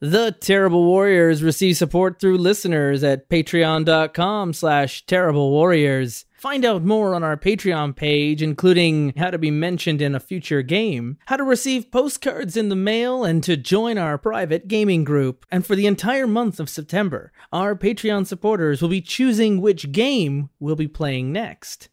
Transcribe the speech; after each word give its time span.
The 0.00 0.32
Terrible 0.38 0.84
Warriors 0.84 1.42
receive 1.42 1.76
support 1.76 2.20
through 2.20 2.38
listeners 2.38 3.04
at 3.04 3.28
patreon.com 3.28 4.52
slash 4.52 5.06
terrible 5.06 5.50
warriors. 5.50 6.26
Find 6.36 6.64
out 6.64 6.84
more 6.84 7.14
on 7.14 7.22
our 7.22 7.38
Patreon 7.38 7.96
page, 7.96 8.42
including 8.42 9.14
how 9.16 9.30
to 9.30 9.38
be 9.38 9.50
mentioned 9.50 10.02
in 10.02 10.14
a 10.14 10.20
future 10.20 10.60
game, 10.62 11.16
how 11.26 11.36
to 11.36 11.44
receive 11.44 11.90
postcards 11.90 12.56
in 12.56 12.68
the 12.68 12.76
mail, 12.76 13.24
and 13.24 13.42
to 13.44 13.56
join 13.56 13.96
our 13.96 14.18
private 14.18 14.68
gaming 14.68 15.04
group. 15.04 15.46
And 15.50 15.64
for 15.64 15.74
the 15.74 15.86
entire 15.86 16.26
month 16.26 16.60
of 16.60 16.68
September, 16.68 17.32
our 17.52 17.74
Patreon 17.74 18.26
supporters 18.26 18.82
will 18.82 18.90
be 18.90 19.00
choosing 19.00 19.60
which 19.60 19.92
game 19.92 20.50
we'll 20.58 20.76
be 20.76 20.88
playing 20.88 21.32
next. 21.32 21.88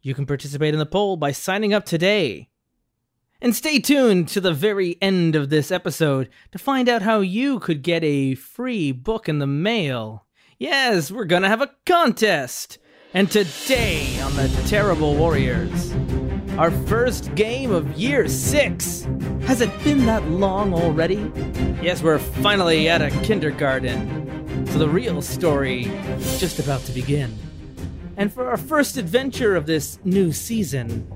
You 0.00 0.14
can 0.14 0.26
participate 0.26 0.72
in 0.72 0.78
the 0.78 0.86
poll 0.86 1.16
by 1.16 1.32
signing 1.32 1.74
up 1.74 1.84
today. 1.84 2.48
And 3.40 3.54
stay 3.54 3.78
tuned 3.78 4.28
to 4.28 4.40
the 4.40 4.54
very 4.54 4.96
end 5.02 5.36
of 5.36 5.50
this 5.50 5.70
episode 5.70 6.30
to 6.52 6.58
find 6.58 6.88
out 6.88 7.02
how 7.02 7.20
you 7.20 7.58
could 7.58 7.82
get 7.82 8.02
a 8.02 8.34
free 8.34 8.92
book 8.92 9.28
in 9.28 9.38
the 9.38 9.46
mail. 9.46 10.24
Yes, 10.58 11.10
we're 11.10 11.24
gonna 11.24 11.48
have 11.48 11.60
a 11.60 11.70
contest! 11.84 12.78
And 13.12 13.30
today 13.30 14.18
on 14.20 14.34
the 14.34 14.48
Terrible 14.66 15.14
Warriors, 15.14 15.92
our 16.58 16.70
first 16.70 17.34
game 17.34 17.70
of 17.70 17.98
year 17.98 18.28
six. 18.28 19.06
Has 19.42 19.60
it 19.60 19.84
been 19.84 20.06
that 20.06 20.26
long 20.28 20.72
already? 20.72 21.30
Yes, 21.82 22.02
we're 22.02 22.18
finally 22.18 22.88
at 22.88 23.02
a 23.02 23.10
kindergarten. 23.22 24.66
So 24.68 24.78
the 24.78 24.88
real 24.88 25.20
story 25.20 25.84
is 25.84 26.40
just 26.40 26.58
about 26.60 26.80
to 26.82 26.92
begin. 26.92 27.36
And 28.16 28.32
for 28.32 28.48
our 28.48 28.56
first 28.56 28.96
adventure 28.96 29.54
of 29.54 29.66
this 29.66 29.98
new 30.04 30.32
season, 30.32 31.06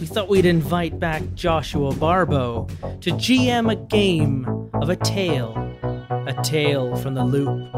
we 0.00 0.06
thought 0.06 0.28
we'd 0.28 0.46
invite 0.46 0.98
back 0.98 1.22
Joshua 1.34 1.94
Barbo 1.94 2.66
to 3.00 3.10
GM 3.10 3.70
a 3.70 3.76
game 3.76 4.70
of 4.74 4.90
a 4.90 4.96
tale. 4.96 5.54
A 6.26 6.34
tale 6.42 6.96
from 6.96 7.14
the 7.14 7.24
loop. 7.24 7.70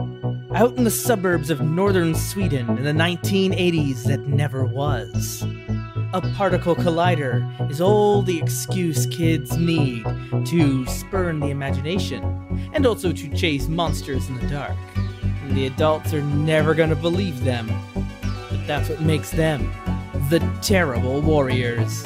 Out 0.54 0.76
in 0.76 0.84
the 0.84 0.90
suburbs 0.90 1.50
of 1.50 1.60
northern 1.60 2.14
Sweden 2.14 2.78
in 2.78 2.84
the 2.84 2.92
1980s 2.92 4.04
that 4.04 4.20
never 4.26 4.64
was. 4.64 5.44
A 6.14 6.20
particle 6.34 6.74
collider 6.74 7.70
is 7.70 7.80
all 7.80 8.22
the 8.22 8.38
excuse 8.38 9.06
kids 9.06 9.56
need 9.58 10.04
to 10.46 10.86
spurn 10.86 11.40
the 11.40 11.48
imagination 11.48 12.70
and 12.72 12.86
also 12.86 13.12
to 13.12 13.28
chase 13.34 13.68
monsters 13.68 14.28
in 14.28 14.38
the 14.38 14.48
dark. 14.48 14.76
And 14.94 15.56
the 15.56 15.66
adults 15.66 16.14
are 16.14 16.22
never 16.22 16.74
going 16.74 16.90
to 16.90 16.96
believe 16.96 17.44
them, 17.44 17.70
but 17.94 18.66
that's 18.66 18.88
what 18.88 19.02
makes 19.02 19.30
them 19.32 19.70
the 20.28 20.40
Terrible 20.62 21.20
Warriors. 21.20 22.02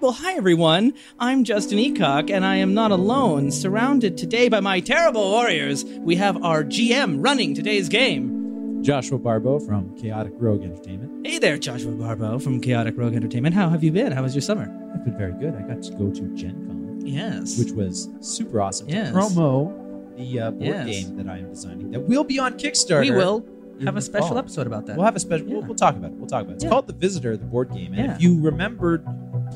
Well, 0.00 0.12
hi 0.12 0.34
everyone. 0.34 0.94
I'm 1.20 1.44
Justin 1.44 1.78
Eacock, 1.78 2.30
and 2.30 2.44
I 2.44 2.56
am 2.56 2.74
not 2.74 2.90
alone. 2.90 3.52
Surrounded 3.52 4.16
today 4.18 4.48
by 4.48 4.58
my 4.60 4.80
terrible 4.80 5.30
warriors, 5.30 5.84
we 5.84 6.16
have 6.16 6.42
our 6.44 6.64
GM 6.64 7.22
running 7.24 7.54
today's 7.54 7.88
game. 7.88 8.82
Joshua 8.82 9.18
Barbo 9.18 9.60
from 9.60 9.96
Chaotic 9.96 10.32
Rogue 10.38 10.62
Entertainment. 10.64 11.24
Hey 11.24 11.38
there, 11.38 11.56
Joshua 11.56 11.92
Barbo 11.92 12.40
from 12.40 12.60
Chaotic 12.60 12.94
Rogue 12.98 13.14
Entertainment. 13.14 13.54
How 13.54 13.68
have 13.68 13.84
you 13.84 13.92
been? 13.92 14.10
How 14.10 14.22
was 14.22 14.34
your 14.34 14.42
summer? 14.42 14.62
I've 14.92 15.04
been 15.04 15.16
very 15.16 15.32
good. 15.34 15.54
I 15.54 15.62
got 15.62 15.82
to 15.84 15.92
go 15.92 16.10
to 16.10 16.22
Gen 16.34 16.66
Con, 16.66 17.06
Yes. 17.06 17.56
which 17.56 17.70
was 17.70 18.08
super 18.20 18.60
awesome. 18.60 18.88
to 18.88 18.94
promo 19.12 20.16
the 20.16 20.40
uh, 20.40 20.50
board 20.50 20.62
Yes. 20.64 20.86
game 20.86 21.16
that 21.16 21.28
I 21.28 21.38
am 21.38 21.50
designing 21.50 21.92
that 21.92 22.00
will 22.00 22.24
be 22.24 22.40
on 22.40 22.54
Kickstarter. 22.54 23.02
we 23.02 23.10
will 23.12 23.46
have 23.86 23.96
a 23.96 24.02
special 24.02 24.28
fall. 24.28 24.38
episode 24.38 24.66
about 24.66 24.86
that. 24.86 24.96
We'll 24.96 25.04
have 25.04 25.16
a 25.16 25.20
special. 25.20 25.46
We'll, 25.46 25.62
we'll 25.62 25.74
talk 25.74 25.96
about 25.96 26.12
it. 26.12 26.16
We'll 26.16 26.26
talk 26.28 26.42
about 26.42 26.52
it. 26.52 26.54
It's 26.56 26.64
Yeah. 26.64 26.70
called 26.70 26.86
The 26.86 26.92
Visitor, 26.92 27.36
the 27.36 27.44
board 27.44 27.70
game. 27.72 27.92
And 27.94 28.06
Yeah. 28.06 28.14
if 28.16 28.22
you 28.22 28.40
remembered 28.40 29.04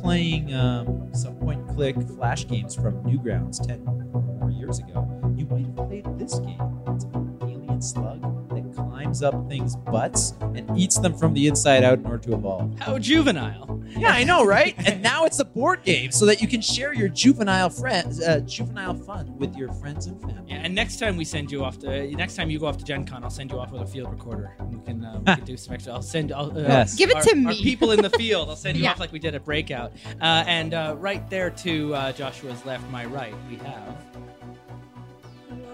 playing 0.01 0.53
um, 0.55 1.09
some 1.15 1.35
point 1.37 1.61
and 1.61 1.69
click 1.77 1.97
flash 2.17 2.47
games 2.47 2.75
from 2.75 3.03
Newgrounds 3.05 3.65
10 3.67 3.85
more 4.41 4.51
years 4.51 4.79
ago, 4.79 5.09
you 5.37 5.47
might 5.47 5.67
have 5.67 5.77
played 5.89 6.05
this 6.19 6.39
game. 6.39 6.61
It's 6.89 7.05
an 7.05 7.39
alien 7.43 7.81
slug 7.81 8.21
that 8.51 8.75
climbs 8.75 9.23
up 9.23 9.49
things' 9.49 9.77
butts 9.77 10.35
and 10.41 10.71
eats 10.79 10.99
them 10.99 11.15
from 11.17 11.33
the 11.35 11.47
inside 11.47 11.83
out 11.85 11.99
in 11.99 12.07
order 12.07 12.19
to 12.19 12.35
evolve. 12.35 12.79
How 12.79 12.99
juvenile. 12.99 13.76
Yeah, 13.89 14.11
I 14.13 14.25
know, 14.25 14.45
right? 14.45 14.75
and 14.87 15.03
now 15.03 15.25
it's 15.25 15.39
a 15.41 15.45
board 15.45 15.83
game 15.85 16.11
so 16.11 16.27
that 16.27 16.41
you 16.43 16.49
can 16.49 16.61
share 16.61 16.93
your 16.93 17.09
juvenile 17.09 17.71
friends, 17.71 18.21
uh, 18.21 18.41
juvenile 18.41 18.95
fun 18.95 19.37
with 19.39 19.55
your 19.57 19.73
friends 19.75 20.07
and 20.07 20.21
family. 20.21 20.43
Yeah, 20.49 20.57
and 20.57 20.75
next 20.75 20.99
time 20.99 21.17
we 21.17 21.25
send 21.25 21.51
you 21.53 21.65
off 21.65 21.79
to 21.81 22.11
next 22.17 22.37
time 22.37 22.51
you 22.51 22.59
go 22.59 22.67
off 22.67 22.77
to 22.79 22.85
Gen 22.85 23.05
Con, 23.07 23.23
I'll 23.25 23.31
send 23.31 23.51
you 23.53 23.59
off 23.59 23.71
with 23.73 23.83
a 23.83 23.87
field 23.87 24.11
recorder. 24.11 24.55
And 24.59 24.75
we 24.75 24.85
can 24.85 25.05
uh, 25.05 25.19
we 25.21 25.35
can 25.37 25.45
do 25.53 25.57
some 25.57 25.75
extra. 25.75 25.93
I'll 25.93 26.03
send. 26.03 26.33
I'll, 26.33 26.51
uh, 26.57 26.61
Yes. 26.63 26.95
Give 26.97 27.11
it 27.11 27.17
our- 27.17 27.23
to 27.23 27.45
Our 27.47 27.55
people 27.55 27.93
in 27.93 28.03
the 28.03 28.11
field. 28.11 28.49
I'll 28.49 28.57
send 28.57 28.77
you 28.77 28.85
Yeah. 28.85 28.91
off 28.93 29.01
like 29.01 29.13
we 29.13 29.19
did 29.19 29.35
at 29.35 29.45
Breakout. 29.45 29.93
Uh, 30.21 30.45
and 30.47 30.75
uh, 30.75 30.95
right 30.99 31.29
there 31.31 31.51
to 31.51 31.95
uh, 31.95 32.13
Joshua's 32.13 32.65
left, 32.67 32.89
my 32.91 33.05
right, 33.07 33.35
we 33.49 33.57
have. 33.57 33.97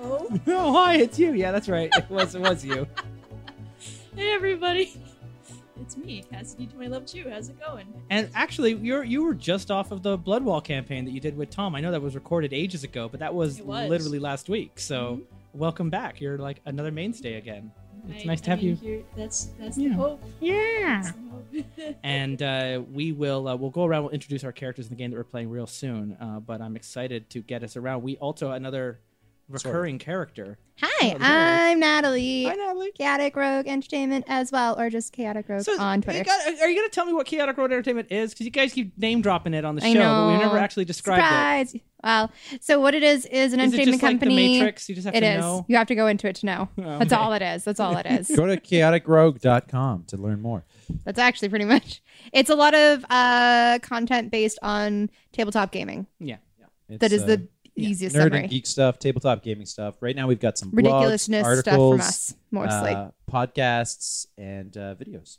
Hello. 0.00 0.28
Oh 0.48 0.72
hi, 0.72 0.96
it's 0.96 1.18
you. 1.18 1.32
Yeah, 1.32 1.50
that's 1.52 1.68
right. 1.68 1.90
It 1.96 2.10
was 2.10 2.34
it 2.34 2.40
was 2.40 2.64
you. 2.64 2.86
Hey 4.16 4.32
everybody. 4.32 4.94
It's 5.80 5.96
me, 5.96 6.22
Cassidy 6.30 6.66
to 6.66 6.76
my 6.76 6.86
love 6.86 7.06
Chew. 7.06 7.28
How's 7.30 7.48
it 7.48 7.58
going? 7.58 7.86
And 8.10 8.28
actually, 8.34 8.74
you're 8.74 9.04
you 9.04 9.24
were 9.24 9.34
just 9.34 9.70
off 9.70 9.90
of 9.90 10.02
the 10.02 10.18
Bloodwall 10.18 10.62
campaign 10.62 11.04
that 11.06 11.12
you 11.12 11.20
did 11.20 11.36
with 11.36 11.50
Tom. 11.50 11.74
I 11.74 11.80
know 11.80 11.90
that 11.90 12.02
was 12.02 12.14
recorded 12.14 12.52
ages 12.52 12.84
ago, 12.84 13.08
but 13.08 13.20
that 13.20 13.34
was, 13.34 13.60
was. 13.62 13.88
literally 13.88 14.18
last 14.18 14.48
week. 14.48 14.78
So 14.78 15.16
Mhm. 15.22 15.22
welcome 15.54 15.90
back. 15.90 16.20
You're 16.20 16.38
like 16.38 16.60
another 16.66 16.90
mainstay 16.90 17.34
again. 17.34 17.72
It's 18.08 18.22
I- 18.24 18.26
nice 18.26 18.40
to 18.42 18.50
I 18.50 18.54
have 18.54 18.62
mean, 18.62 18.78
you. 18.82 19.04
That's 19.16 19.46
that's 19.58 19.78
Yeah. 19.78 19.88
the 19.90 19.94
hope. 19.94 20.22
Yeah. 20.40 21.10
The 21.52 21.62
hope. 21.62 21.96
and 22.02 22.42
uh, 22.42 22.82
we 22.92 23.12
will 23.12 23.48
uh, 23.48 23.56
we'll 23.56 23.70
go 23.70 23.84
around. 23.84 24.02
We'll 24.04 24.12
introduce 24.12 24.44
our 24.44 24.52
characters 24.52 24.86
in 24.86 24.90
the 24.90 24.96
game 24.96 25.10
that 25.10 25.16
we're 25.16 25.24
playing 25.24 25.48
real 25.50 25.66
soon. 25.66 26.16
Uh, 26.20 26.38
but 26.40 26.60
I'm 26.60 26.76
excited 26.76 27.30
to 27.30 27.40
get 27.40 27.62
us 27.64 27.76
around. 27.76 28.02
We 28.02 28.16
also 28.18 28.50
another 28.52 28.98
recurring 29.48 29.98
character. 29.98 30.58
Hi, 30.80 31.08
there 31.10 31.18
I'm 31.20 31.78
Natalie. 31.80 32.44
Hi, 32.44 32.54
Natalie. 32.54 32.90
Chaotic 32.92 33.36
Rogue 33.36 33.68
Entertainment 33.68 34.24
as 34.26 34.50
well, 34.50 34.78
or 34.80 34.90
just 34.90 35.12
Chaotic 35.12 35.48
Rogue 35.48 35.62
So 35.62 35.78
on 35.78 35.98
you 35.98 36.02
Twitter. 36.02 36.24
got- 36.24 36.46
are 36.60 36.68
you 36.68 36.76
going 36.76 36.88
to 36.88 36.94
tell 36.94 37.04
me 37.06 37.12
what 37.12 37.26
Chaotic 37.26 37.56
Rogue 37.56 37.70
Entertainment 37.70 38.10
is? 38.10 38.32
Because 38.32 38.46
you 38.46 38.50
guys 38.50 38.72
keep 38.72 38.96
name 38.98 39.20
dropping 39.22 39.54
it 39.54 39.64
on 39.64 39.74
the 39.76 39.80
show, 39.82 39.88
I 39.88 39.94
but 39.94 40.32
we 40.32 40.38
never 40.38 40.58
actually 40.58 40.84
described 40.86 41.22
Surprise! 41.22 41.76
Well, 42.02 42.32
so 42.60 42.80
what 42.80 42.94
it 42.96 43.04
is 43.04 43.26
is 43.26 43.52
an 43.52 43.60
it. 43.60 43.64
Is 43.66 43.74
it 43.74 43.76
entertainment 43.80 43.92
just 43.92 44.02
like 44.02 44.10
company. 44.12 44.34
the 44.36 44.58
Matrix? 44.60 44.88
You 44.88 44.94
just 44.96 45.04
have 45.04 45.14
It 45.14 45.20
to 45.20 45.26
is. 45.34 45.40
know. 45.40 45.64
You 45.68 45.76
have 45.76 45.86
to 45.86 45.94
go 45.94 46.08
into 46.08 46.26
it 46.26 46.34
to 46.36 46.46
know. 46.46 46.68
Oh, 46.78 46.98
That's 46.98 47.12
all 47.12 47.32
it 47.32 47.42
is. 47.42 47.62
That's 47.62 47.78
all 47.78 47.96
it 47.96 48.06
is. 48.06 48.28
Go 48.36 48.46
to 48.46 48.56
chaoticrogue.com 48.56 50.04
to 50.08 50.16
learn 50.16 50.40
more. 50.42 50.64
That's 51.04 51.20
actually 51.20 51.48
pretty 51.50 51.64
much. 51.64 52.02
It's 52.32 52.50
a 52.50 52.56
lot 52.56 52.74
of 52.74 53.04
uh, 53.08 53.78
content 53.82 54.32
based 54.32 54.58
on 54.62 55.10
tabletop 55.32 55.70
gaming. 55.70 56.06
Yeah. 56.18 56.36
It's, 56.88 56.98
that 57.00 57.12
is 57.12 57.22
uh, 57.22 57.26
the 57.26 57.48
easiest 57.76 58.14
nerd 58.16 58.22
summary. 58.24 58.40
and 58.40 58.50
geek 58.50 58.66
stuff, 58.66 58.98
tabletop 58.98 59.42
gaming 59.42 59.66
stuff. 59.66 59.96
Right 60.00 60.14
now, 60.16 60.26
we've 60.26 60.40
got 60.40 60.58
some 60.58 60.70
blogs, 60.70 60.76
Ridiculousness 60.76 61.44
articles, 61.44 62.04
stuff 62.04 62.34
from 62.50 62.66
us, 62.66 62.70
mostly. 62.70 62.94
uh, 62.94 63.10
podcasts, 63.30 64.26
and 64.36 64.76
uh, 64.76 64.94
videos. 64.94 65.38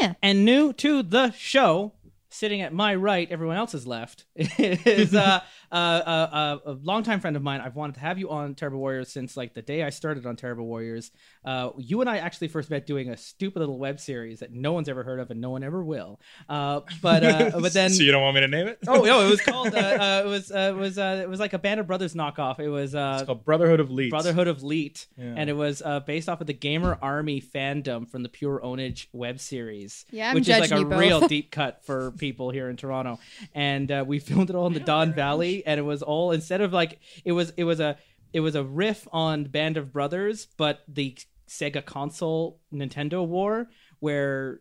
yeah. 0.00 0.14
And 0.22 0.44
new 0.44 0.72
to 0.74 1.02
the 1.02 1.30
show, 1.32 1.92
sitting 2.30 2.60
at 2.62 2.72
my 2.72 2.94
right, 2.94 3.30
everyone 3.30 3.56
else's 3.56 3.86
left, 3.86 4.24
is 4.36 5.14
uh, 5.14 5.40
uh, 5.70 5.74
uh, 5.74 6.28
uh, 6.32 6.58
a 6.66 6.72
longtime 6.82 7.20
friend 7.20 7.36
of 7.36 7.42
mine. 7.42 7.60
I've 7.60 7.76
wanted 7.76 7.94
to 7.94 8.00
have 8.00 8.18
you 8.18 8.30
on 8.30 8.54
Terrible 8.54 8.78
Warriors 8.78 9.10
since 9.10 9.36
like 9.36 9.54
the 9.54 9.62
day 9.62 9.82
I 9.82 9.90
started 9.90 10.24
on 10.26 10.36
Terrible 10.36 10.66
Warriors. 10.66 11.10
Uh, 11.44 11.70
you 11.78 12.00
and 12.00 12.08
I 12.08 12.18
actually 12.18 12.48
first 12.48 12.70
met 12.70 12.86
doing 12.86 13.10
a 13.10 13.16
stupid 13.16 13.58
little 13.60 13.78
web 13.78 14.00
series 14.00 14.40
that 14.40 14.52
no 14.52 14.72
one's 14.72 14.88
ever 14.88 15.02
heard 15.02 15.20
of 15.20 15.30
and 15.30 15.40
no 15.40 15.50
one 15.50 15.62
ever 15.62 15.82
will. 15.84 16.20
Uh, 16.48 16.80
but 17.02 17.24
uh, 17.24 17.50
but 17.60 17.72
then 17.72 17.90
so 17.90 18.02
you 18.02 18.12
don't 18.12 18.22
want 18.22 18.34
me 18.34 18.40
to 18.42 18.48
name 18.48 18.66
it? 18.68 18.78
oh 18.86 19.02
no, 19.02 19.26
it 19.26 19.30
was 19.30 19.40
called 19.42 19.74
uh, 19.74 19.78
uh, 19.78 20.22
it 20.24 20.28
was 20.28 20.50
uh, 20.50 20.72
it 20.74 20.78
was 20.78 20.98
uh, 20.98 21.20
it 21.22 21.28
was 21.28 21.40
like 21.40 21.52
a 21.52 21.58
Band 21.58 21.80
of 21.80 21.86
Brothers 21.86 22.14
knockoff. 22.14 22.58
It 22.60 22.68
was 22.68 22.94
uh, 22.94 23.16
It's 23.20 23.26
called 23.26 23.44
Brotherhood 23.44 23.80
of 23.80 23.90
Leets. 23.90 24.10
Brotherhood 24.10 24.48
of 24.48 24.62
Leet, 24.62 25.06
Yeah. 25.16 25.34
and 25.36 25.50
it 25.50 25.54
was 25.54 25.82
uh, 25.84 26.00
based 26.00 26.28
off 26.28 26.40
of 26.40 26.46
the 26.46 26.52
Gamer 26.54 26.98
Army 27.02 27.40
fandom 27.40 28.08
from 28.08 28.22
the 28.22 28.28
Pure 28.28 28.60
Pwnage 28.64 29.06
web 29.12 29.40
series, 29.40 30.04
Yeah, 30.10 30.30
I'm 30.30 30.34
which 30.34 30.48
is 30.48 30.58
like 30.60 30.70
a 30.70 30.84
both. 30.84 30.98
real 31.00 31.20
deep 31.28 31.50
cut 31.50 31.84
for 31.84 32.10
people 32.12 32.50
here 32.50 32.68
in 32.70 32.76
Toronto. 32.76 33.18
And 33.54 33.90
uh, 33.90 34.04
we 34.06 34.18
filmed 34.18 34.50
it 34.50 34.56
all 34.56 34.66
in 34.66 34.72
the 34.74 34.80
Don 34.80 35.12
Valley, 35.14 35.57
and 35.66 35.78
it 35.78 35.84
was 35.84 36.02
all 36.02 36.32
instead 36.32 36.60
of 36.60 36.72
like 36.72 37.00
it 37.24 37.32
was 37.32 37.52
it 37.56 37.64
was 37.64 37.80
a 37.80 37.96
it 38.32 38.40
was 38.40 38.54
a 38.54 38.64
riff 38.64 39.06
on 39.12 39.44
Band 39.44 39.76
of 39.76 39.92
Brothers, 39.92 40.46
but 40.56 40.80
the 40.88 41.16
Sega 41.48 41.84
console 41.84 42.60
Nintendo 42.72 43.26
war 43.26 43.68
where 44.00 44.60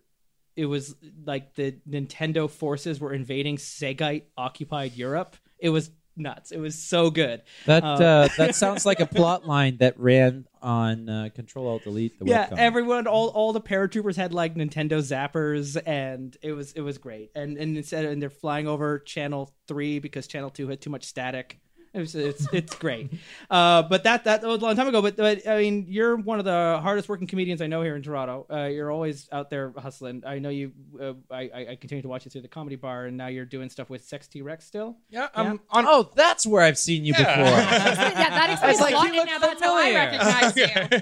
it 0.56 0.66
was 0.66 0.96
like 1.26 1.54
the 1.56 1.78
Nintendo 1.88 2.50
forces 2.50 3.00
were 3.00 3.14
invading 3.14 3.58
Segite 3.58 4.30
occupied 4.38 4.96
Europe. 4.96 5.36
It 5.60 5.70
was 5.70 5.92
nuts. 6.18 6.52
It 6.52 6.60
was 6.60 6.75
so 6.75 7.10
good. 7.10 7.42
That 7.66 7.84
Uh, 7.84 7.88
uh, 7.88 8.28
that 8.38 8.56
sounds 8.56 8.86
like 8.86 9.00
a 9.00 9.06
plot 9.06 9.46
line 9.46 9.78
that 9.78 10.00
ran 10.00 10.46
on 10.62 11.10
uh, 11.10 11.30
Control 11.34 11.68
Alt 11.68 11.84
Delete. 11.84 12.19
The 12.19 12.25
yeah, 12.25 12.48
webcomic. 12.48 12.58
everyone, 12.58 13.08
all 13.08 13.30
all 13.30 13.54
the 13.54 13.62
paratroopers 13.62 14.16
had 14.16 14.34
like 14.34 14.56
Nintendo 14.56 15.00
zappers, 15.00 15.81
and 15.86 16.36
it 16.42 16.54
was 16.54 16.74
it 16.74 16.81
was 16.81 16.98
great. 16.98 17.31
And 17.36 17.58
and 17.58 17.78
instead, 17.78 18.06
and 18.06 18.22
they're 18.22 18.30
flying 18.30 18.68
over 18.68 19.00
Channel 19.00 19.54
Three 19.68 20.00
because 20.00 20.28
Channel 20.28 20.50
Two 20.50 20.68
had 20.68 20.81
too 20.81 20.90
much 20.90 21.06
static. 21.06 21.60
It's 21.98 22.16
it's, 22.16 22.48
it's 22.54 22.76
great. 22.76 23.12
Uh, 23.50 23.84
but 23.84 24.04
that 24.04 24.24
that 24.26 24.44
was 24.44 24.62
a 24.62 24.66
long 24.66 24.76
time 24.76 24.88
ago. 24.88 25.02
But, 25.02 25.18
but 25.18 25.48
I 25.48 25.58
mean, 25.58 25.86
you're 25.90 26.16
one 26.16 26.40
of 26.40 26.46
the 26.46 26.80
hardest 26.82 27.10
working 27.10 27.28
comedians 27.28 27.62
I 27.62 27.68
know 27.68 27.82
here 27.82 27.96
in 27.96 28.02
Toronto. 28.04 28.46
Uh, 28.52 28.66
you're 28.66 28.92
always 28.92 29.28
out 29.32 29.50
there 29.50 29.74
hustling. 29.78 30.24
I 30.26 30.40
know 30.40 30.50
you. 30.50 30.72
Uh, 31.00 31.14
I 31.32 31.42
I 31.54 31.68
I 31.72 31.76
continue 31.76 32.02
to 32.02 32.08
watch 32.08 32.26
you 32.26 32.32
through 32.32 32.42
the 32.42 32.48
comedy 32.48 32.76
bar, 32.76 33.06
and 33.06 33.18
now 33.18 33.28
you're 33.28 33.46
doing 33.46 33.70
stuff 33.70 33.90
with 33.90 34.04
Sex 34.06 34.28
T 34.28 34.42
Rex 34.42 34.66
still. 34.66 34.98
Yeah, 35.10 35.22
Yeah. 35.22 35.28
I'm 35.34 35.60
on. 35.70 35.86
Oh, 35.88 36.12
that's 36.16 36.46
where 36.46 36.62
I've 36.64 36.78
seen 36.78 37.04
you 37.06 37.14
Yeah. 37.18 37.36
before. 37.44 37.58
yeah, 38.22 38.30
that 38.30 38.50
explains 38.52 38.80
like 38.80 38.94
a 38.94 38.98
lot. 38.98 39.26
now 39.26 39.38
that's 39.40 39.62
how 39.62 39.76
I 39.78 39.94
recognize 39.94 40.56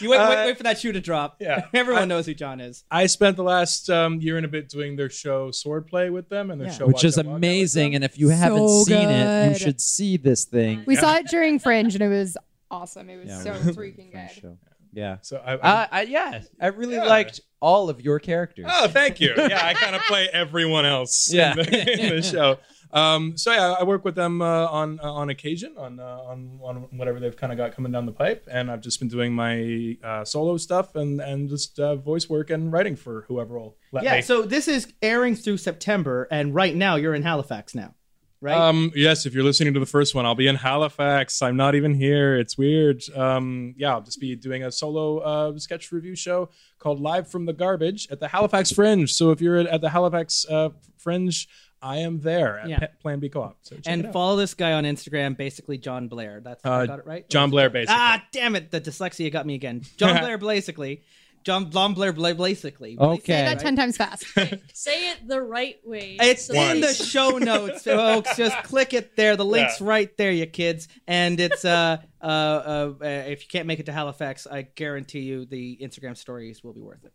You 0.00 0.10
wait, 0.10 0.18
wait, 0.18 0.24
Uh, 0.24 0.44
wait 0.46 0.56
for 0.56 0.62
that 0.64 0.78
shoe 0.78 0.92
to 0.92 1.00
drop. 1.00 1.36
Yeah. 1.40 1.66
everyone 1.74 2.02
I- 2.02 2.06
knows 2.06 2.26
who 2.26 2.34
John 2.34 2.60
is. 2.60 2.84
I 2.90 3.06
spent 3.06 3.36
the 3.36 3.42
last 3.44 3.88
um, 3.90 4.20
year 4.20 4.36
and 4.36 4.44
a 4.46 4.48
bit 4.48 4.68
doing 4.68 4.96
their 4.96 5.10
show 5.10 5.50
Swordplay 5.50 6.10
with 6.12 6.28
them 6.28 6.50
and 6.50 6.60
their 6.60 6.68
Yeah. 6.68 6.74
show 6.74 6.86
Which 6.86 6.94
Watch 6.96 7.04
is 7.04 7.18
Out, 7.18 7.26
Walk 7.26 7.30
Out 7.30 7.34
with 7.34 7.38
amazing. 7.44 7.94
And 7.94 8.04
if 8.04 8.18
you 8.18 8.28
haven't 8.28 8.58
So 8.68 8.84
seen 8.84 9.08
it, 9.08 9.48
you 9.52 9.58
should 9.58 9.80
see 9.80 10.16
this 10.16 10.44
thing. 10.44 10.84
We 10.86 10.94
Yeah. 10.94 11.00
saw 11.00 11.14
it 11.16 11.26
during 11.30 11.58
Fringe, 11.58 11.94
and 11.94 12.02
it 12.02 12.08
was 12.08 12.36
awesome. 12.70 13.08
It 13.10 13.16
was 13.18 13.28
Yeah, 13.28 13.42
so 13.42 13.52
freaking 13.72 14.12
Fun 14.12 14.26
good. 14.26 14.40
show. 14.42 14.58
Yeah. 14.92 15.18
So 15.22 15.36
I, 15.44 15.54
Uh, 15.56 15.86
I, 15.92 16.02
yeah, 16.02 16.40
I 16.60 16.68
really 16.68 16.94
Yeah. 16.94 17.04
liked 17.04 17.40
all 17.60 17.90
of 17.90 18.00
your 18.00 18.18
characters. 18.18 18.66
Oh, 18.68 18.88
thank 18.88 19.20
you. 19.20 19.34
Yeah, 19.36 19.64
I 19.64 19.74
kind 19.74 19.94
of 19.94 20.02
play 20.02 20.28
everyone 20.32 20.86
else 20.86 21.30
Yeah. 21.32 21.50
in, 21.52 21.56
the, 21.58 22.02
in 22.08 22.16
the 22.16 22.22
show. 22.22 22.58
Um, 22.92 23.36
so 23.36 23.52
yeah, 23.52 23.72
I 23.78 23.82
work 23.84 24.04
with 24.04 24.14
them 24.14 24.40
uh, 24.40 24.66
on 24.66 25.00
uh, 25.02 25.12
on 25.12 25.28
occasion 25.30 25.74
on 25.76 25.98
uh, 25.98 26.04
on 26.04 26.60
on 26.62 26.76
whatever 26.96 27.18
they've 27.20 27.36
kind 27.36 27.52
of 27.52 27.56
got 27.58 27.74
coming 27.74 27.92
down 27.92 28.06
the 28.06 28.12
pipe, 28.12 28.46
and 28.50 28.70
I've 28.70 28.80
just 28.80 28.98
been 29.00 29.08
doing 29.08 29.32
my 29.32 29.96
uh, 30.02 30.24
solo 30.24 30.56
stuff 30.56 30.94
and 30.94 31.20
and 31.20 31.48
just 31.48 31.78
uh, 31.80 31.96
voice 31.96 32.28
work 32.28 32.50
and 32.50 32.72
writing 32.72 32.96
for 32.96 33.24
whoever 33.28 33.58
will 33.58 33.76
let 33.92 34.04
Yeah. 34.04 34.16
me. 34.16 34.22
So 34.22 34.42
this 34.42 34.68
is 34.68 34.92
airing 35.02 35.34
through 35.36 35.56
September, 35.58 36.28
and 36.30 36.54
right 36.54 36.74
now 36.74 36.96
you're 36.96 37.14
in 37.14 37.22
Halifax 37.22 37.74
now, 37.74 37.94
right? 38.40 38.56
Um, 38.56 38.92
yes, 38.94 39.26
if 39.26 39.34
you're 39.34 39.44
listening 39.44 39.74
to 39.74 39.80
the 39.80 39.86
first 39.86 40.14
one, 40.14 40.24
I'll 40.24 40.34
be 40.34 40.46
in 40.46 40.56
Halifax. 40.56 41.42
I'm 41.42 41.56
not 41.56 41.74
even 41.74 41.94
here. 41.94 42.36
It's 42.36 42.56
weird. 42.56 43.02
Um, 43.16 43.74
yeah, 43.76 43.92
I'll 43.94 44.00
just 44.02 44.20
be 44.20 44.36
doing 44.36 44.62
a 44.62 44.70
solo 44.70 45.18
uh, 45.18 45.58
sketch 45.58 45.90
review 45.92 46.14
show 46.14 46.50
called 46.78 47.00
Live 47.00 47.28
from 47.28 47.46
the 47.46 47.52
Garbage 47.52 48.06
at 48.10 48.20
the 48.20 48.28
Halifax 48.28 48.70
Fringe. 48.70 49.10
So 49.12 49.30
if 49.32 49.40
you're 49.40 49.58
at 49.58 49.80
the 49.80 49.90
Halifax 49.90 50.46
uh, 50.48 50.68
Fringe, 50.98 51.46
I 51.82 51.98
am 51.98 52.20
there 52.20 52.58
at 52.60 52.68
Yeah. 52.68 52.78
Pe- 52.78 52.88
Plan 53.02 53.20
B 53.20 53.28
Co-op. 53.28 53.58
So 53.62 53.76
check 53.76 53.86
it 53.86 53.88
and 53.88 54.06
out. 54.06 54.12
follow 54.12 54.36
this 54.36 54.54
guy 54.54 54.72
on 54.72 54.84
Instagram, 54.84 55.36
basically 55.36 55.78
John 55.78 56.08
Blair. 56.08 56.40
That's 56.42 56.64
I 56.64 56.82
Uh, 56.82 56.86
got 56.86 56.98
it 57.00 57.06
right. 57.06 57.28
John 57.28 57.50
Blair, 57.50 57.70
basically. 57.70 57.94
Ah, 57.98 58.24
damn 58.32 58.56
it! 58.56 58.70
The 58.70 58.80
dyslexia 58.80 59.30
got 59.30 59.46
me 59.46 59.54
again. 59.54 59.82
John 59.96 60.16
Blair, 60.20 60.38
basically. 60.38 61.02
John, 61.44 61.70
John 61.70 61.94
Blair, 61.94 62.12
Bla- 62.12 62.34
basically. 62.34 62.98
Okay. 62.98 63.20
Say 63.24 63.32
that 63.44 63.48
Right? 63.50 63.58
ten 63.60 63.76
times 63.76 63.96
fast. 63.96 64.24
Say 64.74 65.10
it 65.10 65.28
the 65.28 65.40
right 65.40 65.76
way. 65.84 66.16
It's 66.18 66.46
so 66.46 66.54
in 66.54 66.80
the 66.80 66.88
that- 66.88 66.96
show 66.96 67.38
notes, 67.38 67.84
folks. 67.84 68.36
Just 68.36 68.60
click 68.64 68.92
it 68.92 69.14
there. 69.14 69.36
The 69.36 69.44
link's 69.44 69.80
Yeah. 69.80 69.86
right 69.86 70.16
there, 70.16 70.32
you 70.32 70.46
kids. 70.46 70.88
And 71.06 71.38
it's 71.38 71.64
uh, 71.64 71.98
uh, 72.20 72.24
uh, 72.24 72.92
uh, 73.00 73.04
if 73.06 73.42
you 73.42 73.48
can't 73.48 73.68
make 73.68 73.78
it 73.78 73.86
to 73.86 73.92
Halifax, 73.92 74.48
I 74.48 74.62
guarantee 74.62 75.20
you 75.20 75.44
the 75.44 75.78
Instagram 75.80 76.16
stories 76.16 76.64
will 76.64 76.72
be 76.72 76.80
worth 76.80 77.04
it. 77.04 77.12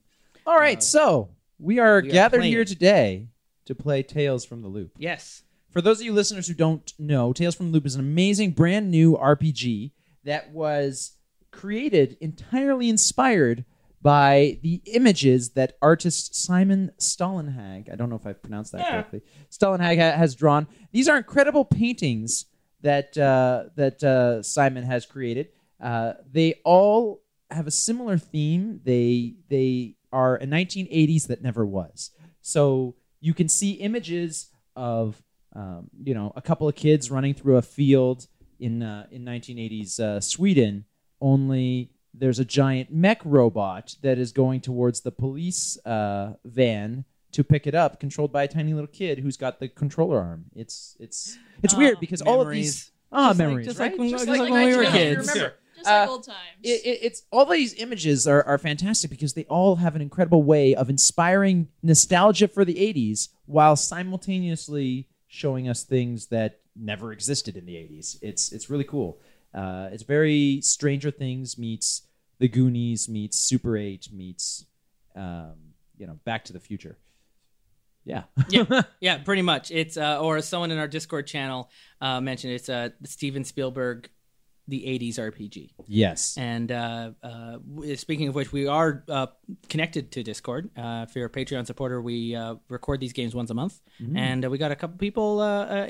All 0.47 0.55
right, 0.57 0.81
so 0.81 1.31
we 1.59 1.79
are 1.79 2.01
we 2.01 2.07
are 2.07 2.11
gathered 2.13 2.37
playing. 2.39 2.53
here 2.53 2.63
today 2.63 3.27
to 3.65 3.75
play 3.75 4.03
Tales 4.03 4.45
from 4.45 4.61
the 4.61 4.67
Loop. 4.67 4.91
Yes. 4.97 5.43
For 5.69 5.81
those 5.81 5.99
of 5.99 6.05
you 6.05 6.13
listeners 6.13 6.47
who 6.47 6.53
don't 6.53 6.91
know, 6.99 7.31
Tales 7.33 7.55
from 7.55 7.67
the 7.67 7.73
Loop 7.73 7.85
is 7.85 7.95
an 7.95 8.01
amazing 8.01 8.51
brand 8.51 8.91
new 8.91 9.15
RPG 9.17 9.91
that 10.25 10.51
was 10.51 11.13
created 11.51 12.17
entirely 12.21 12.89
inspired 12.89 13.65
by 14.01 14.57
the 14.63 14.81
images 14.85 15.51
that 15.51 15.77
artist 15.81 16.33
Simon 16.35 16.91
Stålenhag, 16.97 17.91
I 17.91 17.95
don't 17.95 18.09
know 18.09 18.15
if 18.15 18.25
I've 18.25 18.41
pronounced 18.41 18.71
that 18.71 18.79
Yeah. 18.81 18.91
correctly, 18.91 19.21
Stålenhag 19.51 19.97
ha- 19.99 20.17
has 20.17 20.33
drawn. 20.35 20.67
These 20.91 21.07
are 21.07 21.17
incredible 21.17 21.65
paintings 21.65 22.45
that 22.81 23.15
uh, 23.17 23.65
that 23.75 24.03
uh, 24.03 24.41
Simon 24.41 24.83
has 24.85 25.05
created. 25.05 25.49
Uh, 25.79 26.13
they 26.31 26.55
all 26.65 27.21
have 27.51 27.67
a 27.67 27.71
similar 27.71 28.17
theme. 28.17 28.81
They 28.83 29.35
they 29.49 29.97
are 30.11 30.35
a 30.37 30.45
1980s 30.47 31.27
that 31.27 31.43
never 31.43 31.63
was. 31.65 32.09
So 32.41 32.95
you 33.21 33.33
can 33.33 33.47
see 33.47 33.71
images 33.73 34.47
of 34.75 35.21
um, 35.55 35.89
you 36.03 36.13
know 36.13 36.33
a 36.35 36.41
couple 36.41 36.67
of 36.67 36.75
kids 36.75 37.09
running 37.11 37.33
through 37.33 37.57
a 37.57 37.61
field 37.61 38.27
in 38.59 38.83
uh, 38.83 39.07
in 39.11 39.23
1980s 39.23 39.99
uh, 39.99 40.19
Sweden. 40.19 40.85
Only 41.21 41.91
there's 42.13 42.39
a 42.39 42.45
giant 42.45 42.91
mech 42.91 43.21
robot 43.23 43.95
that 44.01 44.17
is 44.17 44.31
going 44.31 44.59
towards 44.61 45.01
the 45.01 45.11
police 45.11 45.77
uh, 45.85 46.33
van 46.43 47.05
to 47.31 47.43
pick 47.43 47.65
it 47.67 47.73
up, 47.75 47.99
controlled 47.99 48.31
by 48.33 48.43
a 48.43 48.47
tiny 48.47 48.73
little 48.73 48.87
kid 48.87 49.19
who's 49.19 49.37
got 49.37 49.59
the 49.59 49.67
controller 49.69 50.19
arm. 50.19 50.45
It's 50.55 50.97
it's 50.99 51.37
it's 51.63 51.75
weird 51.75 51.99
because 51.99 52.21
all 52.21 52.41
of 52.41 52.49
these 52.49 52.91
ah 53.11 53.29
Just 53.29 53.39
like- 53.39 53.47
memories, 53.47 53.65
just 53.67 53.79
right? 53.79 53.91
like 53.91 53.99
when- 53.99 54.09
Just 54.09 54.25
just 54.25 54.39
like- 54.39 54.49
like 54.49 54.51
when 54.51 54.67
we 54.69 54.75
were 54.77 54.91
kids. 54.91 55.27
Remember, 55.29 55.53
just 55.83 55.89
Uh, 55.89 56.07
old 56.09 56.23
times. 56.25 56.37
it, 56.63 56.81
it, 56.85 56.99
it's 57.01 57.23
all 57.31 57.45
these 57.45 57.73
images 57.75 58.27
are, 58.27 58.43
are 58.43 58.57
fantastic 58.57 59.09
because 59.09 59.33
they 59.33 59.45
all 59.45 59.75
have 59.77 59.95
an 59.95 60.01
incredible 60.01 60.43
way 60.43 60.73
of 60.75 60.89
inspiring 60.89 61.67
nostalgia 61.83 62.47
for 62.47 62.63
the 62.65 62.75
80s 62.75 63.29
while 63.45 63.75
simultaneously 63.75 65.07
showing 65.27 65.67
us 65.67 65.83
things 65.83 66.27
that 66.27 66.59
never 66.75 67.11
existed 67.11 67.57
in 67.57 67.65
the 67.65 67.73
80s 67.75 68.17
it's 68.21 68.51
it's 68.51 68.69
really 68.69 68.83
cool 68.85 69.19
uh, 69.53 69.89
it's 69.91 70.03
very 70.03 70.61
stranger 70.61 71.11
things 71.11 71.57
meets 71.57 72.03
the 72.39 72.47
goonies 72.47 73.09
meets 73.09 73.37
super 73.37 73.75
8 73.77 74.09
meets 74.13 74.65
um, 75.15 75.55
you 75.97 76.07
know 76.07 76.17
back 76.23 76.45
to 76.45 76.53
the 76.53 76.59
future 76.59 76.97
yeah 78.05 78.23
Yeah. 78.49 78.81
Yeah, 78.99 79.17
pretty 79.19 79.41
much. 79.43 79.69
It's 79.69 79.95
uh, 79.97 80.19
or 80.19 80.41
someone 80.41 80.71
in 80.71 80.79
our 80.79 80.87
Discord 80.87 81.27
channel 81.27 81.69
uh, 82.01 82.19
mentioned, 82.19 82.53
it's 82.53 82.67
uh, 82.69 82.89
Steven 83.03 83.43
Spielberg, 83.43 84.09
the 84.71 84.81
'80s 84.87 85.15
RPG. 85.19 85.57
yes 85.87 86.35
And 86.37 86.71
uh, 86.71 87.11
uh, 87.21 87.57
speaking 87.95 88.27
of 88.29 88.35
which, 88.35 88.51
we 88.51 88.65
are 88.67 89.03
uh, 89.07 89.27
connected 89.69 90.11
to 90.13 90.23
Discord. 90.23 90.69
Uh, 90.77 91.05
if 91.07 91.15
you're 91.15 91.27
a 91.27 91.29
Patreon 91.29 91.65
supporter, 91.67 92.01
we 92.01 92.35
uh, 92.35 92.55
record 92.69 92.99
these 92.99 93.13
games 93.13 93.35
once 93.35 93.49
a 93.51 93.53
month, 93.53 93.79
and 94.15 94.43
uh, 94.43 94.49
we 94.49 94.57
got 94.57 94.71
a 94.71 94.75
couple 94.75 94.97
people 94.97 95.41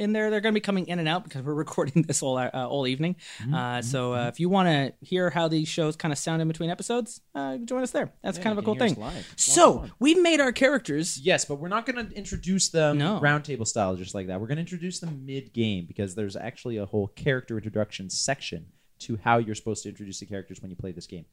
in 0.03 0.11
there. 0.13 0.29
They're 0.29 0.41
going 0.41 0.53
to 0.53 0.59
be 0.61 0.67
coming 0.71 0.87
in 0.87 0.99
and 0.99 1.07
out 1.07 1.23
because 1.23 1.41
we're 1.43 1.53
recording 1.65 2.01
this 2.03 2.21
all 2.21 2.37
uh, 2.37 2.49
all 2.53 2.87
evening. 2.87 3.15
Uh, 3.53 3.81
so 3.81 4.13
uh, 4.13 4.27
if 4.27 4.39
you 4.39 4.49
want 4.49 4.67
to 4.67 4.93
hear 5.05 5.29
how 5.29 5.47
these 5.47 5.67
shows 5.67 5.95
kind 5.95 6.11
of 6.11 6.17
sound 6.17 6.41
in 6.41 6.47
between 6.47 6.69
episodes, 6.69 7.21
uh, 7.35 7.57
join 7.57 7.83
us 7.83 7.91
there. 7.91 8.11
That's 8.23 8.37
kind 8.37 8.51
of 8.51 8.57
a 8.57 8.65
cool 8.65 8.75
thing. 8.75 8.95
So 9.35 9.85
we've 9.99 10.21
made 10.21 10.39
our 10.41 10.51
characters. 10.51 11.19
Yes, 11.19 11.45
but 11.45 11.55
we're 11.55 11.69
not 11.77 11.85
going 11.85 12.07
to 12.07 12.15
introduce 12.15 12.69
them 12.69 12.97
No. 12.97 13.19
roundtable 13.19 13.67
style 13.67 13.95
just 13.95 14.15
like 14.15 14.27
that. 14.27 14.41
We're 14.41 14.47
going 14.47 14.57
to 14.57 14.61
introduce 14.61 14.99
them 14.99 15.25
mid 15.25 15.53
game 15.53 15.85
because 15.85 16.15
there's 16.15 16.35
actually 16.35 16.77
a 16.77 16.85
whole 16.85 17.07
character 17.07 17.57
introduction 17.57 18.09
section 18.09 18.65
to 19.01 19.17
how 19.17 19.37
you're 19.37 19.55
supposed 19.55 19.83
to 19.83 19.89
introduce 19.89 20.19
the 20.19 20.25
characters 20.25 20.61
when 20.61 20.69
you 20.71 20.75
play 20.77 20.91
this 20.91 21.07
game. 21.07 21.25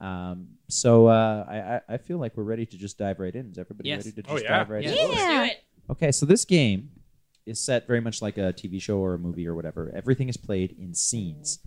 Um, 0.00 0.48
so 0.68 1.06
uh, 1.06 1.44
I, 1.48 1.56
I 1.56 1.94
I 1.94 1.96
feel 1.98 2.18
like 2.18 2.36
we're 2.36 2.42
ready 2.44 2.66
to 2.66 2.76
just 2.76 2.98
dive 2.98 3.18
right 3.18 3.34
in. 3.34 3.50
Is 3.50 3.58
everybody 3.58 3.88
Yes. 3.88 4.04
ready 4.04 4.22
to 4.22 4.28
Oh, 4.30 4.34
just 4.34 4.44
yeah. 4.44 4.58
dive 4.58 4.70
right 4.70 4.84
Yeah. 4.84 4.90
in? 4.90 5.08
Let's 5.10 5.24
do 5.26 5.42
it. 5.52 5.64
Okay, 5.90 6.12
so 6.12 6.26
this 6.26 6.44
game 6.44 6.90
is 7.46 7.60
set 7.60 7.86
very 7.86 8.00
much 8.00 8.20
like 8.20 8.36
a 8.38 8.52
TV 8.52 8.80
show 8.82 8.98
or 8.98 9.14
a 9.14 9.18
movie 9.18 9.46
or 9.46 9.54
whatever. 9.54 9.90
Everything 9.94 10.28
is 10.28 10.36
played 10.36 10.76
in 10.78 10.92
scenes. 10.94 11.60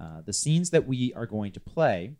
Uh, 0.00 0.20
the 0.24 0.32
scenes 0.32 0.70
that 0.70 0.86
we 0.86 1.12
are 1.14 1.26
going 1.26 1.52
to 1.52 1.60
play 1.60 2.14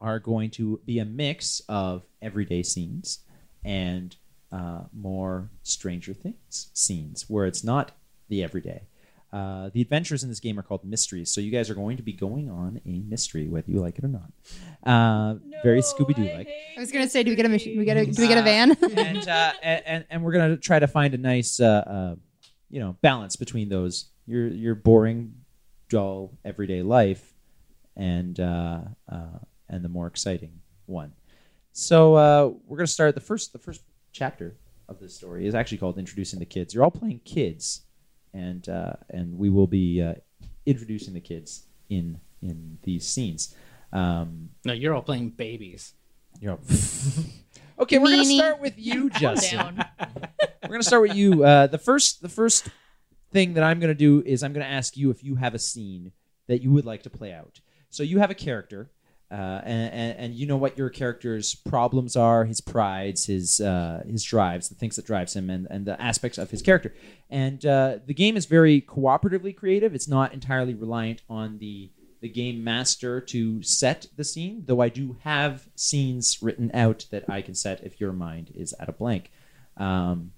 are 0.00 0.18
going 0.20 0.50
to 0.50 0.80
be 0.84 0.98
a 1.00 1.04
mix 1.04 1.60
of 1.68 2.04
everyday 2.22 2.62
scenes 2.62 3.20
and 3.64 4.14
uh, 4.52 4.82
more 4.92 5.50
Stranger 5.62 6.14
Things 6.14 6.70
scenes, 6.72 7.28
where 7.28 7.46
it's 7.46 7.64
not 7.64 7.92
the 8.28 8.42
everyday. 8.44 8.82
Uh, 9.30 9.68
the 9.74 9.82
adventures 9.82 10.22
in 10.22 10.30
this 10.30 10.40
game 10.40 10.58
are 10.58 10.62
called 10.62 10.84
mysteries, 10.84 11.30
so 11.30 11.40
you 11.40 11.50
guys 11.50 11.68
are 11.68 11.74
going 11.74 11.98
to 11.98 12.02
be 12.02 12.12
going 12.12 12.48
on 12.48 12.80
a 12.86 13.00
mystery, 13.00 13.46
whether 13.46 13.70
you 13.70 13.78
like 13.78 13.98
it 13.98 14.04
or 14.04 14.08
not. 14.08 14.32
Uh, 14.84 15.34
very 15.62 15.80
Scooby 15.80 16.14
Doo 16.14 16.24
like 16.34 16.48
I 16.76 16.80
was 16.80 16.90
gonna 16.90 17.08
say, 17.08 17.22
do 17.22 17.30
we 17.30 17.36
get 17.36 17.44
a 17.44 17.50
machine? 17.50 17.78
We 17.78 17.84
get 17.84 17.96
a 17.98 18.06
do 18.06 18.22
we 18.22 18.28
get 18.28 18.38
a 18.38 18.42
van? 18.42 18.70
and, 18.96 19.28
uh, 19.28 19.52
and 19.62 19.82
and 19.86 20.04
and 20.08 20.24
we're 20.24 20.32
gonna 20.32 20.56
try 20.56 20.78
to 20.78 20.86
find 20.86 21.12
a 21.12 21.18
nice, 21.18 21.60
uh, 21.60 21.84
uh, 21.86 22.16
you 22.70 22.80
know, 22.80 22.96
balance 23.02 23.36
between 23.36 23.68
those 23.68 24.06
your 24.26 24.46
your 24.46 24.74
boring, 24.74 25.34
dull 25.88 26.32
everyday 26.44 26.82
life, 26.82 27.34
and 27.96 28.40
uh, 28.40 28.80
uh, 29.10 29.38
and 29.68 29.84
the 29.84 29.88
more 29.88 30.06
exciting 30.06 30.60
one. 30.86 31.12
So 31.72 32.14
uh, 32.14 32.50
we're 32.66 32.78
gonna 32.78 32.86
start 32.86 33.14
the 33.14 33.20
first 33.20 33.52
the 33.52 33.58
first 33.58 33.82
chapter 34.12 34.56
of 34.88 35.00
this 35.00 35.14
story 35.14 35.46
is 35.46 35.54
actually 35.54 35.78
called 35.78 35.98
introducing 35.98 36.38
the 36.38 36.46
kids. 36.46 36.72
You're 36.72 36.84
all 36.84 36.90
playing 36.90 37.20
kids, 37.24 37.82
and 38.38 38.68
uh, 38.68 38.92
and 39.10 39.36
we 39.38 39.48
will 39.50 39.66
be 39.66 40.02
uh, 40.02 40.14
introducing 40.66 41.14
the 41.14 41.20
kids 41.20 41.66
in 41.88 42.20
in 42.42 42.78
these 42.82 43.06
scenes. 43.06 43.54
Um, 43.92 44.50
No, 44.64 44.72
you're 44.72 44.94
all 44.94 45.02
playing 45.02 45.30
babies. 45.30 45.94
you're 46.40 46.52
all- 46.52 46.60
okay, 47.80 47.98
we're 47.98 48.10
gonna 48.10 48.24
start 48.24 48.60
with 48.60 48.74
you, 48.78 49.10
Justin. 49.22 49.82
We're 50.62 50.74
gonna 50.74 50.82
start 50.82 51.02
with 51.02 51.14
you. 51.16 51.44
Uh, 51.44 51.66
the 51.66 51.78
first, 51.78 52.20
the 52.20 52.28
first 52.28 52.68
thing 53.32 53.54
that 53.54 53.64
I'm 53.64 53.80
gonna 53.80 53.94
do 53.94 54.22
is 54.26 54.42
I'm 54.42 54.52
gonna 54.52 54.66
ask 54.66 54.96
you 54.98 55.10
if 55.10 55.24
you 55.24 55.36
have 55.36 55.54
a 55.54 55.58
scene 55.58 56.12
that 56.46 56.60
you 56.62 56.70
would 56.72 56.84
like 56.84 57.02
to 57.04 57.10
play 57.10 57.32
out. 57.32 57.60
So 57.90 58.02
you 58.02 58.18
have 58.18 58.30
a 58.30 58.34
character. 58.34 58.90
Uh, 59.30 59.60
and, 59.64 59.92
and 59.92 60.18
and 60.18 60.34
you 60.34 60.46
know 60.46 60.56
what 60.56 60.78
your 60.78 60.88
character's 60.88 61.54
problems 61.54 62.16
are, 62.16 62.46
his 62.46 62.60
prides, 62.60 63.26
his 63.26 63.60
uh, 63.60 64.02
his 64.08 64.24
drives, 64.24 64.68
the 64.68 64.74
things 64.74 64.96
that 64.96 65.04
drives 65.04 65.36
him, 65.36 65.50
and 65.50 65.66
and 65.70 65.84
the 65.84 66.00
aspects 66.00 66.38
of 66.38 66.50
his 66.50 66.62
character. 66.62 66.94
And 67.28 67.64
uh, 67.66 67.98
the 68.06 68.14
game 68.14 68.36
is 68.36 68.46
very 68.46 68.80
cooperatively 68.80 69.54
creative. 69.54 69.94
It's 69.94 70.08
not 70.08 70.32
entirely 70.32 70.74
reliant 70.74 71.22
on 71.28 71.58
the 71.58 71.90
the 72.20 72.28
game 72.28 72.64
master 72.64 73.20
to 73.20 73.62
set 73.62 74.06
the 74.16 74.24
scene, 74.24 74.64
though 74.66 74.80
I 74.80 74.88
do 74.88 75.18
have 75.22 75.68
scenes 75.76 76.42
written 76.42 76.70
out 76.72 77.06
that 77.10 77.28
I 77.28 77.42
can 77.42 77.54
set 77.54 77.84
if 77.84 78.00
your 78.00 78.12
mind 78.12 78.50
is 78.54 78.74
at 78.80 78.88
a 78.88 78.92
blank. 78.92 79.30
Um, 79.76 80.32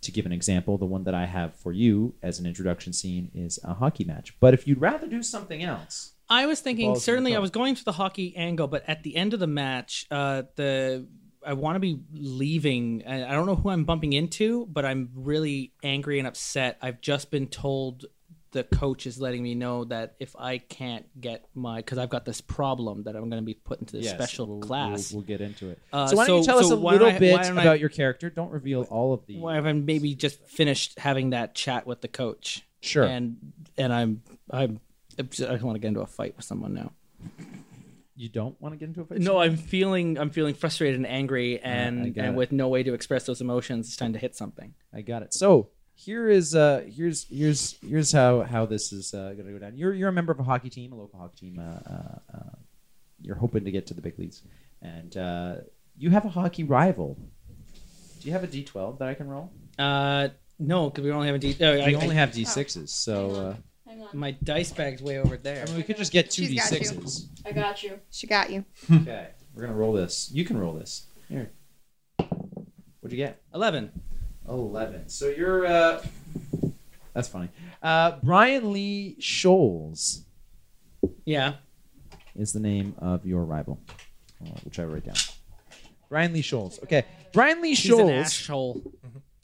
to 0.00 0.10
give 0.10 0.26
an 0.26 0.32
example, 0.32 0.78
the 0.78 0.86
one 0.86 1.04
that 1.04 1.14
I 1.14 1.26
have 1.26 1.54
for 1.54 1.72
you 1.72 2.14
as 2.22 2.40
an 2.40 2.46
introduction 2.46 2.92
scene 2.92 3.30
is 3.34 3.58
a 3.62 3.74
hockey 3.74 4.04
match. 4.04 4.34
But 4.40 4.54
if 4.54 4.66
you'd 4.66 4.80
rather 4.80 5.06
do 5.06 5.22
something 5.22 5.62
else, 5.62 6.12
I 6.30 6.46
was 6.46 6.60
thinking 6.60 6.86
Balls 6.86 6.98
in 6.98 7.00
the 7.00 7.04
certainly 7.04 7.36
I 7.36 7.40
was 7.40 7.50
going 7.50 7.74
for 7.74 7.84
the 7.84 7.92
hockey 7.92 8.34
angle, 8.36 8.68
but 8.68 8.84
at 8.88 9.02
the 9.02 9.16
end 9.16 9.34
of 9.34 9.40
the 9.40 9.46
match, 9.48 10.06
uh, 10.10 10.44
the 10.54 11.06
I 11.44 11.54
want 11.54 11.76
to 11.76 11.80
be 11.80 11.98
leaving. 12.12 13.02
I 13.06 13.32
don't 13.32 13.46
know 13.46 13.56
who 13.56 13.70
I'm 13.70 13.84
bumping 13.84 14.12
into, 14.12 14.66
but 14.66 14.84
I'm 14.84 15.08
really 15.14 15.72
angry 15.82 16.18
and 16.18 16.28
upset. 16.28 16.78
I've 16.82 17.00
just 17.00 17.30
been 17.30 17.46
told 17.48 18.04
the 18.52 18.64
coach 18.64 19.06
is 19.06 19.20
letting 19.20 19.42
me 19.44 19.54
know 19.54 19.84
that 19.84 20.16
if 20.18 20.34
I 20.36 20.58
can't 20.58 21.06
get 21.20 21.44
my 21.54 21.76
because 21.78 21.98
I've 21.98 22.10
got 22.10 22.24
this 22.24 22.40
problem 22.40 23.04
that 23.04 23.14
I'm 23.16 23.30
going 23.30 23.40
to 23.42 23.46
be 23.46 23.54
put 23.54 23.78
into 23.80 23.96
this 23.96 24.06
Yes, 24.06 24.14
special 24.14 24.46
we'll- 24.46 24.58
class. 24.60 25.12
We'll, 25.12 25.20
we'll 25.20 25.26
get 25.26 25.40
into 25.40 25.70
it. 25.70 25.78
Uh, 25.92 26.08
so 26.08 26.16
why 26.16 26.26
don't 26.26 26.38
you 26.38 26.42
so- 26.44 26.46
tell 26.52 26.58
us 26.58 26.70
a 26.70 26.74
little 26.76 27.06
I- 27.08 27.18
bit 27.18 27.42
don't 27.42 27.58
I- 27.58 27.62
about 27.62 27.80
your 27.80 27.88
character? 27.90 28.28
Don't 28.28 28.50
reveal 28.50 28.82
all 28.90 29.12
of 29.14 29.24
the. 29.26 29.38
Why 29.38 29.54
have 29.54 29.66
I 29.66 29.72
maybe 29.72 30.14
just 30.14 30.44
finished 30.46 30.98
having 30.98 31.30
that 31.30 31.54
chat 31.54 31.86
with 31.86 32.00
the 32.02 32.08
coach? 32.08 32.66
Sure. 32.80 33.04
And 33.04 33.36
and 33.78 33.92
I'm 33.92 34.22
I'm 34.50 34.80
I 35.20 35.46
don't 35.46 35.62
want 35.62 35.76
to 35.76 35.80
get 35.80 35.88
into 35.88 36.00
a 36.00 36.06
fight 36.06 36.34
with 36.36 36.44
someone 36.44 36.74
now. 36.74 36.92
you 38.16 38.28
don't 38.28 38.60
want 38.60 38.74
to 38.74 38.78
get 38.78 38.88
into 38.88 39.00
a 39.00 39.04
fight? 39.04 39.18
No, 39.20 39.38
I'm 39.38 39.56
feeling 39.56 40.18
I'm 40.18 40.30
feeling 40.30 40.54
frustrated 40.54 40.96
and 40.96 41.06
angry, 41.06 41.60
and 41.60 42.02
I 42.02 42.06
and 42.06 42.16
it. 42.18 42.34
with 42.34 42.52
no 42.52 42.68
way 42.68 42.82
to 42.82 42.94
express 42.94 43.24
those 43.26 43.40
emotions, 43.40 43.86
it's 43.88 43.96
time 43.96 44.12
to 44.12 44.18
hit 44.18 44.36
something. 44.36 44.74
I 44.92 45.00
got 45.02 45.22
it. 45.22 45.32
So 45.34 45.70
here 45.94 46.28
is 46.28 46.54
uh 46.54 46.84
here's 46.88 47.26
here's 47.28 47.76
here's 47.86 48.12
how 48.12 48.42
how 48.42 48.66
this 48.66 48.92
is 48.92 49.12
uh, 49.14 49.32
going 49.34 49.46
to 49.46 49.52
go 49.52 49.58
down. 49.58 49.76
You're 49.76 49.92
you're 49.94 50.08
a 50.08 50.12
member 50.12 50.32
of 50.32 50.40
a 50.40 50.44
hockey 50.44 50.70
team, 50.70 50.92
a 50.92 50.96
local 50.96 51.18
hockey 51.18 51.50
team. 51.50 51.58
Uh, 51.58 51.90
uh, 51.90 52.18
uh, 52.34 52.56
you're 53.20 53.36
hoping 53.36 53.64
to 53.64 53.70
get 53.70 53.86
to 53.88 53.94
the 53.94 54.00
big 54.00 54.18
leagues, 54.18 54.42
and 54.80 55.16
uh, 55.16 55.56
you 55.98 56.10
have 56.10 56.24
a 56.24 56.30
hockey 56.30 56.64
rival. 56.64 57.18
Do 58.20 58.26
you 58.28 58.32
have 58.32 58.44
a 58.44 58.46
D12 58.48 58.98
that 58.98 59.08
I 59.08 59.14
can 59.14 59.28
roll? 59.28 59.50
Uh, 59.78 60.28
no, 60.58 60.90
because 60.90 61.04
we 61.04 61.10
only 61.10 61.26
have 61.26 61.36
a 61.36 61.38
D. 61.38 61.56
Oh, 61.60 61.72
I, 61.72 61.86
We 61.86 61.94
only 61.96 62.10
I- 62.10 62.14
have 62.14 62.30
D6s, 62.32 62.88
so 62.90 63.30
uh, 63.30 63.54
Hang 63.90 64.02
on. 64.02 64.08
my 64.12 64.30
dice 64.30 64.70
bag's 64.72 65.02
way 65.02 65.18
over 65.18 65.36
there. 65.36 65.62
I 65.62 65.66
mean 65.66 65.76
we 65.78 65.82
could 65.82 65.96
just 65.96 66.12
get 66.12 66.30
two 66.30 66.46
She's 66.46 66.70
got 66.70 66.72
you. 66.72 66.78
D6s. 66.80 67.26
I 67.44 67.52
got 67.52 67.82
you. 67.82 67.98
She 68.10 68.26
got 68.28 68.50
you. 68.50 68.64
Okay, 68.92 69.28
we're 69.54 69.62
gonna 69.62 69.74
roll 69.74 69.92
this. 69.92 70.30
You 70.32 70.44
can 70.44 70.58
roll 70.58 70.74
this. 70.74 71.06
Here. 71.28 71.50
What'd 73.00 73.10
you 73.10 73.16
get? 73.16 73.40
Eleven. 73.54 73.90
Eleven. 74.48 75.08
So 75.08 75.28
you're. 75.28 75.66
uh 75.66 76.02
That's 77.14 77.28
funny. 77.28 77.48
Uh 77.82 78.12
Brian 78.22 78.72
Lee 78.72 79.16
Scholes 79.20 80.20
Yeah. 81.24 81.54
is 82.36 82.52
the 82.52 82.60
name 82.60 82.94
of 82.98 83.26
your 83.26 83.42
rival, 83.44 83.80
uh, 84.46 84.50
which 84.64 84.78
I 84.78 84.84
write 84.84 85.04
down. 85.04 85.16
Brian 86.08 86.32
Lee 86.32 86.42
Scholes. 86.42 86.80
Okay, 86.84 87.04
Brian 87.32 87.60
Lee 87.60 87.74
He's 87.74 87.90
an 87.90 87.98
Scholes. 87.98 88.20
asshole. 88.20 88.82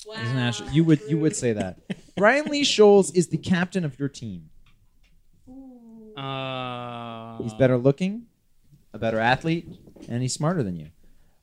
Wow. 0.07 0.15
He's 0.21 0.31
an 0.31 0.39
ash- 0.39 0.63
You 0.73 0.85
would 0.85 1.01
you 1.09 1.19
would 1.19 1.35
say 1.37 1.53
that. 1.55 1.79
Brian 2.17 2.47
Lee 2.47 2.63
Scholes 2.63 3.15
is 3.15 3.29
the 3.29 3.37
captain 3.39 3.85
of 3.85 3.99
your 3.99 4.09
team. 4.09 4.51
Uh, 6.17 7.37
He's 7.43 7.53
better 7.55 7.77
looking, 7.77 8.23
a 8.95 8.99
better 8.99 9.19
athlete, 9.19 9.69
and 10.09 10.23
he's 10.23 10.33
smarter 10.33 10.63
than 10.63 10.77
you. 10.77 10.89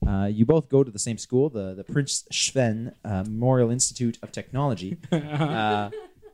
Uh, 0.08 0.26
you 0.26 0.46
both 0.46 0.68
go 0.68 0.84
to 0.84 0.90
the 0.92 1.00
same 1.00 1.18
school, 1.18 1.50
the 1.50 1.76
the 1.76 1.84
Prince 1.84 2.26
Sven 2.32 2.94
uh, 3.06 3.24
Memorial 3.28 3.70
Institute 3.70 4.18
of 4.24 4.32
Technology. 4.32 4.98
Uh, 5.12 5.90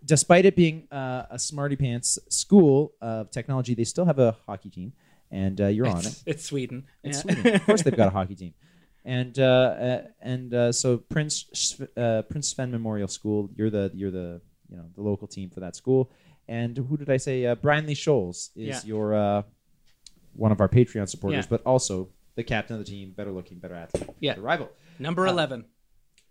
despite 0.06 0.46
it 0.46 0.56
being 0.56 0.88
uh, 0.92 1.26
a 1.30 1.38
smarty 1.38 1.76
pants 1.76 2.18
school 2.30 2.94
of 3.02 3.30
technology, 3.32 3.74
they 3.76 3.84
still 3.84 4.06
have 4.06 4.18
a 4.18 4.36
hockey 4.48 4.70
team, 4.70 4.94
and 5.30 5.60
uh, 5.60 5.68
you're 5.68 5.86
on 5.88 6.00
it. 6.00 6.06
It's, 6.06 6.24
it's 6.26 6.46
Sweden. 6.46 6.86
It's 7.04 7.18
Yeah. 7.26 7.34
Sweden. 7.34 7.56
Of 7.56 7.66
course, 7.66 7.82
they've 7.84 7.96
got 7.96 8.08
a 8.08 8.12
hockey 8.12 8.36
team, 8.36 8.54
and 9.06 9.38
uh, 9.40 9.44
uh, 9.44 10.02
and 10.22 10.54
uh, 10.54 10.72
so 10.72 10.98
Prince 10.98 11.46
Sv- 11.54 11.88
uh, 11.98 12.22
Prince 12.24 12.50
Sven 12.50 12.72
Memorial 12.72 13.08
School. 13.08 13.50
You're 13.56 13.70
the 13.70 13.92
you're 13.94 14.12
the 14.12 14.42
you 14.70 14.78
know 14.78 14.86
the 14.96 15.02
local 15.02 15.28
team 15.28 15.50
for 15.50 15.60
that 15.62 15.76
school. 15.76 16.12
And 16.48 16.76
who 16.78 16.98
did 16.98 17.10
I 17.10 17.18
say? 17.18 17.46
Uh, 17.46 17.56
Brian 17.56 17.86
Lee 17.86 17.94
Scholes 17.96 18.50
is 18.56 18.68
Yeah. 18.68 18.82
your 18.84 19.14
uh, 19.14 19.42
one 20.34 20.52
of 20.52 20.60
our 20.62 20.70
Patreon 20.70 21.08
supporters, 21.10 21.46
Yeah. 21.46 21.50
but 21.50 21.62
also 21.64 22.10
the 22.36 22.44
captain 22.44 22.76
of 22.80 22.86
the 22.86 22.90
team, 22.92 23.12
better 23.12 23.32
looking, 23.32 23.60
better 23.60 23.76
athlete, 23.76 24.10
Yeah. 24.20 24.36
the 24.36 24.42
rival. 24.42 24.70
Number 25.00 25.28
Uh, 25.28 25.32
eleven. 25.32 25.66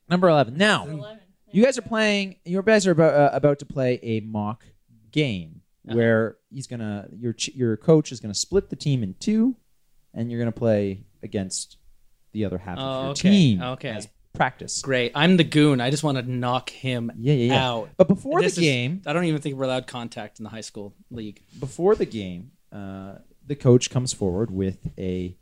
Number 0.08 0.28
eleven. 0.28 0.56
Now, 0.56 0.86
Eleven. 0.86 1.20
you 1.52 1.62
guys 1.64 1.76
are 1.78 1.82
playing. 1.82 2.36
Your 2.44 2.62
guys 2.62 2.86
are 2.86 2.92
about, 2.92 3.14
uh, 3.14 3.30
about 3.36 3.58
to 3.60 3.66
play 3.66 3.98
a 4.02 4.20
mock 4.20 4.64
game 5.12 5.60
Uh-huh. 5.86 5.96
where 5.96 6.36
he's 6.50 6.66
gonna 6.66 7.08
your 7.16 7.32
ch- 7.32 7.54
your 7.54 7.76
coach 7.76 8.10
is 8.12 8.20
gonna 8.20 8.34
split 8.34 8.70
the 8.70 8.76
team 8.76 9.02
in 9.02 9.14
two, 9.20 9.56
and 10.14 10.30
you're 10.30 10.40
gonna 10.40 10.52
play 10.52 11.04
against 11.22 11.76
the 12.32 12.44
other 12.44 12.58
half 12.58 12.78
Oh, 12.78 12.82
of 12.82 13.02
your 13.04 13.10
okay. 13.12 13.30
team 13.30 13.62
Okay. 13.62 13.88
as 13.90 14.08
practice. 14.34 14.80
Great. 14.82 15.12
I'm 15.14 15.36
the 15.36 15.44
goon. 15.44 15.80
I 15.80 15.90
just 15.90 16.02
want 16.04 16.18
to 16.18 16.22
knock 16.30 16.70
him 16.70 17.10
Yeah, 17.18 17.34
yeah, 17.34 17.52
yeah. 17.54 17.68
out. 17.68 17.90
But 17.96 18.08
before 18.08 18.40
This 18.40 18.54
the 18.54 18.62
is- 18.62 18.66
game, 18.66 19.02
I 19.06 19.12
don't 19.12 19.24
even 19.24 19.40
think 19.40 19.56
we're 19.56 19.64
allowed 19.64 19.86
contact 19.86 20.38
in 20.38 20.44
the 20.44 20.50
high 20.50 20.60
school 20.60 20.94
league. 21.10 21.42
before 21.58 21.94
the 21.94 22.06
game, 22.06 22.52
uh, 22.72 23.16
the 23.46 23.56
coach 23.56 23.90
comes 23.90 24.12
forward 24.12 24.50
with 24.50 24.78
a. 24.98 25.36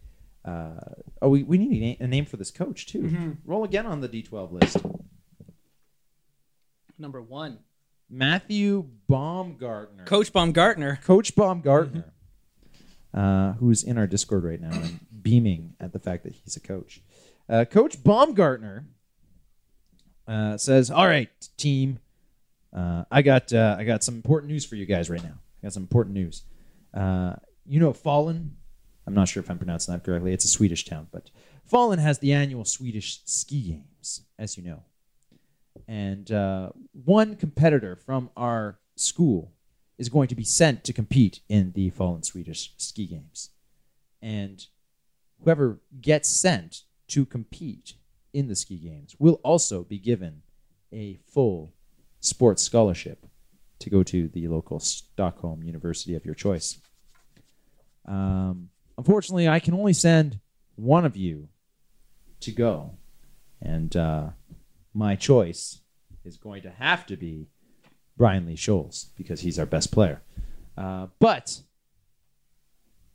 Uh, 0.44 0.78
oh, 1.20 1.28
we, 1.28 1.42
we 1.42 1.58
need 1.58 1.82
a, 1.82 1.88
na- 1.98 2.04
a 2.04 2.08
name 2.08 2.24
for 2.24 2.36
this 2.36 2.52
coach 2.52 2.86
too. 2.86 3.02
Mm-hmm. 3.02 3.30
Roll 3.44 3.64
again 3.64 3.84
on 3.84 4.00
the 4.00 4.08
D12 4.08 4.52
list. 4.52 4.76
Number 6.98 7.20
one, 7.20 7.58
Matthew 8.08 8.86
Baumgartner. 9.08 10.04
Coach 10.04 10.32
Baumgartner. 10.32 11.00
Coach 11.04 11.34
Baumgartner, 11.34 12.12
uh, 13.12 13.52
who's 13.54 13.82
in 13.82 13.98
our 13.98 14.06
Discord 14.06 14.44
right 14.44 14.60
now 14.60 14.70
and 14.70 15.00
beaming 15.26 15.74
at 15.80 15.92
the 15.92 15.98
fact 15.98 16.22
that 16.22 16.32
he's 16.32 16.54
a 16.56 16.60
coach. 16.60 17.02
Uh, 17.48 17.64
coach 17.64 18.00
Baumgartner 18.00 18.86
uh, 20.28 20.56
says, 20.56 20.88
"All 20.88 21.08
right, 21.08 21.28
team, 21.56 21.98
uh, 22.72 23.02
I 23.10 23.22
got 23.22 23.52
uh, 23.52 23.74
I 23.76 23.82
got 23.82 24.04
some 24.04 24.14
important 24.14 24.52
news 24.52 24.64
for 24.64 24.76
you 24.76 24.86
guys 24.86 25.10
right 25.10 25.22
now. 25.22 25.34
I 25.60 25.66
got 25.66 25.72
some 25.72 25.82
important 25.82 26.14
news. 26.14 26.44
Uh, 26.94 27.34
you 27.66 27.80
know, 27.80 27.92
Fallen. 27.92 28.56
I'm 29.04 29.14
not 29.14 29.28
sure 29.28 29.42
if 29.42 29.50
I'm 29.50 29.58
pronouncing 29.58 29.92
that 29.94 30.04
correctly. 30.04 30.32
It's 30.32 30.44
a 30.44 30.48
Swedish 30.48 30.84
town, 30.84 31.08
but 31.10 31.30
Fallen 31.64 31.98
has 31.98 32.20
the 32.20 32.32
annual 32.32 32.64
Swedish 32.64 33.20
ski 33.24 33.62
games, 33.62 34.22
as 34.38 34.56
you 34.56 34.62
know." 34.62 34.84
And 35.88 36.30
uh, 36.30 36.70
one 36.92 37.34
competitor 37.34 37.96
from 37.96 38.30
our 38.36 38.78
school 38.94 39.52
is 39.98 40.08
going 40.08 40.28
to 40.28 40.36
be 40.36 40.44
sent 40.44 40.84
to 40.84 40.92
compete 40.92 41.40
in 41.48 41.72
the 41.72 41.90
Fallen 41.90 42.22
Swedish 42.22 42.74
ski 42.76 43.06
games. 43.06 43.50
And 44.22 44.64
whoever 45.42 45.80
gets 46.00 46.28
sent 46.28 46.82
to 47.08 47.24
compete 47.24 47.94
in 48.32 48.48
the 48.48 48.56
ski 48.56 48.76
games 48.76 49.16
will 49.18 49.40
also 49.42 49.82
be 49.82 49.98
given 49.98 50.42
a 50.92 51.18
full 51.26 51.72
sports 52.20 52.62
scholarship 52.62 53.26
to 53.78 53.90
go 53.90 54.02
to 54.02 54.28
the 54.28 54.48
local 54.48 54.80
Stockholm 54.80 55.62
University 55.62 56.14
of 56.14 56.24
your 56.24 56.34
choice. 56.34 56.78
Um, 58.06 58.70
unfortunately, 58.96 59.48
I 59.48 59.60
can 59.60 59.74
only 59.74 59.92
send 59.92 60.40
one 60.76 61.04
of 61.04 61.16
you 61.16 61.48
to 62.40 62.52
go, 62.52 62.92
and 63.60 63.94
uh, 63.96 64.28
my 64.94 65.16
choice 65.16 65.80
is 66.24 66.36
going 66.36 66.62
to 66.62 66.70
have 66.70 67.06
to 67.06 67.16
be 67.16 67.48
Brian 68.16 68.46
Lee 68.46 68.56
Scholes 68.56 69.06
because 69.16 69.40
he's 69.40 69.58
our 69.58 69.66
best 69.66 69.92
player. 69.92 70.22
Uh, 70.76 71.08
but 71.18 71.60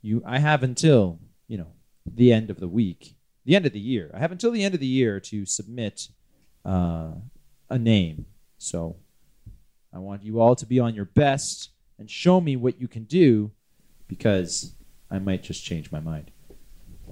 you, 0.00 0.22
I 0.26 0.38
have 0.38 0.62
until 0.62 1.18
you 1.48 1.58
know 1.58 1.68
the 2.06 2.32
end 2.32 2.50
of 2.50 2.60
the 2.60 2.68
week, 2.68 3.14
the 3.44 3.56
end 3.56 3.66
of 3.66 3.72
the 3.72 3.80
year. 3.80 4.10
I 4.14 4.18
have 4.18 4.32
until 4.32 4.50
the 4.50 4.64
end 4.64 4.74
of 4.74 4.80
the 4.80 4.86
year 4.86 5.20
to 5.20 5.46
submit 5.46 6.08
uh, 6.64 7.12
a 7.70 7.78
name. 7.78 8.26
So 8.58 8.96
I 9.92 9.98
want 9.98 10.22
you 10.22 10.40
all 10.40 10.54
to 10.56 10.66
be 10.66 10.78
on 10.78 10.94
your 10.94 11.04
best 11.04 11.70
and 11.98 12.10
show 12.10 12.40
me 12.40 12.56
what 12.56 12.80
you 12.80 12.88
can 12.88 13.04
do 13.04 13.50
because 14.08 14.74
I 15.10 15.18
might 15.18 15.42
just 15.42 15.64
change 15.64 15.92
my 15.92 16.00
mind. 16.00 16.30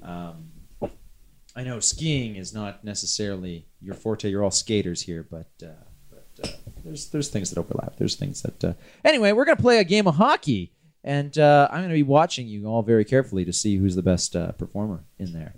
Um, 0.03 0.51
I 1.55 1.65
know 1.65 1.81
skiing 1.81 2.37
is 2.37 2.55
not 2.55 2.85
necessarily 2.85 3.67
your 3.81 3.95
forte. 3.95 4.31
You're 4.31 4.45
all 4.45 4.51
skaters 4.51 5.03
here, 5.03 5.27
but, 5.29 5.51
uh, 5.63 5.85
but 6.11 6.49
uh, 6.49 6.53
there's 6.85 7.09
there's 7.09 7.29
things 7.29 7.51
that 7.51 7.59
overlap. 7.59 7.97
There's 7.97 8.15
things 8.17 8.43
that. 8.43 8.65
Uh... 8.65 8.73
Anyway, 9.05 9.33
we're 9.33 9.45
gonna 9.45 9.57
play 9.57 9.79
a 9.79 9.85
game 9.85 10.07
of 10.07 10.15
hockey, 10.15 10.73
and 11.05 11.37
uh, 11.39 11.69
I'm 11.71 11.83
gonna 11.83 11.95
be 11.95 12.03
watching 12.03 12.47
you 12.47 12.67
all 12.67 12.83
very 12.83 13.05
carefully 13.05 13.45
to 13.45 13.53
see 13.53 13.77
who's 13.77 13.95
the 13.97 14.03
best 14.03 14.37
uh, 14.37 14.53
performer 14.53 15.05
in 15.19 15.33
there. 15.33 15.55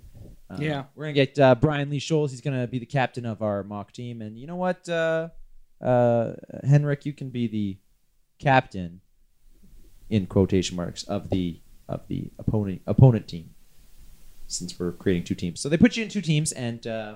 Uh, 0.49 0.57
Yeah. 0.59 0.83
we're 0.95 1.05
gonna 1.05 1.13
get 1.13 1.37
uh, 1.39 1.55
Brian 1.55 1.89
Lee 1.89 1.99
Scholes. 1.99 2.29
He's 2.31 2.41
gonna 2.41 2.67
be 2.67 2.79
the 2.79 2.85
captain 2.85 3.25
of 3.25 3.41
our 3.41 3.63
mock 3.63 3.91
team, 3.91 4.21
and 4.21 4.37
you 4.37 4.47
know 4.47 4.55
what, 4.55 4.87
uh, 4.89 5.29
uh, 5.81 6.33
Henrik, 6.63 7.05
you 7.05 7.13
can 7.13 7.29
be 7.29 7.47
the 7.47 7.77
captain 8.39 9.01
in 10.09 10.25
quotation 10.27 10.75
marks 10.77 11.03
of 11.03 11.29
the 11.29 11.59
of 11.89 12.07
the 12.07 12.31
opponent 12.39 12.81
opponent 12.87 13.27
team. 13.27 13.49
since 14.47 14.77
we're 14.79 14.91
creating 14.91 15.23
two 15.23 15.33
teams. 15.35 15.59
So 15.59 15.67
they 15.69 15.77
put 15.77 15.97
you 15.97 16.03
in 16.03 16.09
two 16.09 16.21
teams, 16.21 16.51
and 16.51 16.85
uh, 16.85 17.15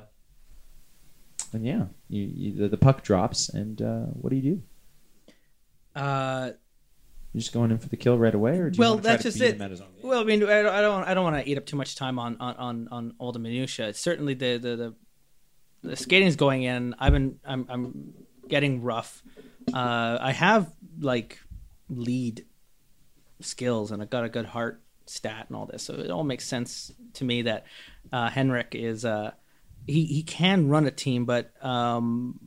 and 1.54 1.66
yeah, 1.66 1.86
you, 2.10 2.24
you, 2.24 2.56
the, 2.56 2.68
the 2.70 2.78
puck 2.78 3.04
drops, 3.04 3.50
and 3.50 3.80
uh, 3.82 4.06
what 4.20 4.32
do 4.32 4.36
you 4.38 4.42
do? 4.42 4.62
Uh, 5.96 6.52
You're 7.38 7.42
just 7.42 7.54
going 7.54 7.70
in 7.70 7.78
for 7.78 7.88
the 7.88 7.98
kill 7.98 8.18
right 8.18 8.34
away, 8.34 8.58
or 8.58 8.72
do 8.72 8.78
you 8.78 8.80
Well, 8.80 8.94
want 8.94 9.04
to 9.04 9.08
try 9.10 9.14
that's 9.14 9.24
just 9.26 9.42
it. 9.42 9.58
him 9.58 9.62
at 9.62 9.70
his 9.70 9.80
own 9.80 9.90
game? 9.94 10.10
Well, 10.10 10.22
I 10.22 10.24
mean, 10.24 10.42
I 10.42 10.64
don't, 10.64 10.74
I 10.74 10.82
don't, 10.82 11.04
I 11.04 11.14
don't 11.14 11.24
want 11.24 11.36
to 11.36 11.48
eat 11.48 11.56
up 11.56 11.68
too 11.68 11.76
much 11.76 11.96
time 11.96 12.18
on 12.18 12.36
on 12.40 12.56
on, 12.56 12.88
on 12.92 13.14
all 13.20 13.32
the 13.32 13.38
minutia. 13.38 13.94
Certainly, 13.94 14.34
the 14.34 14.58
the 14.58 14.76
the, 14.76 14.96
the 15.90 15.96
skating's 15.96 16.36
going 16.36 16.64
in. 16.64 16.96
I've 16.98 17.14
been, 17.14 17.38
I'm, 17.46 17.68
I'm 17.70 18.14
getting 18.48 18.82
rough. 18.82 19.22
Uh, 19.72 20.18
I 20.20 20.32
have 20.32 20.74
like 21.00 21.40
lead 21.90 22.44
skills, 23.42 23.92
and 23.92 24.02
I've 24.02 24.10
got 24.10 24.24
a 24.24 24.30
good 24.30 24.48
heart 24.48 24.82
stat 25.06 25.46
and 25.48 25.56
all 25.56 25.68
this, 25.68 25.84
so 25.84 25.94
it 25.94 26.10
all 26.10 26.24
makes 26.24 26.48
sense 26.48 26.92
to 27.14 27.24
me 27.24 27.44
that 27.44 27.66
uh, 28.12 28.32
Henrik 28.32 28.74
is 28.74 29.06
uh, 29.06 29.30
he 29.86 30.06
he 30.06 30.24
can 30.24 30.70
run 30.70 30.88
a 30.88 30.92
team, 30.92 31.26
but 31.26 31.52
um, 31.64 32.40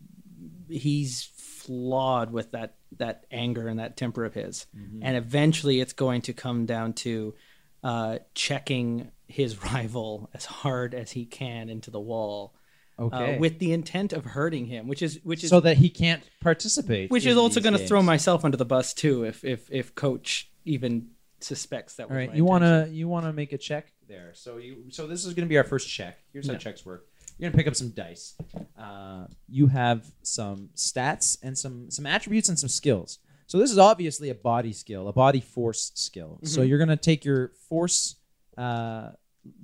he's 0.68 1.30
flawed 1.60 2.32
with 2.32 2.52
that 2.52 2.74
that 2.98 3.24
anger 3.30 3.68
and 3.68 3.78
that 3.78 3.96
temper 3.96 4.24
of 4.24 4.34
his 4.34 4.66
and 5.02 5.16
eventually 5.16 5.80
it's 5.80 5.92
going 5.92 6.22
to 6.22 6.32
come 6.32 6.66
down 6.66 6.92
to 6.92 7.34
uh, 7.82 8.18
checking 8.34 9.10
his 9.26 9.62
rival 9.72 10.30
as 10.34 10.44
hard 10.44 10.94
as 10.94 11.10
he 11.12 11.24
can 11.24 11.68
into 11.68 11.90
the 11.90 12.00
wall 12.00 12.54
okay, 12.98 13.36
uh, 13.36 13.38
with 13.38 13.58
the 13.58 13.72
intent 13.72 14.12
of 14.12 14.24
hurting 14.24 14.66
him 14.66 14.88
which 14.88 15.02
is 15.02 15.20
which 15.22 15.44
is 15.44 15.50
so 15.50 15.60
that 15.60 15.76
he 15.76 15.88
can't 15.88 16.22
participate. 16.40 17.10
which 17.10 17.26
is 17.26 17.36
also 17.36 17.60
going 17.60 17.76
to 17.76 17.86
throw 17.86 18.02
myself 18.02 18.44
under 18.44 18.56
the 18.56 18.64
bus 18.64 18.92
too 18.92 19.24
if 19.24 19.44
if 19.44 19.70
if 19.70 19.94
coach 19.94 20.50
even 20.64 21.08
suspects 21.42 21.96
that 21.96 22.10
All 22.10 22.16
right, 22.16 22.34
you 22.34 22.44
want 22.44 22.64
to 22.64 22.88
you 22.90 23.08
want 23.08 23.26
to 23.26 23.32
make 23.32 23.52
a 23.52 23.58
check 23.58 23.92
there. 24.08 24.32
So 24.34 24.58
you 24.58 24.84
so 24.90 25.06
this 25.06 25.24
is 25.24 25.34
going 25.34 25.46
to 25.46 25.48
be 25.48 25.56
our 25.56 25.64
first 25.64 25.88
check. 25.88 26.18
Here's 26.32 26.48
how 26.48 26.56
checks 26.56 26.84
work. 26.84 27.06
You're 27.40 27.50
to 27.52 27.56
pick 27.56 27.66
up 27.66 27.74
some 27.76 27.90
dice. 27.90 28.36
Uh, 28.78 29.26
you 29.48 29.66
have 29.68 30.06
some 30.22 30.70
stats 30.76 31.38
and 31.42 31.56
some 31.56 31.90
some 31.90 32.06
attributes 32.06 32.48
and 32.48 32.58
some 32.58 32.68
skills. 32.68 33.18
So 33.46 33.58
this 33.58 33.70
is 33.72 33.78
obviously 33.78 34.30
a 34.30 34.34
body 34.34 34.72
skill, 34.72 35.08
a 35.08 35.12
body 35.12 35.40
force 35.40 35.90
skill. 35.94 36.38
So 36.44 36.60
Mhm. 36.60 36.68
you're 36.68 36.78
to 36.90 36.96
take 36.96 37.24
your 37.24 37.48
force 37.68 38.16
uh, 38.58 39.10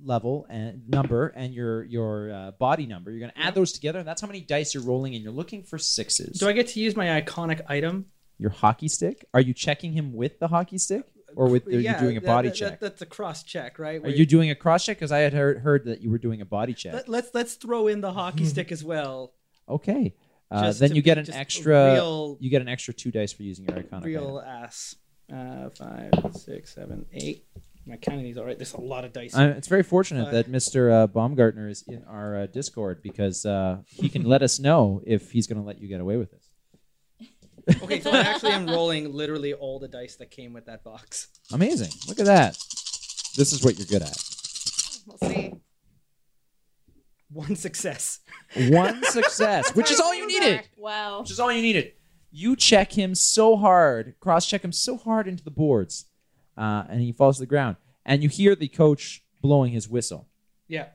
level 0.02 0.46
and 0.48 0.88
number 0.88 1.28
and 1.28 1.52
your 1.52 1.84
your 1.84 2.32
uh, 2.32 2.50
body 2.52 2.86
number. 2.86 3.10
You're 3.10 3.20
to 3.32 3.38
add 3.38 3.54
those 3.54 3.72
together, 3.72 3.98
and 3.98 4.08
that's 4.08 4.22
how 4.22 4.26
many 4.26 4.40
dice 4.40 4.72
you're 4.74 4.82
rolling. 4.82 5.14
And 5.14 5.22
you're 5.22 5.32
looking 5.32 5.62
for 5.62 5.76
sixes. 5.78 6.38
do 6.38 6.48
i 6.48 6.52
get 6.52 6.68
to 6.68 6.80
use 6.80 6.96
my 6.96 7.20
iconic 7.20 7.60
item 7.68 8.06
your 8.38 8.50
hockey 8.50 8.88
stick? 8.88 9.26
Are 9.34 9.40
you 9.40 9.52
checking 9.54 9.92
him 9.92 10.12
with 10.14 10.38
the 10.38 10.48
hockey 10.48 10.78
stick, 10.78 11.04
or 11.36 11.48
with 11.48 11.66
are 11.68 11.78
you 11.78 11.94
doing 12.00 12.16
a 12.16 12.20
body 12.20 12.48
that- 12.48 12.54
check? 12.56 12.80
that- 12.80 12.80
that's 12.80 13.02
a 13.02 13.06
cross 13.06 13.44
check 13.44 13.78
right 13.78 13.98
Are 14.00 14.02
Where 14.02 14.10
you 14.10 14.26
doing 14.26 14.50
a 14.50 14.54
cross 14.54 14.84
check? 14.84 14.96
Because 14.96 15.12
I 15.12 15.18
had 15.18 15.32
heard, 15.32 15.58
heard 15.58 15.84
that 15.84 16.00
you 16.00 16.10
were 16.10 16.18
doing 16.18 16.40
a 16.40 16.44
body 16.44 16.74
check. 16.74 16.94
Let, 16.94 17.08
let's 17.08 17.30
let's 17.34 17.54
throw 17.54 17.86
in 17.86 18.00
the 18.00 18.12
hockey 18.12 18.44
stick 18.52 18.72
as 18.72 18.82
well. 18.82 19.32
Okay. 19.68 20.14
Uh, 20.50 20.72
then 20.72 20.94
you 20.94 21.02
get 21.02 21.18
an 21.18 21.30
extra. 21.32 21.94
real, 21.94 22.36
You 22.40 22.50
get 22.50 22.62
an 22.62 22.68
extra 22.68 22.94
two 22.94 23.10
dice 23.10 23.32
for 23.32 23.42
using 23.42 23.66
your 23.66 23.82
iconic. 23.82 24.04
real 24.04 24.42
ass. 24.44 24.94
Uh, 25.32 25.68
five, 25.70 26.12
six, 26.32 26.72
seven, 26.74 27.04
eight. 27.12 27.44
My 27.84 27.96
counting 27.96 28.24
these 28.24 28.38
all 28.38 28.44
right. 28.44 28.56
There's 28.56 28.74
a 28.74 28.80
lot 28.80 29.04
of 29.04 29.12
dice. 29.12 29.34
item. 29.34 29.52
Uh, 29.54 29.56
it's 29.56 29.68
very 29.68 29.82
fortunate 29.82 30.32
that 30.32 30.50
Mr. 30.50 30.92
Uh, 30.92 31.06
Baumgartner 31.06 31.68
is 31.68 31.84
in 31.86 32.04
our 32.04 32.42
uh, 32.42 32.46
Discord 32.46 33.00
because 33.02 33.44
uh, 33.46 33.78
he 33.86 34.08
can 34.08 34.24
let 34.24 34.42
us 34.42 34.58
know 34.58 35.02
if 35.06 35.30
he's 35.32 35.46
going 35.46 35.60
to 35.60 35.66
let 35.66 35.80
you 35.80 35.88
get 35.88 36.00
away 36.00 36.16
with 36.16 36.30
this. 36.32 36.45
Okay, 37.82 38.00
so 38.00 38.10
I 38.10 38.20
actually 38.20 38.52
am 38.52 38.66
rolling 38.66 39.12
literally 39.12 39.52
all 39.54 39.78
the 39.78 39.88
dice 39.88 40.16
that 40.16 40.30
came 40.30 40.52
with 40.52 40.66
that 40.66 40.84
box. 40.84 41.28
Amazing! 41.52 41.90
Look 42.08 42.20
at 42.20 42.26
that. 42.26 42.56
This 43.36 43.52
is 43.52 43.62
what 43.64 43.76
you're 43.78 43.86
good 43.86 44.02
at. 44.02 44.16
We'll 45.06 45.18
see. 45.30 45.54
One 47.30 47.56
success. 47.56 48.20
One 48.68 49.02
success, 49.04 49.74
which 49.74 49.90
is 49.90 50.00
all 50.00 50.14
you 50.14 50.26
needed. 50.26 50.68
Wow. 50.76 51.20
Which 51.20 51.30
is 51.30 51.40
all 51.40 51.52
you 51.52 51.60
needed. 51.60 51.92
You 52.30 52.56
check 52.56 52.92
him 52.92 53.14
so 53.14 53.56
hard, 53.56 54.14
cross 54.20 54.46
check 54.46 54.62
him 54.62 54.72
so 54.72 54.96
hard 54.96 55.26
into 55.26 55.42
the 55.44 55.50
boards, 55.50 56.06
uh, 56.56 56.84
and 56.88 57.00
he 57.00 57.12
falls 57.12 57.36
to 57.36 57.42
the 57.42 57.46
ground. 57.46 57.76
And 58.04 58.22
you 58.22 58.28
hear 58.28 58.54
the 58.54 58.68
coach 58.68 59.22
blowing 59.42 59.72
his 59.72 59.88
whistle. 59.88 60.28
Yeah. 60.68 60.86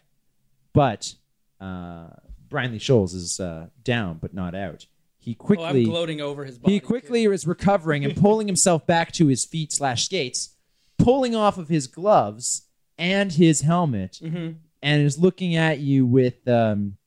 but 0.74 1.14
uh, 1.60 2.08
Brian 2.50 2.72
Lee 2.74 2.80
Scholes 2.80 3.14
is 3.14 3.40
uh, 3.40 3.68
down 3.84 4.18
but 4.22 4.34
not 4.34 4.54
out. 4.56 4.86
He 5.22 5.32
Oh, 5.40 5.44
I'm 5.44 5.46
quickly 5.46 5.84
gloating 5.86 6.20
over 6.20 6.44
his 6.46 6.58
body. 6.58 6.74
he 6.74 6.80
quickly 6.80 7.24
is 7.26 7.46
recovering 7.48 8.04
and 8.04 8.16
pulling 8.16 8.48
himself 8.48 8.86
back 8.88 9.12
to 9.14 9.28
his 9.28 9.46
feet 9.46 9.72
slash 9.72 10.06
skates, 10.06 10.56
pulling 10.98 11.36
off 11.36 11.58
of 11.58 11.70
his 11.70 11.88
gloves 11.88 12.64
and 12.98 13.32
his 13.32 13.62
helmet, 13.62 14.18
hmm 14.22 14.52
and 14.84 15.04
is 15.04 15.20
looking 15.20 15.56
at 15.56 15.78
you 15.78 16.08
with 16.08 16.48
um, 16.48 16.98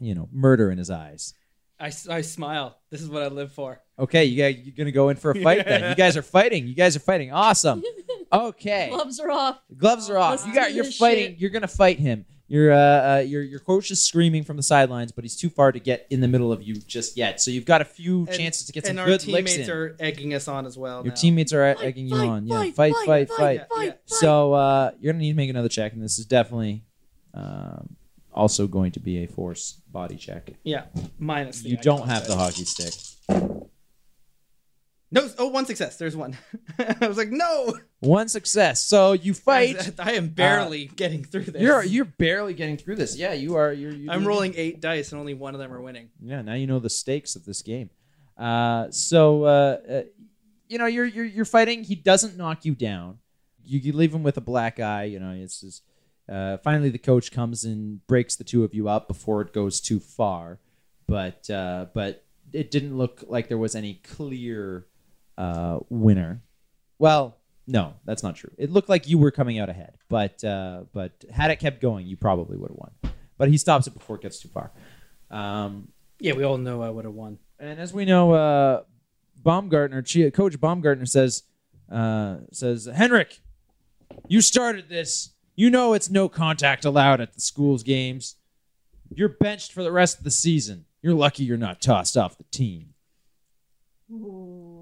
you 0.00 0.12
know 0.14 0.28
murder 0.32 0.70
in 0.72 0.78
his 0.78 0.90
eyes. 0.90 1.34
I, 1.78 1.86
I 2.10 2.20
smile. 2.20 2.78
This 2.90 3.00
is 3.00 3.08
what 3.08 3.22
I 3.22 3.28
live 3.28 3.52
for. 3.52 3.80
Okay, 3.98 4.24
you 4.24 4.36
guys, 4.36 4.56
you're 4.64 4.74
gonna 4.76 4.90
go 4.92 5.08
in 5.08 5.16
for 5.16 5.30
a 5.30 5.34
fight 5.40 5.64
then. 5.64 5.88
You 5.88 5.94
guys 5.94 6.16
are 6.16 6.22
fighting. 6.22 6.66
You 6.66 6.74
guys 6.74 6.96
are 6.96 7.00
fighting. 7.00 7.32
Awesome. 7.32 7.82
Okay. 8.32 8.88
Gloves 8.90 9.20
are 9.20 9.30
off. 9.30 9.58
Gloves 9.76 10.08
are 10.08 10.16
off. 10.16 10.30
Let's 10.30 10.46
you 10.46 10.54
got. 10.54 10.72
You're 10.72 10.84
fighting. 10.84 11.32
shit. 11.32 11.38
You're 11.38 11.50
gonna 11.50 11.68
fight 11.68 11.98
him. 11.98 12.24
Your 12.52 12.70
uh, 12.70 12.76
uh, 12.76 13.18
your 13.26 13.42
your 13.42 13.60
coach 13.60 13.90
is 13.90 14.04
screaming 14.04 14.44
from 14.44 14.58
the 14.58 14.62
sidelines, 14.62 15.10
but 15.10 15.24
he's 15.24 15.36
too 15.36 15.48
far 15.48 15.72
to 15.72 15.80
get 15.80 16.06
in 16.10 16.20
the 16.20 16.28
middle 16.28 16.52
of 16.52 16.62
you 16.62 16.74
just 16.74 17.16
yet. 17.16 17.40
So 17.40 17.50
you've 17.50 17.64
got 17.64 17.80
a 17.80 17.84
few 17.86 18.26
And- 18.26 18.36
chances 18.36 18.66
to 18.66 18.72
get 18.72 18.84
some 18.84 18.90
and 18.90 19.00
our 19.00 19.06
good 19.06 19.26
licks 19.26 19.52
teammates 19.52 19.68
in. 19.70 19.74
are 19.74 19.96
egging 19.98 20.34
us 20.34 20.48
on 20.48 20.66
as 20.66 20.76
well. 20.76 20.98
Your 21.02 21.14
now. 21.14 21.20
teammates 21.22 21.54
are 21.54 21.74
Fight, 21.74 21.82
egging 21.86 22.08
you 22.08 22.16
fight, 22.18 22.28
on. 22.28 22.46
Yeah, 22.46 22.56
fight, 22.58 22.74
fight, 22.74 22.94
fight, 22.94 23.06
fight, 23.06 23.28
fight, 23.30 23.60
fight. 23.70 23.76
Yeah, 23.78 23.84
yeah. 23.86 23.92
So 24.04 24.52
uh, 24.52 24.90
you're 25.00 25.14
gonna 25.14 25.22
need 25.22 25.30
to 25.32 25.36
make 25.36 25.48
another 25.48 25.70
check, 25.70 25.94
and 25.94 26.02
this 26.02 26.18
is 26.18 26.26
definitely 26.26 26.84
um, 27.32 27.96
also 28.34 28.66
going 28.66 28.92
to 28.92 29.00
be 29.00 29.24
a 29.24 29.26
force 29.26 29.80
body 29.90 30.16
check. 30.16 30.50
Yeah, 30.62 30.84
minus. 31.18 31.62
the 31.62 31.70
You 31.70 31.78
don't 31.78 32.06
have 32.06 32.24
the 32.26 32.32
side. 32.34 32.38
hockey 32.38 32.64
stick. 32.66 32.92
No, 35.12 35.28
oh, 35.36 35.48
one 35.48 35.66
success. 35.66 35.98
There's 35.98 36.16
one. 36.16 36.38
I 36.78 37.06
was 37.06 37.18
like, 37.18 37.28
no. 37.28 37.78
One 38.00 38.28
success. 38.28 38.82
So 38.82 39.12
you 39.12 39.34
fight. 39.34 39.90
I, 40.00 40.12
am 40.12 40.28
barely 40.28 40.86
getting 40.86 41.22
through 41.22 41.44
this. 41.44 41.60
You're 41.60 41.84
you're 41.84 42.06
barely 42.06 42.54
getting 42.54 42.78
through 42.78 42.96
this. 42.96 43.18
Yeah, 43.18 43.34
you 43.34 43.56
are. 43.56 43.74
You're. 43.74 43.92
you're 43.92 44.10
I'm 44.10 44.26
rolling 44.26 44.54
eight 44.56 44.80
dice 44.80 45.12
and 45.12 45.20
only 45.20 45.34
one 45.34 45.54
of 45.54 45.60
them 45.60 45.70
are 45.70 45.82
winning. 45.82 46.08
Yeah, 46.18 46.40
now 46.40 46.54
you 46.54 46.66
know 46.66 46.78
the 46.78 46.88
stakes 46.88 47.36
of 47.36 47.44
this 47.44 47.60
game. 47.60 47.90
Uh, 48.38 48.90
so 48.90 49.44
uh, 49.44 49.76
uh, 49.88 50.02
you 50.66 50.78
know 50.78 50.86
you're 50.86 51.04
you're 51.04 51.26
you're 51.26 51.44
fighting. 51.44 51.84
He 51.84 51.94
doesn't 51.94 52.38
knock 52.38 52.64
you 52.64 52.74
down. 52.74 53.18
You, 53.62 53.80
you 53.80 53.92
leave 53.92 54.14
him 54.14 54.22
with 54.22 54.38
a 54.38 54.42
black 54.42 54.80
eye. 54.80 55.04
You 55.04 55.20
know 55.20 55.32
it's 55.32 55.60
just. 55.60 55.84
Uh, 56.28 56.56
finally, 56.58 56.88
the 56.88 56.98
coach 56.98 57.32
comes 57.32 57.64
and 57.64 58.06
breaks 58.06 58.36
the 58.36 58.44
two 58.44 58.64
of 58.64 58.72
you 58.72 58.88
up 58.88 59.08
before 59.08 59.42
it 59.42 59.52
goes 59.52 59.80
too 59.80 60.00
far, 60.00 60.58
but 61.06 61.50
uh, 61.50 61.86
but 61.92 62.24
it 62.52 62.70
didn't 62.70 62.96
look 62.96 63.24
like 63.26 63.48
there 63.48 63.58
was 63.58 63.74
any 63.74 63.94
clear 63.94 64.86
uh, 65.38 65.80
winner. 65.88 66.42
Well, 66.98 67.36
no, 67.66 67.94
that's 68.04 68.22
not 68.22 68.36
true. 68.36 68.50
It 68.58 68.70
looked 68.70 68.88
like 68.88 69.08
you 69.08 69.18
were 69.18 69.30
coming 69.30 69.58
out 69.58 69.68
ahead, 69.68 69.96
but 70.08 70.42
uh, 70.44 70.82
but 70.92 71.12
had 71.30 71.50
it 71.50 71.56
kept 71.60 71.80
going, 71.80 72.06
you 72.06 72.16
probably 72.16 72.56
would 72.56 72.70
have 72.70 72.78
won. 72.78 73.12
But 73.38 73.48
he 73.48 73.56
stops 73.56 73.86
it 73.86 73.94
before 73.94 74.16
it 74.16 74.22
gets 74.22 74.40
too 74.40 74.48
far. 74.48 74.70
Um, 75.30 75.88
Yeah, 76.20 76.34
we 76.34 76.44
all 76.44 76.58
know 76.58 76.82
I 76.82 76.90
would 76.90 77.04
have 77.04 77.14
won. 77.14 77.38
and 77.58 77.80
as 77.80 77.92
we 77.92 78.04
know, 78.04 78.32
uh, 78.32 78.82
Baumgartner, 79.42 80.02
Coach 80.30 80.60
Baumgartner 80.60 81.06
says, 81.06 81.42
uh, 81.90 82.38
says 82.52 82.86
Henrik, 82.92 83.40
you 84.28 84.40
started 84.40 84.88
this. 84.88 85.30
You 85.56 85.68
know 85.70 85.92
it's 85.94 86.08
no 86.10 86.28
contact 86.28 86.84
allowed 86.84 87.20
at 87.20 87.34
the 87.34 87.40
school's 87.40 87.82
games. 87.82 88.36
You're 89.14 89.28
benched 89.28 89.72
for 89.72 89.82
the 89.82 89.92
rest 89.92 90.18
of 90.18 90.24
the 90.24 90.30
season. 90.30 90.86
You're 91.02 91.14
lucky 91.14 91.44
you're 91.44 91.56
not 91.56 91.80
tossed 91.82 92.16
off 92.16 92.38
the 92.38 92.44
team. 92.44 92.94
Ooh. 94.10 94.81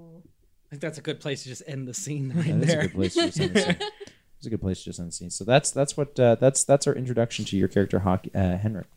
I 0.71 0.75
think 0.75 0.81
that's 0.81 0.97
a 0.97 1.01
good 1.01 1.19
place 1.19 1.43
to 1.43 1.49
just 1.49 1.63
end 1.67 1.85
the 1.87 1.93
scene 1.93 2.31
right 2.33 2.45
That 2.47 2.55
is 2.57 2.63
a 2.63 2.65
there. 2.65 2.81
good 2.83 2.93
place 2.93 3.13
to 3.15 3.25
just 3.25 3.39
end 3.39 3.53
the 3.55 3.61
scene. 3.61 3.77
It's 4.37 4.47
a 4.47 4.49
good 4.49 4.61
place 4.61 4.79
to 4.79 4.85
just 4.85 4.99
end 4.99 5.09
the 5.09 5.11
scene. 5.11 5.29
So 5.29 5.43
that's 5.43 5.69
that's 5.69 5.95
what 5.95 6.19
uh, 6.19 6.33
that's 6.35 6.63
that's 6.63 6.87
our 6.87 6.95
introduction 6.95 7.45
to 7.45 7.57
your 7.57 7.67
character, 7.67 7.99
Hockey, 7.99 8.31
uh, 8.33 8.57
Henrik. 8.57 8.87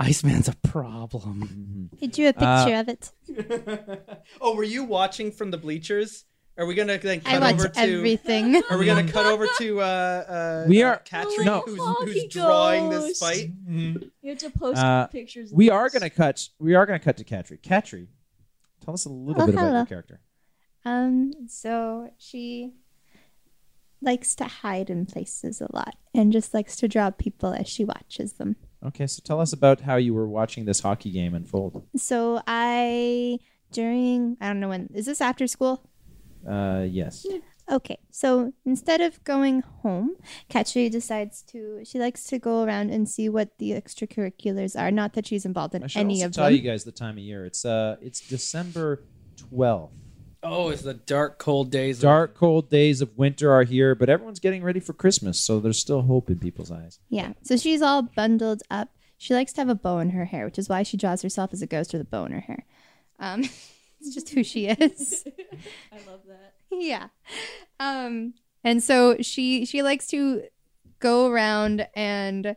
Iceman's 0.00 0.48
a 0.48 0.56
problem. 0.56 1.90
I 2.02 2.06
drew 2.06 2.28
a 2.28 2.32
picture 2.32 2.44
Uh, 2.74 2.80
of 2.80 2.88
it. 2.88 3.10
oh, 4.40 4.56
were 4.56 4.64
you 4.64 4.82
watching 4.82 5.30
from 5.30 5.50
the 5.52 5.58
bleachers? 5.58 6.24
Are 6.58 6.66
we 6.66 6.74
gonna 6.74 6.98
then 6.98 7.22
I 7.24 7.38
cut 7.38 7.42
over 7.52 7.62
watch 7.64 7.74
to? 7.74 7.80
everything. 7.80 8.62
Are 8.70 8.76
we 8.78 8.86
gonna 8.86 9.06
cut 9.12 9.26
over 9.26 9.46
to 9.58 9.80
uh, 9.80 9.84
uh, 9.84 10.64
We 10.68 10.82
uh, 10.82 10.88
are- 10.88 11.02
Katri, 11.08 11.44
no. 11.44 11.60
who's, 11.60 12.12
who's 12.12 12.24
drawing 12.32 12.90
this 12.90 13.20
ghost. 13.20 13.20
fight? 13.22 13.50
You 13.68 14.10
have 14.30 14.38
to 14.38 14.50
post 14.50 14.78
Uh, 14.78 15.06
pictures. 15.06 15.52
of 15.52 15.56
We 15.56 15.70
are 15.70 15.88
gonna 15.90 16.10
cut. 16.10 16.48
We 16.58 16.74
are 16.74 16.86
gonna 16.86 16.98
cut 16.98 17.16
to 17.18 17.24
Katri. 17.24 17.60
Katri, 17.60 18.08
tell 18.84 18.94
us 18.94 19.04
a 19.04 19.10
little 19.10 19.42
Oh, 19.42 19.46
bit 19.46 19.54
about 19.54 19.74
your 19.76 19.86
character. 19.86 20.20
Um, 20.84 21.32
so 21.48 22.10
she 22.18 22.72
likes 24.02 24.34
to 24.36 24.44
hide 24.44 24.88
in 24.88 25.04
places 25.06 25.60
a 25.60 25.68
lot 25.74 25.94
and 26.14 26.32
just 26.32 26.54
likes 26.54 26.76
to 26.76 26.88
draw 26.88 27.10
people 27.10 27.52
as 27.52 27.68
she 27.68 27.84
watches 27.84 28.34
them. 28.34 28.56
Okay, 28.84 29.06
so 29.06 29.20
tell 29.22 29.40
us 29.40 29.52
about 29.52 29.82
how 29.82 29.96
you 29.96 30.14
were 30.14 30.26
watching 30.28 30.64
this 30.64 30.80
hockey 30.80 31.10
game 31.10 31.34
unfold. 31.34 31.86
So 31.96 32.40
I 32.46 33.38
during 33.72 34.36
I 34.40 34.46
don't 34.48 34.60
know 34.60 34.70
when 34.70 34.88
is 34.94 35.06
this 35.06 35.20
after 35.20 35.46
school? 35.46 35.86
Uh, 36.48 36.86
yes. 36.88 37.26
Okay, 37.70 37.98
so 38.10 38.52
instead 38.64 39.00
of 39.00 39.22
going 39.22 39.60
home, 39.82 40.16
Katri 40.48 40.90
decides 40.90 41.42
to. 41.42 41.82
She 41.84 42.00
likes 42.00 42.24
to 42.24 42.38
go 42.38 42.64
around 42.64 42.90
and 42.90 43.08
see 43.08 43.28
what 43.28 43.58
the 43.58 43.72
extracurriculars 43.72 44.76
are. 44.80 44.90
Not 44.90 45.12
that 45.12 45.26
she's 45.26 45.44
involved 45.44 45.74
in 45.74 45.84
I 45.84 45.86
should 45.86 46.00
any 46.00 46.14
also 46.14 46.26
of 46.26 46.32
tell 46.32 46.44
them. 46.46 46.54
you 46.54 46.62
guys 46.62 46.82
the 46.82 46.90
time 46.90 47.16
of 47.18 47.22
year. 47.22 47.44
It's 47.44 47.64
uh, 47.64 47.96
it's 48.00 48.20
December 48.20 49.04
twelfth. 49.36 49.99
Oh, 50.42 50.70
it's 50.70 50.82
the 50.82 50.94
dark, 50.94 51.38
cold 51.38 51.70
days. 51.70 51.98
of- 51.98 52.02
Dark, 52.02 52.34
cold 52.34 52.70
days 52.70 53.00
of 53.02 53.16
winter 53.18 53.52
are 53.52 53.64
here, 53.64 53.94
but 53.94 54.08
everyone's 54.08 54.40
getting 54.40 54.62
ready 54.62 54.80
for 54.80 54.92
Christmas, 54.94 55.38
so 55.38 55.60
there's 55.60 55.78
still 55.78 56.02
hope 56.02 56.30
in 56.30 56.38
people's 56.38 56.70
eyes. 56.70 56.98
Yeah, 57.10 57.34
so 57.42 57.56
she's 57.58 57.82
all 57.82 58.02
bundled 58.02 58.62
up. 58.70 58.88
She 59.18 59.34
likes 59.34 59.52
to 59.54 59.60
have 59.60 59.68
a 59.68 59.74
bow 59.74 59.98
in 59.98 60.10
her 60.10 60.24
hair, 60.24 60.46
which 60.46 60.58
is 60.58 60.68
why 60.68 60.82
she 60.82 60.96
draws 60.96 61.20
herself 61.20 61.52
as 61.52 61.60
a 61.60 61.66
ghost 61.66 61.92
with 61.92 62.00
a 62.00 62.06
bow 62.06 62.24
in 62.24 62.32
her 62.32 62.40
hair. 62.40 62.64
Um, 63.18 63.40
it's 64.00 64.14
just 64.14 64.30
who 64.30 64.42
she 64.42 64.66
is. 64.68 65.24
I 65.92 65.96
love 66.10 66.20
that. 66.26 66.54
yeah. 66.70 67.08
Um, 67.78 68.32
and 68.64 68.82
so 68.82 69.18
she 69.20 69.66
she 69.66 69.82
likes 69.82 70.06
to 70.08 70.44
go 71.00 71.26
around 71.26 71.86
and 71.94 72.56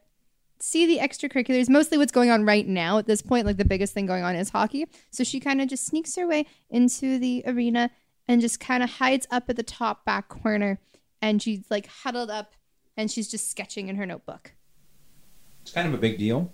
see 0.63 0.85
the 0.85 0.99
extracurriculars, 0.99 1.67
mostly 1.67 1.97
what's 1.97 2.13
going 2.13 2.29
on 2.29 2.45
right 2.45 2.65
now 2.65 2.97
at 2.97 3.05
this 3.05 3.21
point. 3.21 3.45
Like 3.45 3.57
the 3.57 3.65
biggest 3.65 3.93
thing 3.93 4.05
going 4.05 4.23
on 4.23 4.35
is 4.35 4.49
hockey. 4.49 4.85
So 5.11 5.25
she 5.25 5.41
kind 5.41 5.61
of 5.61 5.67
just 5.67 5.85
sneaks 5.85 6.15
her 6.15 6.25
way 6.25 6.45
into 6.69 7.19
the 7.19 7.43
arena 7.45 7.91
and 8.29 8.39
just 8.39 8.61
kind 8.61 8.81
of 8.81 8.89
hides 8.89 9.27
up 9.29 9.49
at 9.49 9.57
the 9.57 9.63
top 9.63 10.05
back 10.05 10.29
corner. 10.29 10.79
And 11.21 11.41
she's 11.41 11.65
like 11.69 11.87
huddled 11.87 12.31
up 12.31 12.53
and 12.95 13.11
she's 13.11 13.29
just 13.29 13.51
sketching 13.51 13.89
in 13.89 13.97
her 13.97 14.05
notebook. 14.05 14.53
It's 15.63 15.71
kind 15.71 15.87
of 15.87 15.93
a 15.93 15.97
big 15.97 16.17
deal 16.17 16.53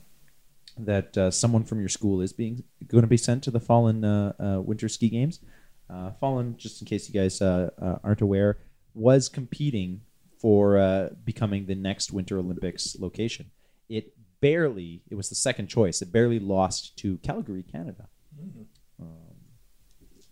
that 0.78 1.16
uh, 1.16 1.30
someone 1.30 1.64
from 1.64 1.80
your 1.80 1.90
school 1.90 2.22
is 2.22 2.34
being 2.34 2.64
going 2.88 3.04
to 3.04 3.08
be 3.08 3.18
sent 3.18 3.44
to 3.44 3.52
the 3.52 3.60
Fallen 3.60 4.04
uh, 4.04 4.34
uh, 4.40 4.62
Winter 4.62 4.90
Ski 4.90 5.10
Games. 5.10 5.40
Uh, 5.88 6.12
Fallen, 6.20 6.56
just 6.58 6.82
in 6.82 6.88
case 6.88 7.08
you 7.08 7.20
guys 7.20 7.42
uh, 7.42 7.70
uh, 7.80 7.98
aren't 8.04 8.22
aware, 8.22 8.58
was 8.96 9.30
competing 9.30 10.02
for 10.40 11.12
becoming 11.26 11.66
the 11.66 11.76
next 11.76 12.12
Winter 12.12 12.40
Olympics 12.40 12.96
location. 12.98 13.52
It 13.90 14.14
barely, 14.42 15.02
it 15.10 15.16
was 15.16 15.30
the 15.30 15.36
second 15.36 15.68
choice. 15.68 16.02
It 16.02 16.12
barely 16.12 16.40
lost 16.40 16.96
to 17.00 17.18
Calgary, 17.18 17.64
Canada. 17.64 18.08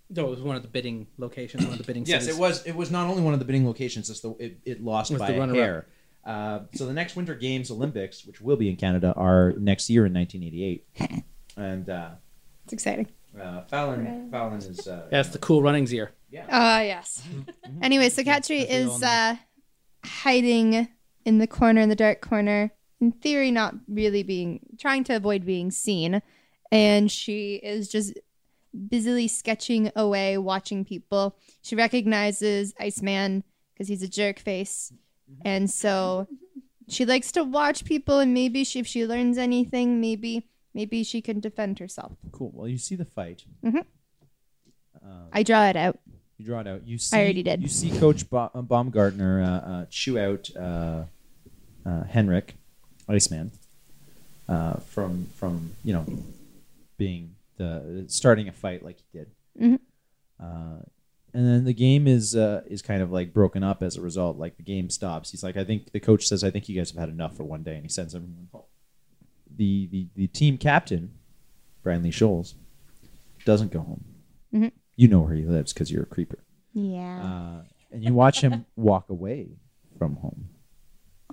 No, 0.09 0.25
it 0.27 0.29
was 0.29 0.41
one 0.41 0.55
of 0.55 0.61
the 0.61 0.69
bidding 0.69 1.07
locations, 1.17 1.63
one 1.65 1.73
of 1.73 1.77
the 1.79 1.83
bidding 1.83 2.05
Yes, 2.05 2.23
cities. 2.23 2.37
it 2.37 2.39
was. 2.39 2.65
It 2.65 2.75
was 2.75 2.89
not 2.89 3.09
only 3.09 3.21
one 3.21 3.33
of 3.33 3.39
the 3.39 3.45
bidding 3.45 3.67
locations; 3.67 4.09
it's 4.09 4.21
the, 4.21 4.31
it, 4.39 4.59
it 4.63 4.81
lost 4.83 5.11
Was 5.11 5.19
by 5.19 5.33
the 5.33 5.41
a 5.41 5.47
hair. 5.53 5.85
Uh, 6.23 6.59
so 6.75 6.85
the 6.85 6.93
next 6.93 7.15
Winter 7.17 7.35
Games 7.35 7.69
Olympics, 7.71 8.25
which 8.25 8.39
will 8.39 8.55
be 8.55 8.69
in 8.69 8.77
Canada, 8.77 9.13
are 9.17 9.53
next 9.57 9.89
year 9.89 10.05
in 10.05 10.13
1988, 10.13 11.23
and 11.57 11.89
uh, 11.89 12.11
It's 12.63 12.73
exciting. 12.73 13.07
uh, 13.39 13.63
Fallon 13.63 14.29
Fallon 14.31 14.59
is 14.59 14.87
uh, 14.87 15.07
Yeah, 15.11 15.19
it's 15.21 15.29
the 15.29 15.39
cool 15.39 15.61
runnings 15.61 15.91
year. 15.91 16.11
Yeah. 16.31 16.45
Ah, 16.49 16.81
yes. 16.81 17.21
anyway, 17.81 18.07
so 18.09 18.23
Katri 18.23 18.65
As 18.65 18.69
we 18.85 18.89
all 18.89 18.95
is 18.97 19.03
uh, 19.03 19.35
hiding 20.05 20.87
in 21.25 21.37
the 21.39 21.47
corner, 21.47 21.81
in 21.81 21.89
the 21.89 21.95
dark 21.95 22.21
corner. 22.21 22.71
In 22.99 23.12
theory, 23.12 23.51
not 23.51 23.75
really 23.88 24.23
being, 24.23 24.60
trying 24.79 25.03
to 25.05 25.15
avoid 25.15 25.45
being 25.45 25.69
seen. 25.71 26.21
And 26.71 27.12
she 27.12 27.55
is 27.55 27.88
just 27.89 28.13
busily 28.89 29.27
sketching 29.27 29.91
away, 29.95 30.38
watching 30.38 30.83
people. 30.83 31.38
She 31.62 31.75
recognizes 31.75 32.73
Iceman 32.79 33.43
because 33.73 33.88
he's 33.88 34.03
a 34.03 34.07
jerk 34.07 34.39
face. 34.39 34.91
And 35.45 35.69
so 35.69 36.27
she 36.88 37.05
likes 37.05 37.31
to 37.33 37.43
watch 37.43 37.83
people, 37.86 38.19
and 38.19 38.33
maybe 38.33 38.63
she, 38.63 38.79
if 38.79 38.88
she 38.88 39.05
learns 39.05 39.38
anything, 39.38 39.99
maybe 40.01 40.47
maybe 40.73 41.03
she 41.03 41.21
can 41.21 41.39
defend 41.39 41.79
herself. 41.79 42.13
cool. 42.31 42.51
Well, 42.53 42.67
you 42.67 42.77
see 42.77 42.95
the 42.95 43.05
fight. 43.05 43.43
Mhm. 43.63 43.86
Uh, 45.03 45.25
I 45.33 45.43
draw 45.43 45.65
it 45.67 45.75
out. 45.75 45.99
you 46.38 46.45
draw 46.45 46.62
it 46.62 46.67
out. 46.67 46.88
You 46.88 46.97
see. 46.97 47.17
already 47.17 47.43
did. 47.43 47.62
You 47.62 47.67
see 47.67 47.91
Coach 47.99 48.29
ba- 48.29 48.51
Baumgartner 48.53 49.41
uh, 49.41 49.69
uh, 49.71 49.86
chew 49.89 50.17
out 50.17 50.49
uh, 50.55 51.03
uh, 51.86 52.03
Henrik, 52.05 52.55
Iceman, 53.09 53.51
uh, 54.49 54.75
from 54.79 55.27
from 55.35 55.71
you 55.83 55.93
know 55.93 56.05
being 56.97 57.35
the 57.57 58.05
starting 58.07 58.47
a 58.47 58.51
fight 58.51 58.83
like 58.83 58.97
he 58.97 59.17
did. 59.19 59.31
Mhm. 59.59 59.79
Uh, 60.39 60.81
and 61.33 61.45
then 61.47 61.65
the 61.65 61.73
game 61.73 62.07
is 62.07 62.35
uh, 62.35 62.61
is 62.67 62.81
kind 62.81 63.01
of 63.01 63.11
like 63.11 63.33
broken 63.33 63.63
up 63.63 63.81
as 63.83 63.97
a 63.97 64.01
result. 64.01 64.37
Like 64.37 64.57
the 64.57 64.63
game 64.63 64.89
stops. 64.89 65.31
He's 65.31 65.43
like, 65.43 65.57
I 65.57 65.63
think 65.63 65.91
the 65.91 65.99
coach 65.99 66.25
says, 66.27 66.43
I 66.43 66.49
think 66.51 66.67
you 66.69 66.75
guys 66.77 66.91
have 66.91 66.99
had 66.99 67.09
enough 67.09 67.35
for 67.35 67.43
one 67.43 67.63
day, 67.63 67.75
and 67.75 67.83
he 67.83 67.89
sends 67.89 68.15
everyone 68.15 68.47
home. 68.51 68.63
The 69.55 69.87
the 69.87 70.07
the 70.15 70.27
team 70.27 70.57
captain, 70.57 71.11
Brian 71.83 72.03
Lee 72.03 72.11
Scholes, 72.11 72.53
doesn't 73.45 73.71
go 73.71 73.79
home. 73.81 74.03
Mhm. 74.53 74.71
You 74.95 75.07
know 75.07 75.21
where 75.21 75.33
he 75.35 75.43
lives 75.43 75.73
because 75.73 75.91
you're 75.91 76.03
a 76.03 76.07
creeper. 76.07 76.39
Yeah. 76.73 77.21
Uh, 77.23 77.63
and 77.91 78.03
you 78.03 78.13
watch 78.13 78.41
him 78.41 78.65
walk 78.75 79.09
away 79.09 79.49
from 79.97 80.17
home. 80.17 80.49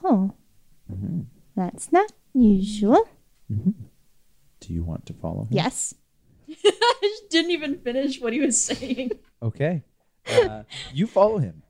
oh, 0.03 0.33
hmm 0.89 1.21
that's 1.57 1.93
not 1.93 2.13
usual. 2.33 3.09
Do 3.49 4.73
you 4.73 4.83
want 4.83 5.07
to 5.07 5.13
follow 5.13 5.43
him? 5.43 5.49
Yes. 5.51 5.95
I 6.49 6.99
just 7.03 7.31
didn't 7.31 7.51
even 7.53 7.79
finish 7.79 8.21
what 8.21 8.33
he 8.33 8.41
was 8.41 8.63
saying. 8.63 9.13
Okay. 9.43 9.83
Uh, 10.27 10.63
you 10.95 11.07
follow 11.07 11.39
him, 11.39 11.63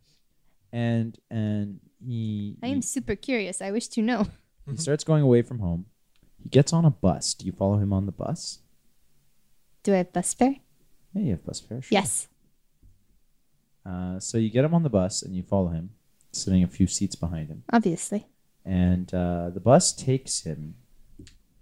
and 0.73 1.19
and 1.31 1.81
he 2.05 2.57
I 2.63 2.69
am 2.69 2.83
super 2.83 3.17
curious. 3.17 3.61
I 3.61 3.71
wish 3.73 3.89
to 3.89 4.03
know. 4.03 4.27
he 4.71 4.77
starts 4.77 5.05
going 5.05 5.23
away 5.23 5.43
from 5.43 5.59
home. 5.59 5.87
He 6.43 6.49
gets 6.49 6.73
on 6.73 6.85
a 6.85 6.91
bus. 6.91 7.35
Do 7.35 7.47
you 7.47 7.53
follow 7.53 7.79
him 7.79 7.93
on 7.93 8.07
the 8.07 8.13
bus? 8.13 8.61
Do 9.83 9.93
I 9.93 9.99
have 9.99 10.13
bus 10.13 10.35
fare? 10.35 10.57
Yeah, 11.15 11.23
you 11.23 11.31
have 11.33 11.45
bus 11.45 11.61
fare. 11.61 11.83
Sure. 11.83 11.89
Yes. 11.91 12.29
Uh, 13.85 14.19
so 14.19 14.39
you 14.39 14.51
get 14.51 14.65
him 14.65 14.75
on 14.75 14.83
the 14.83 14.89
bus 14.91 15.23
and 15.23 15.37
you 15.37 15.43
follow 15.43 15.69
him, 15.69 15.91
sitting 16.33 16.63
a 16.65 16.69
few 16.69 16.87
seats 16.87 17.15
behind 17.17 17.49
him, 17.51 17.65
Obviously. 17.73 18.27
And 18.65 19.13
uh, 19.13 19.51
the 19.51 19.61
bus 19.61 19.93
takes 19.93 20.43
him. 20.43 20.75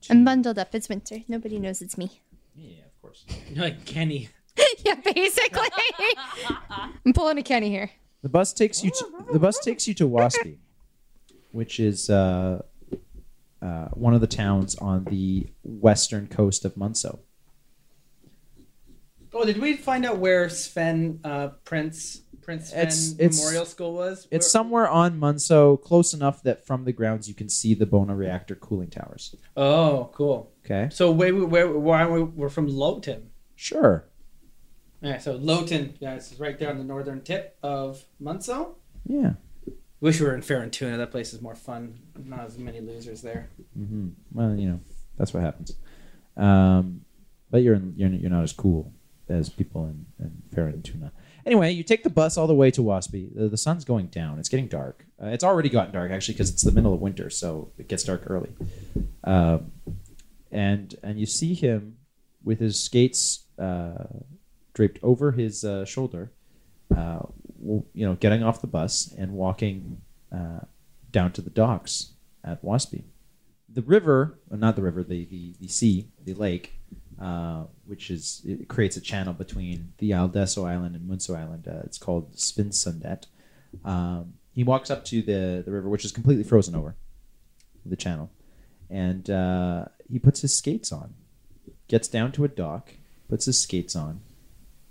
To, 0.02 0.12
I'm 0.12 0.24
bundled 0.24 0.58
up. 0.58 0.74
It's 0.74 0.88
winter. 0.88 1.18
Nobody 1.28 1.58
knows 1.58 1.82
it's 1.82 1.98
me. 1.98 2.22
yeah, 2.56 2.84
of 2.84 3.02
course. 3.02 3.24
Like 3.56 3.84
Kenny. 3.84 4.28
yeah, 4.84 4.94
basically. 4.94 5.68
I'm 6.70 7.12
pulling 7.12 7.38
a 7.38 7.42
Kenny 7.42 7.70
here. 7.70 7.90
The 8.22 8.28
bus 8.28 8.52
takes 8.52 8.84
you 8.84 8.90
to 8.90 9.06
the 9.32 9.38
bus 9.38 9.58
takes 9.58 9.88
you 9.88 9.94
to 9.94 10.08
Waspy, 10.08 10.58
which 11.50 11.80
is 11.80 12.08
uh, 12.08 12.62
uh, 13.60 13.88
one 13.88 14.14
of 14.14 14.20
the 14.20 14.26
towns 14.26 14.76
on 14.76 15.04
the 15.04 15.48
western 15.64 16.28
coast 16.28 16.64
of 16.64 16.74
Munso. 16.74 17.18
Oh, 19.34 19.44
did 19.44 19.58
we 19.58 19.76
find 19.76 20.04
out 20.04 20.18
where 20.18 20.48
Sven 20.48 21.20
uh, 21.24 21.48
Prince 21.64 22.20
Prince 22.42 22.70
Sven 22.70 22.80
It's- 22.80 23.12
it's- 23.18 23.38
Memorial 23.38 23.64
School 23.64 23.94
was? 23.94 24.26
It's 24.30 24.44
Where- 24.46 24.50
somewhere 24.50 24.88
on 24.88 25.18
Munso, 25.20 25.80
close 25.80 26.12
enough 26.12 26.42
that 26.42 26.64
from 26.66 26.84
the 26.84 26.92
grounds 26.92 27.28
you 27.28 27.34
can 27.34 27.48
see 27.48 27.74
the 27.74 27.86
Bona 27.86 28.14
reactor 28.16 28.54
cooling 28.54 28.90
towers. 28.90 29.34
Oh, 29.56 30.10
cool. 30.12 30.52
Okay, 30.64 30.88
So 30.92 31.10
where, 31.10 31.34
where, 31.34 31.70
why 31.70 32.06
we 32.08 32.22
we're 32.22 32.48
from 32.48 32.66
Lowton? 32.68 33.30
sure. 33.56 34.06
Yeah, 35.00 35.18
so 35.18 35.34
Lowton, 35.34 35.94
yeah, 35.98 36.14
it's 36.14 36.38
right 36.38 36.56
there 36.56 36.70
on 36.70 36.78
the 36.78 36.84
northern 36.84 37.22
tip 37.22 37.56
of 37.62 38.04
Munso. 38.22 38.74
Yeah. 39.04 39.32
Wish 40.00 40.20
we 40.20 40.26
were 40.26 40.34
in 40.34 40.42
Farentuna. 40.42 40.96
That 40.96 41.10
place 41.10 41.32
is 41.34 41.40
more 41.42 41.56
fun. 41.56 41.98
Not 42.24 42.46
as 42.46 42.56
many 42.58 42.80
losers 42.80 43.20
there. 43.22 43.50
hmm 43.74 44.10
Well, 44.32 44.54
you 44.56 44.68
know, 44.68 44.80
that's 45.16 45.34
what 45.34 45.42
happens. 45.42 45.74
Um, 46.36 47.04
but 47.50 47.62
you're 47.64 47.80
you're 47.96 48.10
you're 48.10 48.30
not 48.30 48.44
as 48.44 48.52
cool 48.52 48.92
as 49.28 49.48
people 49.48 49.86
in, 49.86 50.06
in 50.20 50.42
Farentuna. 50.54 51.10
Anyway, 51.44 51.72
you 51.72 51.82
take 51.82 52.02
the 52.02 52.10
bus 52.10 52.36
all 52.36 52.46
the 52.46 52.54
way 52.54 52.70
to 52.70 52.82
Waspy. 52.82 53.34
The, 53.34 53.48
the 53.48 53.56
sun's 53.56 53.84
going 53.84 54.06
down. 54.06 54.38
It's 54.38 54.48
getting 54.48 54.68
dark. 54.68 55.04
Uh, 55.22 55.28
it's 55.28 55.44
already 55.44 55.68
gotten 55.68 55.92
dark 55.92 56.10
actually 56.10 56.34
because 56.34 56.50
it's 56.50 56.62
the 56.62 56.72
middle 56.72 56.94
of 56.94 57.00
winter, 57.00 57.30
so 57.30 57.72
it 57.78 57.88
gets 57.88 58.04
dark 58.04 58.24
early. 58.26 58.50
Um, 59.24 59.72
and 60.50 60.94
and 61.02 61.18
you 61.18 61.26
see 61.26 61.54
him 61.54 61.96
with 62.44 62.60
his 62.60 62.78
skates 62.78 63.44
uh, 63.58 64.04
draped 64.74 64.98
over 65.02 65.32
his 65.32 65.64
uh, 65.64 65.84
shoulder, 65.84 66.32
uh, 66.96 67.20
you 67.62 68.06
know, 68.06 68.14
getting 68.14 68.42
off 68.42 68.60
the 68.60 68.66
bus 68.66 69.14
and 69.16 69.32
walking 69.32 70.00
uh, 70.32 70.60
down 71.10 71.32
to 71.32 71.40
the 71.40 71.50
docks 71.50 72.12
at 72.44 72.62
Waspy 72.64 73.04
the 73.72 73.82
river, 73.82 74.38
well, 74.48 74.58
not 74.58 74.76
the 74.76 74.82
river, 74.82 75.02
the, 75.02 75.24
the, 75.24 75.54
the 75.60 75.68
sea, 75.68 76.08
the 76.24 76.34
lake, 76.34 76.74
uh, 77.22 77.64
which 77.86 78.10
is 78.10 78.42
it 78.44 78.68
creates 78.68 78.96
a 78.96 79.00
channel 79.00 79.32
between 79.32 79.92
the 79.98 80.10
Aldeso 80.12 80.64
Island 80.66 80.96
and 80.96 81.08
Munso 81.08 81.36
Island. 81.36 81.68
Uh, 81.68 81.80
it's 81.84 81.98
called 81.98 82.32
Svinsundet. 82.34 83.24
Um, 83.84 84.34
he 84.54 84.64
walks 84.64 84.90
up 84.90 85.04
to 85.06 85.22
the, 85.22 85.62
the 85.64 85.70
river, 85.72 85.88
which 85.88 86.04
is 86.04 86.12
completely 86.12 86.44
frozen 86.44 86.74
over, 86.74 86.94
the 87.86 87.96
channel, 87.96 88.30
and 88.90 89.30
uh, 89.30 89.86
he 90.10 90.18
puts 90.18 90.42
his 90.42 90.54
skates 90.56 90.92
on, 90.92 91.14
gets 91.88 92.08
down 92.08 92.32
to 92.32 92.44
a 92.44 92.48
dock, 92.48 92.92
puts 93.28 93.46
his 93.46 93.58
skates 93.58 93.96
on, 93.96 94.20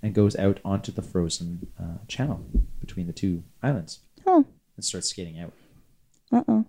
and 0.01 0.15
goes 0.15 0.35
out 0.37 0.59
onto 0.65 0.91
the 0.91 1.03
frozen 1.03 1.67
uh, 1.79 1.99
channel 2.07 2.43
between 2.79 3.05
the 3.07 3.13
two 3.13 3.43
islands 3.61 3.99
Oh. 4.25 4.45
and 4.75 4.83
starts 4.85 5.09
skating 5.09 5.39
out. 5.39 5.53
Uh 6.31 6.43
oh. 6.47 6.60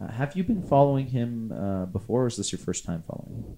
Uh, 0.00 0.10
have 0.12 0.36
you 0.36 0.44
been 0.44 0.62
following 0.62 1.08
him 1.08 1.52
uh, 1.52 1.86
before, 1.86 2.24
or 2.24 2.26
is 2.28 2.36
this 2.36 2.52
your 2.52 2.58
first 2.58 2.84
time 2.84 3.02
following 3.06 3.42
him? 3.42 3.56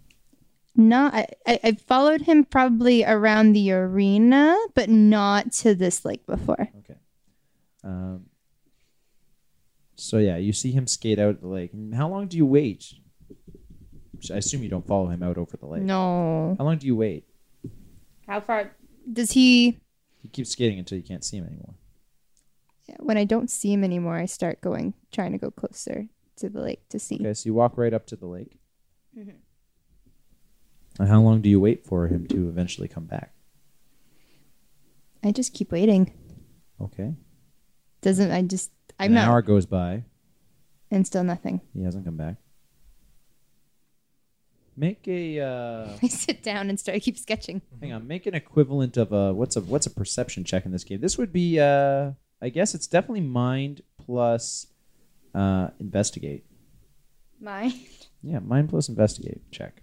Not 0.76 1.12
I, 1.14 1.26
I, 1.46 1.60
I 1.64 1.72
followed 1.72 2.22
him 2.22 2.44
probably 2.44 3.04
around 3.04 3.52
the 3.52 3.72
arena, 3.72 4.56
but 4.74 4.88
not 4.88 5.52
to 5.52 5.74
this 5.74 6.04
lake 6.04 6.24
before. 6.26 6.70
Okay. 6.78 6.98
Um, 7.84 8.26
so 9.96 10.18
yeah, 10.18 10.36
you 10.36 10.52
see 10.52 10.70
him 10.70 10.86
skate 10.86 11.18
out 11.18 11.34
at 11.36 11.40
the 11.42 11.48
lake. 11.48 11.72
And 11.72 11.94
How 11.94 12.08
long 12.08 12.26
do 12.26 12.36
you 12.36 12.46
wait? 12.46 12.94
I 14.32 14.36
assume 14.36 14.62
you 14.62 14.68
don't 14.68 14.86
follow 14.86 15.08
him 15.08 15.22
out 15.22 15.38
over 15.38 15.56
the 15.56 15.66
lake. 15.66 15.82
No. 15.82 16.54
How 16.58 16.64
long 16.64 16.78
do 16.78 16.86
you 16.86 16.96
wait? 16.96 17.26
How 18.26 18.40
far 18.40 18.70
does 19.10 19.32
he 19.32 19.78
He 20.22 20.28
keeps 20.28 20.50
skating 20.50 20.78
until 20.78 20.96
you 20.98 21.04
can't 21.04 21.24
see 21.24 21.38
him 21.38 21.46
anymore. 21.46 21.74
when 22.98 23.16
I 23.16 23.24
don't 23.24 23.50
see 23.50 23.72
him 23.72 23.82
anymore, 23.82 24.16
I 24.16 24.26
start 24.26 24.60
going 24.60 24.94
trying 25.10 25.32
to 25.32 25.38
go 25.38 25.50
closer 25.50 26.08
to 26.40 26.48
the 26.48 26.60
lake 26.60 26.88
to 26.90 26.98
see. 26.98 27.16
Okay, 27.16 27.34
so 27.34 27.46
you 27.48 27.54
walk 27.54 27.78
right 27.78 27.94
up 27.94 28.06
to 28.08 28.16
the 28.16 28.26
lake. 28.26 28.58
Mhm. 29.16 29.34
And 30.98 31.08
how 31.08 31.20
long 31.22 31.40
do 31.40 31.48
you 31.48 31.60
wait 31.60 31.86
for 31.86 32.08
him 32.08 32.26
to 32.28 32.48
eventually 32.48 32.88
come 32.88 33.06
back? 33.06 33.32
I 35.22 35.32
just 35.32 35.54
keep 35.54 35.72
waiting. 35.72 36.12
Okay. 36.80 37.14
Doesn't 38.02 38.30
I 38.30 38.42
just 38.42 38.70
I'm 38.98 39.10
An 39.12 39.14
not 39.14 39.28
hour 39.28 39.42
goes 39.42 39.66
by. 39.66 40.04
and 40.90 41.06
still 41.06 41.22
nothing. 41.24 41.60
He 41.74 41.82
hasn't 41.82 42.04
come 42.04 42.16
back. 42.16 42.36
Make 44.76 45.06
a 45.08 45.40
uh, 45.40 45.88
I 46.02 46.08
sit 46.08 46.42
down 46.42 46.70
and 46.70 46.78
start 46.80 47.00
keep 47.02 47.18
sketching. 47.18 47.60
hang 47.80 47.92
on. 47.92 48.06
Make 48.06 48.26
an 48.26 48.34
equivalent 48.34 48.96
of 48.96 49.12
a 49.12 49.32
what's 49.34 49.56
a 49.56 49.60
what's 49.60 49.86
a 49.86 49.90
perception 49.90 50.44
check 50.44 50.64
in 50.64 50.72
this 50.72 50.84
game? 50.84 51.00
This 51.00 51.18
would 51.18 51.32
be 51.32 51.60
uh, 51.60 52.12
I 52.40 52.48
guess 52.48 52.74
it's 52.74 52.86
definitely 52.86 53.20
mind 53.22 53.82
plus 53.98 54.66
uh, 55.34 55.68
investigate. 55.78 56.44
My 57.40 57.72
Yeah, 58.22 58.40
mind 58.40 58.68
plus 58.68 58.88
investigate 58.88 59.40
check. 59.50 59.82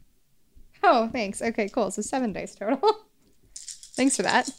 Oh, 0.83 1.09
thanks. 1.09 1.41
Okay, 1.41 1.67
cool. 1.69 1.89
So 1.91 2.01
seven 2.01 2.33
dice 2.33 2.53
total. 2.55 2.79
thanks 3.55 4.15
for 4.15 4.23
that. 4.23 4.49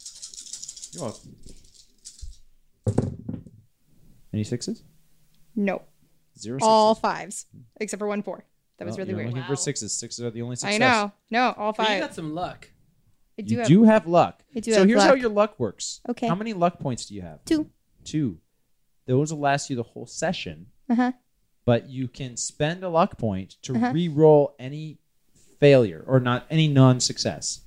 You're 0.93 1.05
welcome. 1.05 1.37
Any 4.33 4.45
sixes? 4.45 4.83
No. 5.57 5.83
Zero 6.39 6.59
All 6.63 6.95
fives. 6.95 7.47
Except 7.81 7.99
for 7.99 8.07
one 8.07 8.23
four. 8.23 8.45
That 8.79 8.85
was 8.87 8.93
Well, 8.93 8.99
really 8.99 9.11
you're 9.11 9.17
weird. 9.19 9.29
looking 9.31 9.43
Wow. 9.43 9.49
for 9.49 9.57
sixes. 9.57 9.93
Sixes 9.93 10.25
are 10.25 10.31
the 10.31 10.43
only 10.43 10.57
success. 10.57 10.75
I 10.75 10.79
know. 10.79 11.13
No, 11.31 11.53
all 11.57 11.73
But 11.73 11.83
you 11.85 11.95
five. 11.95 12.01
got 12.01 12.15
some 12.15 12.35
luck. 12.35 12.71
I 13.39 13.43
do 13.43 13.55
you 13.55 13.59
have 13.61 13.69
do 13.69 13.83
have 13.85 14.07
luck. 14.07 14.43
I 14.55 14.61
do 14.61 14.73
so 14.73 14.81
have 14.81 14.89
here's 14.89 15.03
how 15.03 15.11
luck. 15.11 15.21
your 15.21 15.31
luck 15.31 15.59
works. 15.59 16.01
Okay. 16.09 16.27
How 16.29 16.35
many 16.35 16.53
luck 16.53 16.79
points 16.79 17.07
do 17.07 17.15
you 17.15 17.23
have? 17.23 17.45
two. 17.45 17.71
Two. 18.05 18.39
Those 19.07 19.33
will 19.33 19.41
last 19.41 19.71
you 19.71 19.77
the 19.77 19.83
whole 19.83 20.07
session, 20.07 20.67
Uh-huh. 20.91 21.13
but 21.65 21.89
you 21.91 22.09
can 22.09 22.37
spend 22.37 22.83
a 22.83 22.89
luck 22.89 23.19
point 23.19 23.57
to 23.63 23.75
Uh-huh. 23.77 23.91
re-roll 23.93 24.55
any 24.59 24.99
failure 25.61 26.03
or 26.07 26.19
not 26.21 26.47
any 26.51 26.67
non-success. 26.69 27.63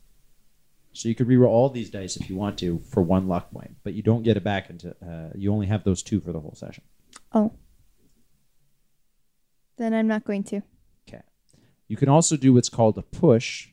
So 0.94 1.08
you 1.08 1.16
could 1.16 1.28
re-roll 1.28 1.54
all 1.54 1.70
these 1.70 1.90
dice 1.90 2.18
if 2.18 2.30
you 2.30 2.36
want 2.36 2.58
to 2.60 2.80
for 2.80 3.02
one 3.02 3.28
luck 3.28 3.52
point, 3.52 3.76
but 3.84 3.94
you 3.94 4.02
don't 4.02 4.24
get 4.24 4.36
it 4.38 4.44
back 4.44 4.70
until 4.70 4.94
uh, 5.08 5.30
you 5.36 5.54
only 5.54 5.68
have 5.68 5.84
those 5.84 6.02
two 6.04 6.20
for 6.20 6.32
the 6.34 6.40
whole 6.40 6.56
session. 6.56 6.84
Oh. 7.32 7.54
Then 9.78 9.94
I'm 9.94 10.08
not 10.08 10.24
going 10.26 10.44
to. 10.46 10.62
Okay. 11.08 11.22
You 11.88 11.98
can 11.98 12.10
also 12.10 12.36
do 12.38 12.54
what's 12.54 12.70
called 12.70 12.98
a 12.98 13.02
push, 13.02 13.70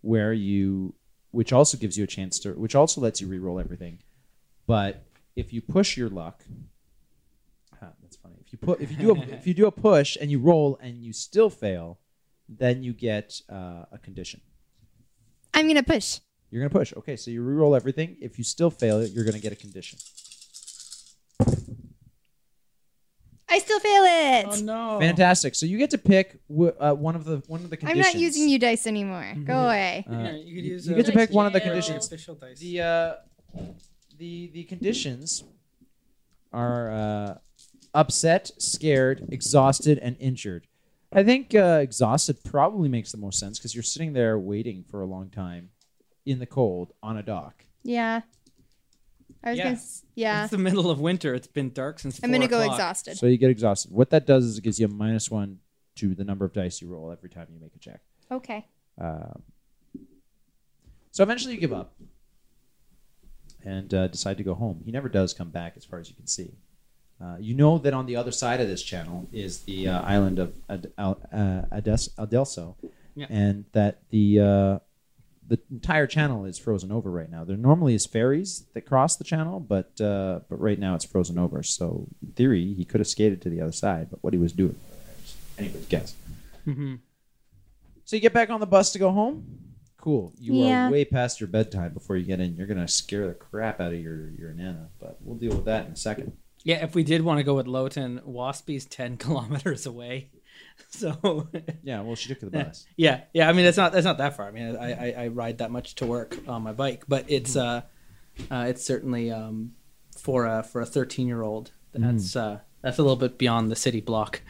where 0.00 0.32
you, 0.32 0.94
which 1.32 1.52
also 1.52 1.76
gives 1.76 1.96
you 1.98 2.04
a 2.04 2.06
chance 2.06 2.38
to, 2.40 2.52
which 2.52 2.74
also 2.74 3.00
lets 3.00 3.20
you 3.20 3.26
re-roll 3.28 3.58
everything. 3.58 3.98
But 4.66 5.04
if 5.36 5.52
you 5.52 5.60
push 5.60 5.96
your 5.96 6.08
luck, 6.08 6.44
huh, 6.48 6.52
that's 6.52 6.54
funny. 6.54 6.69
If 8.50 8.54
you 8.54 8.58
put, 8.66 8.80
if 8.80 8.90
you 8.90 8.96
do, 8.96 9.10
a, 9.14 9.18
if 9.38 9.46
you 9.46 9.54
do 9.54 9.66
a 9.66 9.70
push 9.70 10.16
and 10.20 10.28
you 10.30 10.40
roll 10.40 10.76
and 10.82 11.02
you 11.04 11.12
still 11.12 11.50
fail, 11.50 11.98
then 12.48 12.82
you 12.82 12.92
get 12.92 13.40
uh, 13.48 13.84
a 13.92 13.98
condition. 14.02 14.40
I'm 15.54 15.68
gonna 15.68 15.84
push. 15.84 16.18
You're 16.50 16.60
gonna 16.62 16.78
push. 16.80 16.92
Okay, 16.96 17.14
so 17.16 17.30
you 17.30 17.42
re-roll 17.42 17.76
everything. 17.76 18.16
If 18.20 18.38
you 18.38 18.44
still 18.44 18.70
fail 18.70 18.98
it, 19.00 19.12
you're 19.12 19.24
gonna 19.24 19.38
get 19.38 19.52
a 19.52 19.56
condition. 19.56 19.98
I 23.52 23.58
still 23.58 23.80
fail 23.80 24.02
it. 24.06 24.46
Oh 24.48 24.60
no! 24.64 25.00
Fantastic. 25.00 25.56
So 25.56 25.66
you 25.66 25.76
get 25.76 25.90
to 25.90 25.98
pick 25.98 26.38
w- 26.48 26.72
uh, 26.78 26.94
one 26.94 27.16
of 27.16 27.24
the 27.24 27.42
one 27.48 27.64
of 27.64 27.70
the 27.70 27.76
conditions. 27.76 28.06
I'm 28.06 28.12
conditions. 28.12 28.14
not 28.14 28.20
using 28.20 28.48
you 28.48 28.58
dice 28.60 28.86
anymore. 28.86 29.34
Go 29.44 29.58
away. 29.66 30.04
Uh, 30.08 30.12
Yeah, 30.12 30.32
you 30.36 30.54
could 30.54 30.64
use. 30.64 30.86
you 30.86 30.94
uh, 30.94 30.96
get 30.96 31.06
to 31.06 31.12
pick 31.12 31.30
one 31.30 31.46
of 31.46 31.52
the 31.52 31.58
Yeah. 31.58 31.64
conditions. 31.66 32.06
Official 32.06 32.36
dice. 32.36 32.60
The 32.60 32.80
uh, 32.80 33.14
the 34.18 34.50
the 34.54 34.64
conditions 34.64 35.42
are 36.52 36.92
uh, 36.92 37.34
upset, 37.94 38.50
scared, 38.58 39.26
exhausted, 39.30 39.98
and 39.98 40.16
injured. 40.20 40.66
I 41.12 41.24
think 41.24 41.54
uh, 41.54 41.80
exhausted 41.82 42.38
probably 42.44 42.88
makes 42.88 43.10
the 43.10 43.18
most 43.18 43.38
sense 43.38 43.58
because 43.58 43.74
you're 43.74 43.82
sitting 43.82 44.12
there 44.12 44.38
waiting 44.38 44.84
for 44.88 45.00
a 45.02 45.06
long 45.06 45.28
time 45.30 45.70
in 46.24 46.38
the 46.38 46.46
cold 46.46 46.92
on 47.02 47.16
a 47.16 47.22
dock. 47.22 47.64
Yeah. 47.82 48.20
I 49.42 49.50
was 49.50 49.58
Yeah. 49.58 49.64
gonna. 49.64 49.76
s- 49.76 50.04
Yeah. 50.14 50.42
It's 50.44 50.50
the 50.50 50.58
middle 50.58 50.90
of 50.90 51.00
winter. 51.00 51.34
It's 51.34 51.46
been 51.48 51.72
dark 51.72 51.98
since. 51.98 52.20
I'm 52.22 52.30
4 52.30 52.38
gonna 52.38 52.48
go 52.48 52.60
o'clock. 52.60 52.76
exhausted. 52.76 53.16
So 53.16 53.26
you 53.26 53.38
get 53.38 53.50
exhausted. 53.50 53.90
What 53.90 54.10
that 54.10 54.26
does 54.26 54.44
is 54.44 54.58
it 54.58 54.62
gives 54.62 54.78
you 54.78 54.86
a 54.86 54.88
minus 54.90 55.30
one 55.30 55.58
to 55.96 56.14
the 56.14 56.22
number 56.24 56.44
of 56.44 56.52
dice 56.52 56.80
you 56.80 56.88
roll 56.88 57.10
every 57.10 57.30
time 57.30 57.48
you 57.52 57.58
make 57.58 57.74
a 57.74 57.78
check. 57.78 58.00
Okay. 58.30 58.66
Um, 58.98 59.42
so 61.10 61.22
eventually 61.24 61.54
you 61.54 61.60
give 61.60 61.72
up 61.72 61.94
and 63.64 63.92
uh, 63.92 64.06
decide 64.08 64.36
to 64.38 64.44
go 64.44 64.54
home. 64.54 64.82
He 64.84 64.92
never 64.92 65.08
does 65.08 65.34
come 65.34 65.50
back, 65.50 65.72
as 65.76 65.84
far 65.84 65.98
as 65.98 66.08
you 66.08 66.14
can 66.14 66.26
see. 66.26 66.52
Uh, 67.22 67.36
you 67.38 67.54
know 67.54 67.76
that 67.78 67.92
on 67.92 68.06
the 68.06 68.16
other 68.16 68.30
side 68.32 68.60
of 68.60 68.68
this 68.68 68.82
channel 68.82 69.28
is 69.32 69.60
the 69.64 69.86
uh, 69.88 70.00
island 70.02 70.38
of 70.38 70.54
Ad- 70.70 70.90
Al- 70.96 71.20
uh, 71.32 71.62
Ades- 71.70 72.08
Adelso, 72.18 72.76
Yeah. 73.14 73.26
and 73.28 73.66
that 73.72 73.98
the 74.10 74.40
uh, 74.40 74.78
the 75.46 75.58
entire 75.70 76.06
channel 76.06 76.44
is 76.46 76.58
frozen 76.58 76.90
over 76.90 77.10
right 77.10 77.30
now. 77.30 77.44
There 77.44 77.56
normally 77.58 77.94
is 77.94 78.06
ferries 78.06 78.64
that 78.72 78.82
cross 78.86 79.16
the 79.16 79.24
channel, 79.24 79.60
but 79.60 80.00
uh, 80.00 80.40
but 80.48 80.58
right 80.60 80.78
now 80.78 80.94
it's 80.94 81.04
frozen 81.04 81.38
over. 81.38 81.62
So 81.62 82.06
in 82.22 82.32
theory, 82.32 82.72
he 82.72 82.84
could 82.86 83.00
have 83.00 83.08
skated 83.08 83.42
to 83.42 83.50
the 83.50 83.60
other 83.60 83.72
side, 83.72 84.08
but 84.10 84.22
what 84.24 84.32
he 84.32 84.38
was 84.38 84.52
doing, 84.52 84.76
anybody's 85.58 85.86
guess. 85.86 86.14
Mhm. 86.66 87.00
So 88.04 88.16
you 88.16 88.22
get 88.22 88.32
back 88.32 88.48
on 88.48 88.60
the 88.60 88.66
bus 88.66 88.92
to 88.92 88.98
go 88.98 89.10
home. 89.12 89.44
Cool. 89.98 90.32
You 90.38 90.54
Yeah. 90.54 90.88
are 90.88 90.90
way 90.90 91.04
past 91.04 91.38
your 91.40 91.48
bedtime 91.48 91.92
before 91.92 92.16
you 92.16 92.24
get 92.24 92.40
in. 92.40 92.56
You're 92.56 92.66
gonna 92.66 92.88
scare 92.88 93.26
the 93.26 93.34
crap 93.34 93.78
out 93.80 93.92
of 93.92 94.00
your 94.00 94.30
your 94.30 94.54
nana, 94.54 94.88
but 94.98 95.18
we'll 95.20 95.36
deal 95.36 95.54
with 95.54 95.66
that 95.66 95.84
in 95.86 95.92
a 95.92 95.96
second. 95.96 96.32
Yeah, 96.64 96.84
if 96.84 96.94
we 96.94 97.02
did 97.04 97.22
want 97.22 97.38
to 97.38 97.44
go 97.44 97.54
with 97.54 97.66
Lowton, 97.66 98.20
Waspy's 98.26 98.84
ten 98.86 99.16
kilometers 99.24 99.86
away. 99.86 100.30
So 100.90 101.48
Yeah. 101.82 102.00
Well, 102.02 102.16
she 102.16 102.28
took 102.28 102.40
the 102.40 102.50
bus. 102.50 102.86
yeah, 102.96 103.22
yeah. 103.34 103.48
I 103.48 103.52
mean, 103.52 103.64
it's 103.66 103.76
not 103.76 103.92
that's 103.92 104.04
not 104.04 104.18
that 104.18 104.36
far. 104.36 104.46
I 104.48 104.50
mean, 104.50 104.76
I, 104.76 104.92
I, 104.92 105.24
I 105.24 105.28
ride 105.28 105.58
that 105.58 105.70
much 105.70 105.94
to 105.96 106.06
work 106.06 106.36
on 106.48 106.62
my 106.62 106.72
bike, 106.72 107.04
but 107.06 107.24
it's 107.28 107.54
uh, 107.56 107.82
uh 108.50 108.66
it's 108.68 108.82
certainly 108.84 109.30
um 109.30 109.72
for 110.18 110.46
a 110.46 110.62
for 110.62 110.80
a 110.80 110.86
thirteen 110.86 111.26
year 111.28 111.42
old 111.42 111.72
that's 111.92 112.34
uh 112.34 112.60
that's 112.82 112.98
a 112.98 113.02
little 113.02 113.16
bit 113.16 113.36
beyond 113.38 113.70
the 113.70 113.76
city 113.76 114.00
block. 114.00 114.40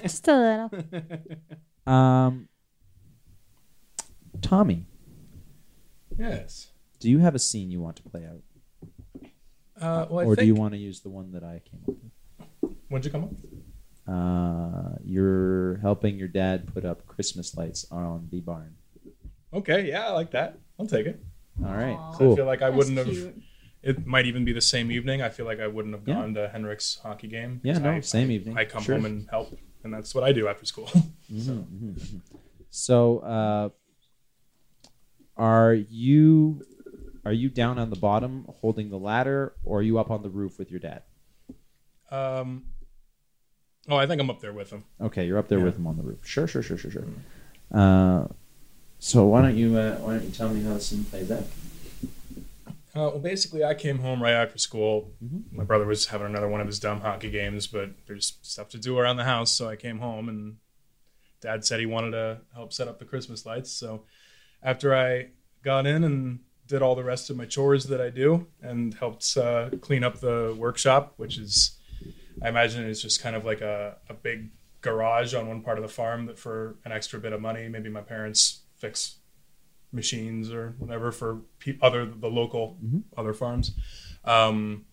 Just 0.00 0.26
a 0.28 0.68
little. 0.70 1.92
Um, 1.92 2.48
Tommy, 4.40 4.86
Yes. 6.18 6.68
do 7.00 7.10
you 7.10 7.18
have 7.18 7.34
a 7.34 7.38
scene 7.38 7.70
you 7.70 7.80
want 7.80 7.96
to 7.96 8.02
play 8.02 8.24
out, 8.24 8.42
Uh, 9.80 10.06
well, 10.10 10.20
I 10.20 10.24
or 10.24 10.34
think, 10.36 10.40
do 10.40 10.46
you 10.46 10.54
want 10.54 10.74
to 10.74 10.78
use 10.78 11.00
the 11.00 11.08
one 11.10 11.32
that 11.32 11.44
I 11.44 11.60
came 11.68 11.80
up 11.88 11.94
with? 12.60 12.72
When'd 12.88 13.04
you 13.04 13.10
come 13.10 13.24
up? 13.24 13.32
Uh, 14.06 14.96
you're 15.04 15.76
helping 15.78 16.18
your 16.18 16.28
dad 16.28 16.66
put 16.72 16.84
up 16.84 17.06
Christmas 17.06 17.56
lights 17.56 17.86
on 17.90 18.28
the 18.30 18.40
barn. 18.40 18.74
Okay, 19.52 19.88
yeah, 19.88 20.06
I 20.08 20.12
like 20.12 20.30
that. 20.32 20.58
I'll 20.78 20.86
take 20.86 21.06
it. 21.06 21.20
All 21.64 21.72
right. 21.74 21.96
Aw. 21.96 22.14
I 22.14 22.34
feel 22.36 22.44
like 22.46 22.62
I 22.62 22.70
That's 22.70 22.76
wouldn't 22.76 22.98
have. 22.98 23.06
cute. 23.08 23.42
It 23.82 24.06
might 24.06 24.26
even 24.26 24.44
be 24.44 24.52
the 24.52 24.60
same 24.60 24.90
evening. 24.90 25.22
I 25.22 25.28
feel 25.28 25.46
like 25.46 25.60
I 25.60 25.66
wouldn't 25.66 25.94
have 25.94 26.06
Yeah. 26.06 26.14
gone 26.14 26.34
to 26.34 26.48
Henrik's 26.48 26.96
hockey 27.02 27.28
game. 27.28 27.60
Yeah, 27.62 27.78
no, 27.78 27.90
I- 27.92 28.00
same 28.00 28.28
I- 28.30 28.32
evening. 28.32 28.56
I 28.58 28.64
come 28.64 28.82
Sure. 28.82 28.96
home 28.96 29.04
and 29.04 29.28
help, 29.30 29.56
and 29.84 29.92
that's 29.94 30.14
what 30.14 30.24
I 30.24 30.32
do 30.32 30.48
after 30.48 30.64
school. 30.66 30.86
Mhm, 30.86 31.64
mhm, 31.66 31.94
mhm. 31.94 32.20
So, 32.70 33.18
uh, 33.20 33.68
are 35.36 35.74
you 35.74 36.64
are 37.28 37.32
you 37.32 37.48
down 37.50 37.78
on 37.78 37.90
the 37.90 37.96
bottom 37.96 38.46
holding 38.60 38.88
the 38.90 38.98
ladder, 38.98 39.52
or 39.64 39.80
are 39.80 39.82
you 39.82 39.98
up 39.98 40.10
on 40.10 40.22
the 40.22 40.30
roof 40.30 40.58
with 40.58 40.70
your 40.70 40.80
dad? 40.80 41.02
um, 42.10 42.64
oh, 43.88 43.96
I 43.96 44.06
think 44.06 44.20
I'm 44.20 44.30
up 44.30 44.40
there 44.40 44.52
with 44.52 44.70
him. 44.70 44.84
Okay, 45.00 45.26
you're 45.26 45.38
up 45.38 45.48
there 45.48 45.58
Yeah. 45.58 45.64
with 45.66 45.76
him 45.76 45.86
on 45.86 45.96
the 45.98 46.02
roof. 46.02 46.26
Sure, 46.26 46.46
sure, 46.46 46.62
sure, 46.62 46.78
sure, 46.78 46.90
sure. 46.90 47.04
Uh, 47.70 48.26
so 48.98 49.26
why 49.26 49.42
don't 49.42 49.56
you 49.56 49.76
uh, 49.76 49.96
why 49.98 50.14
don't 50.14 50.24
you 50.24 50.30
tell 50.30 50.48
me 50.48 50.62
how 50.62 50.72
the 50.74 50.80
scene 50.80 51.04
plays 51.04 51.30
out? 51.30 51.44
Uh, 52.96 53.12
well, 53.12 53.18
basically, 53.18 53.62
I 53.62 53.74
came 53.74 53.98
home 53.98 54.22
right 54.22 54.32
after 54.32 54.56
school. 54.58 55.12
Mhm. 55.22 55.52
My 55.52 55.64
brother 55.64 55.84
was 55.84 56.06
having 56.06 56.26
another 56.26 56.48
one 56.48 56.60
of 56.62 56.66
his 56.66 56.80
dumb 56.80 57.02
hockey 57.02 57.30
games, 57.30 57.66
but 57.66 57.90
there's 58.06 58.38
stuff 58.42 58.70
to 58.70 58.78
do 58.78 58.98
around 58.98 59.18
the 59.18 59.24
house, 59.24 59.52
so 59.52 59.68
I 59.68 59.76
came 59.76 59.98
home 59.98 60.28
and 60.28 60.56
Dad 61.40 61.64
said 61.64 61.78
he 61.78 61.86
wanted 61.86 62.12
to 62.12 62.40
help 62.54 62.72
set 62.72 62.88
up 62.88 62.98
the 62.98 63.04
Christmas 63.04 63.44
lights. 63.46 63.70
So 63.70 64.04
after 64.62 64.96
I 64.96 65.28
got 65.62 65.86
in 65.86 66.02
and 66.02 66.40
did 66.68 66.82
all 66.82 66.94
the 66.94 67.02
rest 67.04 67.30
of 67.30 67.36
my 67.36 67.46
chores 67.46 67.84
that 67.86 68.00
I 68.00 68.10
do 68.10 68.46
and 68.62 68.94
helped 68.94 69.36
uh, 69.36 69.70
clean 69.80 70.04
up 70.04 70.20
the 70.20 70.54
workshop, 70.56 71.14
which 71.16 71.38
is, 71.38 71.78
I 72.42 72.48
imagine, 72.50 72.84
is 72.84 73.02
just 73.02 73.22
kind 73.22 73.34
of 73.34 73.44
like 73.44 73.60
a, 73.62 73.96
a 74.08 74.14
big 74.14 74.50
garage 74.82 75.34
on 75.34 75.48
one 75.48 75.62
part 75.62 75.78
of 75.78 75.82
the 75.82 75.88
farm 75.88 76.26
that 76.26 76.38
for 76.38 76.76
an 76.84 76.92
extra 76.92 77.18
bit 77.18 77.32
of 77.32 77.40
money, 77.40 77.68
maybe 77.68 77.88
my 77.88 78.02
parents 78.02 78.60
fix 78.76 79.16
machines 79.92 80.50
or 80.52 80.74
whatever 80.78 81.10
for 81.10 81.40
pe- 81.58 81.78
other 81.80 82.04
the 82.04 82.28
local 82.28 82.76
Mhm. 82.84 83.02
other 83.16 83.32
farms. 83.32 83.72
Um, 84.24 84.84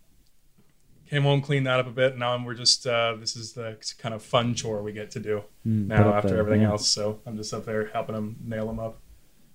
came 1.09 1.23
home, 1.23 1.41
cleaned 1.41 1.67
that 1.67 1.79
up 1.79 1.87
a 1.87 1.91
bit. 1.91 2.17
Now 2.17 2.41
we're 2.43 2.53
just 2.55 2.87
uh, 2.87 3.15
this 3.19 3.35
is 3.35 3.51
the 3.53 3.77
kind 3.99 4.15
of 4.15 4.23
fun 4.23 4.55
chore 4.55 4.81
we 4.81 4.93
get 4.93 5.11
to 5.11 5.19
do 5.19 5.41
put 5.41 5.47
now 5.65 6.13
after 6.13 6.29
the- 6.29 6.37
everything 6.37 6.61
yeah. 6.61 6.69
else. 6.69 6.87
So 6.87 7.19
I'm 7.25 7.35
just 7.35 7.53
up 7.53 7.65
there 7.65 7.87
helping 7.87 8.15
them 8.15 8.37
nail 8.43 8.65
them 8.67 8.79
up. 8.79 9.01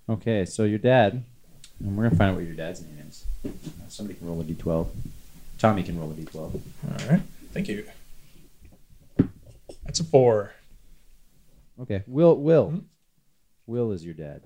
Okay, 0.08 0.44
so 0.44 0.64
your 0.64 0.78
dad, 0.78 1.24
and 1.80 1.96
we're 1.96 2.04
gonna 2.04 2.16
find 2.16 2.30
out 2.30 2.36
what 2.36 2.44
your 2.46 2.54
dad's 2.54 2.82
name 2.82 2.98
is. 3.08 3.24
Uh, 3.44 3.50
Somebody 3.88 4.18
can 4.18 4.26
roll 4.28 4.40
a 4.40 4.44
d12. 4.44 4.86
Tommy 5.58 5.82
can 5.82 5.98
roll 5.98 6.10
a 6.10 6.14
d12. 6.14 6.36
All 6.38 7.08
right, 7.10 7.20
thank 7.52 7.68
you. 7.68 7.84
That's 9.84 10.00
a 10.00 10.04
four. 10.04 10.52
Okay, 11.80 12.02
Will. 12.06 12.36
Will. 12.36 12.70
Mhm. 12.70 12.84
Will 13.66 13.92
is 13.92 14.04
your 14.04 14.14
dad. 14.14 14.42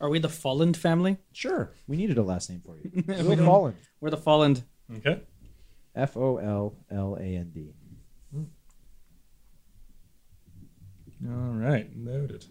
Are 0.00 0.08
we 0.08 0.18
the 0.18 0.28
Fallen 0.28 0.74
family? 0.74 1.18
Sure, 1.32 1.70
we 1.86 1.96
needed 1.96 2.18
a 2.18 2.22
last 2.22 2.50
name 2.50 2.60
for 2.64 2.76
you. 2.76 2.90
We 3.06 3.14
Will 3.22 3.36
don't- 3.36 3.46
Folland. 3.46 3.74
We're 4.00 4.10
the 4.10 4.16
Fallen. 4.16 4.62
Okay. 4.96 5.20
F 5.94 6.16
O 6.16 6.36
L 6.38 6.74
L 6.90 7.16
A 7.20 7.22
N 7.36 7.50
D. 7.54 7.72
All 11.26 11.54
right, 11.54 11.94
noted. 11.96 12.44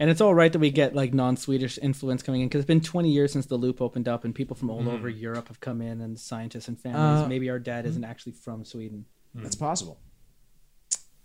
And 0.00 0.08
it's 0.10 0.20
all 0.20 0.34
right 0.34 0.52
that 0.52 0.58
we 0.60 0.70
get 0.70 0.94
like 0.94 1.12
non-Swedish 1.12 1.78
influence 1.82 2.22
coming 2.22 2.40
in 2.42 2.48
because 2.48 2.60
it's 2.60 2.66
been 2.68 2.80
20 2.80 3.10
years 3.10 3.32
since 3.32 3.46
the 3.46 3.56
loop 3.56 3.80
opened 3.80 4.06
up, 4.08 4.24
and 4.24 4.34
people 4.34 4.54
from 4.56 4.70
all 4.70 4.82
Mhm. 4.82 4.92
over 4.92 5.08
Europe 5.08 5.48
have 5.48 5.60
come 5.60 5.80
in, 5.82 6.00
and 6.00 6.18
scientists 6.18 6.68
and 6.68 6.78
families. 6.78 7.24
Uh, 7.24 7.28
Maybe 7.28 7.50
our 7.50 7.58
dad 7.58 7.84
isn't 7.86 8.04
actually 8.04 8.32
from 8.32 8.64
Sweden. 8.64 9.06
That's 9.34 9.56
possible. 9.56 9.98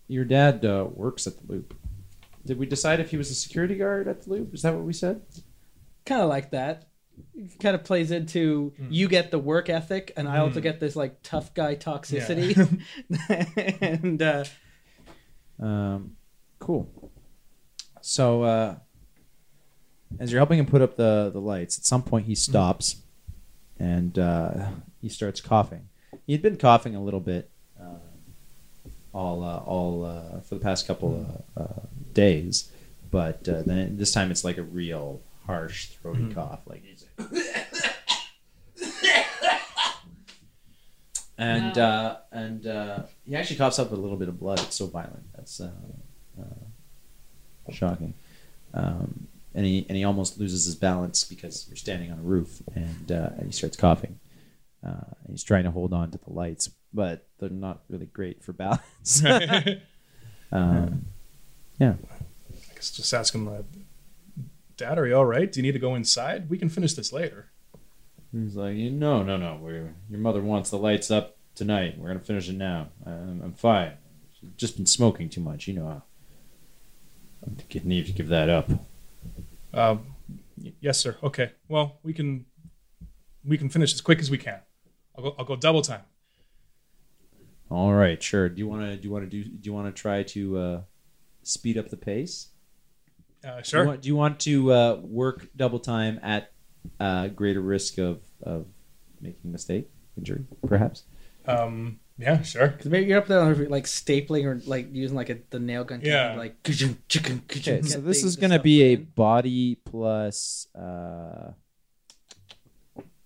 Your 0.08 0.26
dad 0.26 0.66
uh, 0.66 0.88
works 0.94 1.28
at 1.28 1.38
the 1.38 1.52
Loop. 1.54 1.74
Did 2.46 2.58
we 2.58 2.66
decide 2.66 3.00
if 3.00 3.12
he 3.12 3.18
was 3.18 3.30
a 3.32 3.36
security 3.36 3.76
guard 3.76 4.08
at 4.08 4.24
the 4.24 4.30
Loop? 4.32 4.54
Is 4.54 4.64
that 4.64 4.74
what 4.76 4.84
we 4.84 4.94
said? 4.94 5.22
Kind 6.06 6.22
of 6.22 6.30
like 6.30 6.52
that. 6.52 6.88
Kind 7.60 7.76
of 7.76 7.84
plays 7.84 8.10
into 8.12 8.74
Mm. 8.82 8.88
you 8.90 9.08
get 9.08 9.30
the 9.32 9.38
work 9.40 9.70
ethic, 9.70 10.12
and 10.18 10.28
I 10.28 10.40
also 10.40 10.60
Mm. 10.60 10.64
get 10.64 10.80
this 10.80 10.96
like 10.96 11.20
tough 11.22 11.54
guy 11.54 11.76
toxicity. 11.76 12.82
and 13.82 14.22
uh, 14.22 14.44
Um, 15.60 16.18
cool. 16.60 17.03
So, 18.06 18.44
uh, 18.44 18.76
as 20.20 20.30
you're 20.30 20.40
helping 20.40 20.60
him 20.60 20.66
put 20.66 20.82
up 20.82 20.98
the, 20.98 21.30
the 21.32 21.40
lights, 21.40 21.78
at 21.78 21.86
some 21.86 22.04
point 22.04 22.26
he 22.26 22.36
stops 22.36 22.98
and 23.80 24.20
uh, 24.20 24.68
he 25.02 25.08
starts 25.08 25.40
coughing. 25.40 25.88
He 26.28 26.34
had 26.34 26.42
been 26.42 26.58
coughing 26.58 26.96
a 26.98 27.02
little 27.02 27.22
bit 27.22 27.50
uh, 27.82 27.86
all 29.14 29.42
uh, 29.42 29.58
all 29.60 30.04
uh, 30.04 30.42
for 30.42 30.56
the 30.56 30.60
past 30.62 30.86
couple 30.86 31.44
of 31.56 31.62
uh, 31.66 31.80
days, 32.14 32.70
but 33.10 33.48
uh, 33.48 33.62
then 33.62 33.96
this 33.96 34.12
time 34.12 34.32
it's 34.32 34.44
like 34.44 34.58
a 34.58 34.64
real 34.64 35.22
harsh 35.48 35.88
throaty 36.02 36.24
Mhm. 36.24 36.34
cough, 36.36 36.60
like 36.66 36.84
and 41.38 41.78
uh, 41.78 42.18
and 42.34 42.68
uh, 42.68 43.04
he 43.26 43.36
actually 43.36 43.56
coughs 43.56 43.80
up 43.80 43.92
a 43.92 43.96
little 43.96 44.18
bit 44.18 44.28
of 44.28 44.38
blood. 44.40 44.60
It's 44.60 44.76
so 44.76 44.88
violent. 44.88 45.24
That's 45.36 45.62
uh, 45.62 45.72
uh, 46.40 46.44
shocking. 47.72 48.14
Um, 48.74 49.28
and 49.56 49.66
he 49.66 49.86
and 49.88 49.98
he 49.98 50.04
almost 50.04 50.40
loses 50.40 50.66
his 50.66 50.76
balance 50.76 51.24
because 51.24 51.68
you're 51.68 51.78
standing 51.78 52.12
on 52.12 52.20
a 52.20 52.24
roof, 52.24 52.62
and 52.74 53.12
uh, 53.12 53.30
and 53.38 53.46
he 53.46 53.52
starts 53.52 53.78
coughing. 53.78 54.20
Uh, 54.86 55.14
and 55.24 55.30
he's 55.30 55.44
trying 55.44 55.64
to 55.64 55.72
hold 55.72 55.94
on 55.94 56.12
to 56.12 56.18
the 56.18 56.34
lights, 56.34 56.70
but 56.94 57.28
they're 57.40 57.50
not 57.50 57.84
really 57.88 58.06
great 58.08 58.44
for 58.44 58.52
balance. 58.52 59.22
yeah 59.24 59.78
I 60.52 60.58
um, 60.58 61.06
guess 62.76 62.92
just 62.92 63.14
ask 63.14 63.34
him, 63.34 63.48
uh, 63.48 63.62
Dad, 64.76 65.00
are 65.00 65.08
you 65.08 65.16
all 65.16 65.26
right? 65.26 65.52
Do 65.52 65.60
you 65.60 65.64
need 65.64 65.72
to 65.72 65.80
go 65.80 65.96
inside? 65.96 66.50
We 66.50 66.58
can 66.58 66.70
finish 66.70 66.94
this 66.94 67.14
later. 67.14 67.50
He's 68.32 68.56
like, 68.56 68.76
no, 68.76 69.24
no, 69.24 69.38
no. 69.38 69.60
We're, 69.62 69.94
your 70.10 70.20
mother 70.20 70.42
wants 70.42 70.70
the 70.70 70.78
lights 70.78 71.12
up 71.12 71.38
tonight. 71.56 71.98
We're 71.98 72.08
gonna 72.08 72.20
finish 72.20 72.50
it 72.50 72.56
now. 72.56 72.90
I'm, 73.06 73.42
I'm 73.44 73.54
fine. 73.54 73.94
Just 74.58 74.76
been 74.76 74.86
smoking 74.86 75.30
too 75.30 75.42
much, 75.42 75.68
you 75.68 75.76
know. 75.76 76.02
Need 77.84 78.06
to 78.08 78.12
give 78.12 78.28
that 78.30 78.50
up. 78.50 78.70
Um, 79.74 80.06
y- 80.62 80.74
yes, 80.82 81.00
sir. 81.00 81.18
Okay. 81.24 81.52
Well, 81.68 81.98
we 82.04 82.14
can 82.14 82.46
we 83.46 83.58
can 83.58 83.70
finish 83.70 83.94
as 83.94 84.02
quick 84.02 84.20
as 84.20 84.30
we 84.32 84.38
can. 84.38 84.60
I'll 85.18 85.24
go. 85.24 85.36
I'll 85.40 85.46
go 85.46 85.56
double 85.56 85.82
time. 85.82 86.02
All 87.70 87.94
right, 87.94 88.22
sure. 88.22 88.50
Do 88.50 88.60
you 88.60 88.68
want 88.68 88.82
to? 88.84 88.98
Do 88.98 89.04
you 89.08 89.12
want 89.14 89.30
to 89.30 89.30
do? 89.30 89.44
Do 89.50 89.60
you 89.64 89.74
want 89.74 89.94
to 89.94 90.02
try 90.02 90.24
to 90.24 90.58
uh, 90.58 90.82
speed 91.44 91.78
up 91.78 91.90
the 91.90 91.98
pace? 91.98 92.50
Uh, 93.44 93.48
Do 93.52 93.58
you 93.58 93.64
sure. 93.64 93.86
want, 93.86 94.02
do 94.02 94.08
you 94.08 94.16
want 94.16 94.40
to 94.42 94.72
uh, 94.72 94.96
work 95.04 95.50
double 95.56 95.80
time 95.80 96.20
at 96.24 96.52
uh, 97.00 97.28
greater 97.28 97.62
risk 97.62 97.98
of 97.98 98.22
of 98.44 98.68
making 99.22 99.42
a 99.46 99.48
mistake, 99.48 99.90
injury, 100.18 100.46
perhaps? 100.68 101.04
Um, 101.46 102.00
yeah, 102.18 102.42
sure. 102.42 102.68
because 102.68 102.92
maybe 102.92 103.08
you're 103.08 103.18
up 103.18 103.28
there 103.28 103.56
like 103.70 103.86
stapling 103.86 104.46
or 104.46 104.62
like 104.68 104.94
using 104.94 105.16
like 105.16 105.30
a, 105.30 105.40
the 105.50 105.60
nail 105.60 105.84
gun. 105.84 106.02
Yeah. 106.04 106.28
kind 106.28 106.32
of, 106.32 106.38
like 106.38 106.64
chicken, 106.64 106.98
chicken, 107.08 107.44
Okay, 107.50 107.82
so 107.82 108.00
this 108.00 108.24
is 108.24 108.36
going 108.36 108.52
to 108.52 108.58
stuff 108.58 108.64
be 108.64 108.84
a 108.84 108.96
body 108.96 109.76
plus, 109.76 110.68
uh, 110.76 111.52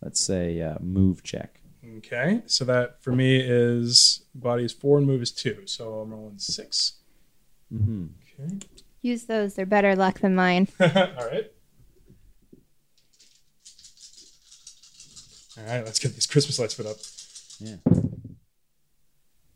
let's 0.02 0.20
say, 0.20 0.62
uh, 0.62 0.76
move 0.80 1.24
check. 1.24 1.60
Okay. 1.98 2.42
So 2.46 2.66
that 2.66 3.02
for 3.02 3.12
me 3.12 3.38
is 3.38 4.24
body 4.36 4.64
is 4.64 4.74
four 4.74 4.98
and 4.98 5.08
move 5.08 5.22
is 5.22 5.32
two. 5.32 5.64
So 5.66 6.00
I'm 6.00 6.12
rolling 6.12 6.40
six. 6.40 6.94
Mm-hmm. 7.74 8.08
Okay. 8.42 8.60
Use 9.02 9.26
those. 9.26 9.56
They're 9.56 9.66
better 9.66 9.96
luck 9.96 10.20
than 10.20 10.36
mine. 10.36 10.68
all 10.80 10.88
right. 10.88 11.52
All 15.58 15.66
right. 15.66 15.86
Let's 15.86 16.00
get 16.00 16.14
these 16.14 16.28
Christmas 16.28 16.60
lights 16.60 16.76
put 16.76 16.86
up. 16.86 16.98
Yeah. 17.60 17.78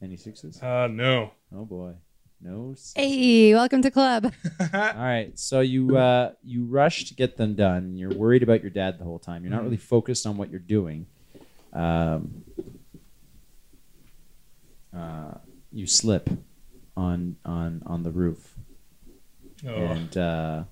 Any 0.01 0.17
sixes? 0.17 0.61
Uh, 0.61 0.87
no. 0.87 1.31
Oh 1.55 1.65
boy, 1.65 1.93
no. 2.41 2.71
s- 2.73 2.93
Hey, 2.95 3.53
welcome 3.53 3.81
to 3.83 3.91
club. 3.91 4.33
All 4.73 4.79
right, 4.95 5.31
so 5.37 5.59
you 5.59 5.95
uh, 5.97 6.31
you 6.43 6.65
rush 6.65 7.05
to 7.05 7.13
get 7.13 7.37
them 7.37 7.53
done. 7.55 7.95
You're 7.97 8.13
worried 8.13 8.41
about 8.41 8.61
your 8.61 8.71
dad 8.71 8.97
the 8.97 9.03
whole 9.03 9.19
time. 9.19 9.43
You're 9.43 9.51
not 9.51 9.61
Mhm. 9.61 9.65
really 9.65 9.77
focused 9.77 10.25
on 10.25 10.37
what 10.37 10.49
you're 10.49 10.59
doing. 10.59 11.05
Um, 11.73 12.43
uh, 14.95 15.35
you 15.71 15.85
slip 15.85 16.29
on 16.97 17.35
on 17.45 17.83
on 17.85 18.01
the 18.03 18.11
roof, 18.11 18.55
oh. 19.67 19.69
and 19.75 20.17
uh, 20.17 20.63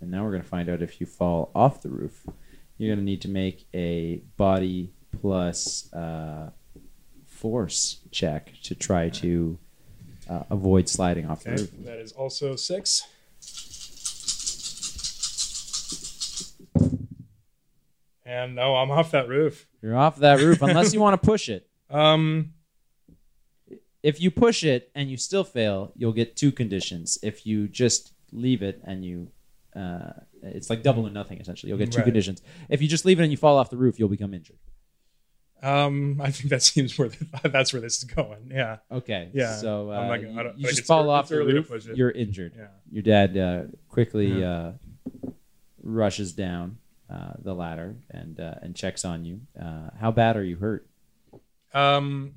and 0.00 0.10
now 0.10 0.24
we're 0.24 0.32
gonna 0.32 0.42
find 0.44 0.68
out 0.70 0.80
if 0.80 0.98
you 1.00 1.06
fall 1.06 1.50
off 1.54 1.82
the 1.82 1.90
roof. 1.90 2.26
You're 2.78 2.94
gonna 2.94 3.04
need 3.04 3.20
to 3.22 3.28
make 3.28 3.66
a 3.74 4.22
body 4.38 4.92
plus 5.20 5.92
uh, 5.92 6.50
force 7.38 7.98
check 8.10 8.52
to 8.64 8.74
try 8.74 9.08
to 9.08 9.58
uh, 10.28 10.42
avoid 10.50 10.88
sliding 10.88 11.26
off 11.26 11.44
the 11.44 11.50
Okay. 11.52 11.60
roof. 11.62 11.70
That 11.84 11.98
is 11.98 12.12
also 12.12 12.56
six. 12.56 13.02
And 18.24 18.54
no, 18.54 18.76
I'm 18.76 18.90
off 18.90 19.10
that 19.12 19.28
roof. 19.28 19.66
You're 19.82 19.96
off 19.96 20.16
that 20.18 20.40
roof 20.40 20.60
unless 20.62 20.92
you 20.92 21.00
want 21.00 21.20
to 21.20 21.26
push 21.26 21.48
it. 21.48 21.64
Um, 21.90 22.52
If 24.02 24.20
you 24.20 24.30
push 24.30 24.62
it 24.62 24.90
and 24.94 25.10
you 25.10 25.16
still 25.16 25.42
fail, 25.42 25.90
you'll 25.96 26.12
get 26.12 26.36
two 26.36 26.52
conditions. 26.52 27.18
If 27.22 27.46
you 27.46 27.66
just 27.66 28.12
leave 28.30 28.60
it 28.62 28.82
and 28.84 29.02
you, 29.02 29.28
uh, 29.74 30.10
it's 30.42 30.68
like 30.68 30.82
double 30.82 31.06
or 31.06 31.10
nothing 31.10 31.40
essentially. 31.40 31.70
You'll 31.70 31.78
get 31.78 31.90
two 31.90 32.00
Right. 32.00 32.04
conditions. 32.04 32.42
If 32.68 32.82
you 32.82 32.88
just 32.88 33.06
leave 33.06 33.20
it 33.20 33.22
and 33.22 33.30
you 33.30 33.38
fall 33.38 33.56
off 33.56 33.70
the 33.70 33.78
roof, 33.78 33.98
you'll 33.98 34.10
become 34.10 34.34
injured. 34.34 34.58
Um, 35.62 36.20
I 36.20 36.30
think 36.30 36.50
that 36.50 36.62
seems 36.72 36.98
where 36.98 37.10
that's 37.42 37.72
where 37.72 37.82
this 37.82 37.98
is 37.98 38.04
going. 38.04 38.50
Yeah. 38.50 38.78
Okay. 38.90 39.30
Yeah, 39.34 39.56
So 39.56 39.90
uh, 39.90 39.94
I'm 39.98 40.08
not 40.08 40.16
gonna- 40.28 40.40
I 40.40 40.42
don't- 40.44 40.58
you 40.58 40.66
like, 40.66 40.74
just 40.76 40.86
fall 40.86 41.08
off 41.10 41.28
the 41.28 41.38
roof. 41.38 41.70
You're 41.94 42.10
injured. 42.10 42.52
Yeah. 42.56 42.66
Your 42.90 43.02
dad 43.02 43.36
uh, 43.36 43.62
quickly 43.88 44.40
Yeah. 44.40 44.72
uh, 45.26 45.30
rushes 45.82 46.32
down 46.32 46.78
uh, 47.10 47.32
the 47.42 47.54
ladder 47.54 47.96
and 48.10 48.38
uh, 48.38 48.54
and 48.62 48.74
checks 48.76 49.04
on 49.04 49.24
you. 49.24 49.40
Uh, 49.60 49.90
how 49.98 50.10
bad 50.10 50.36
are 50.36 50.44
you 50.44 50.56
hurt? 50.56 50.86
Um, 51.72 52.34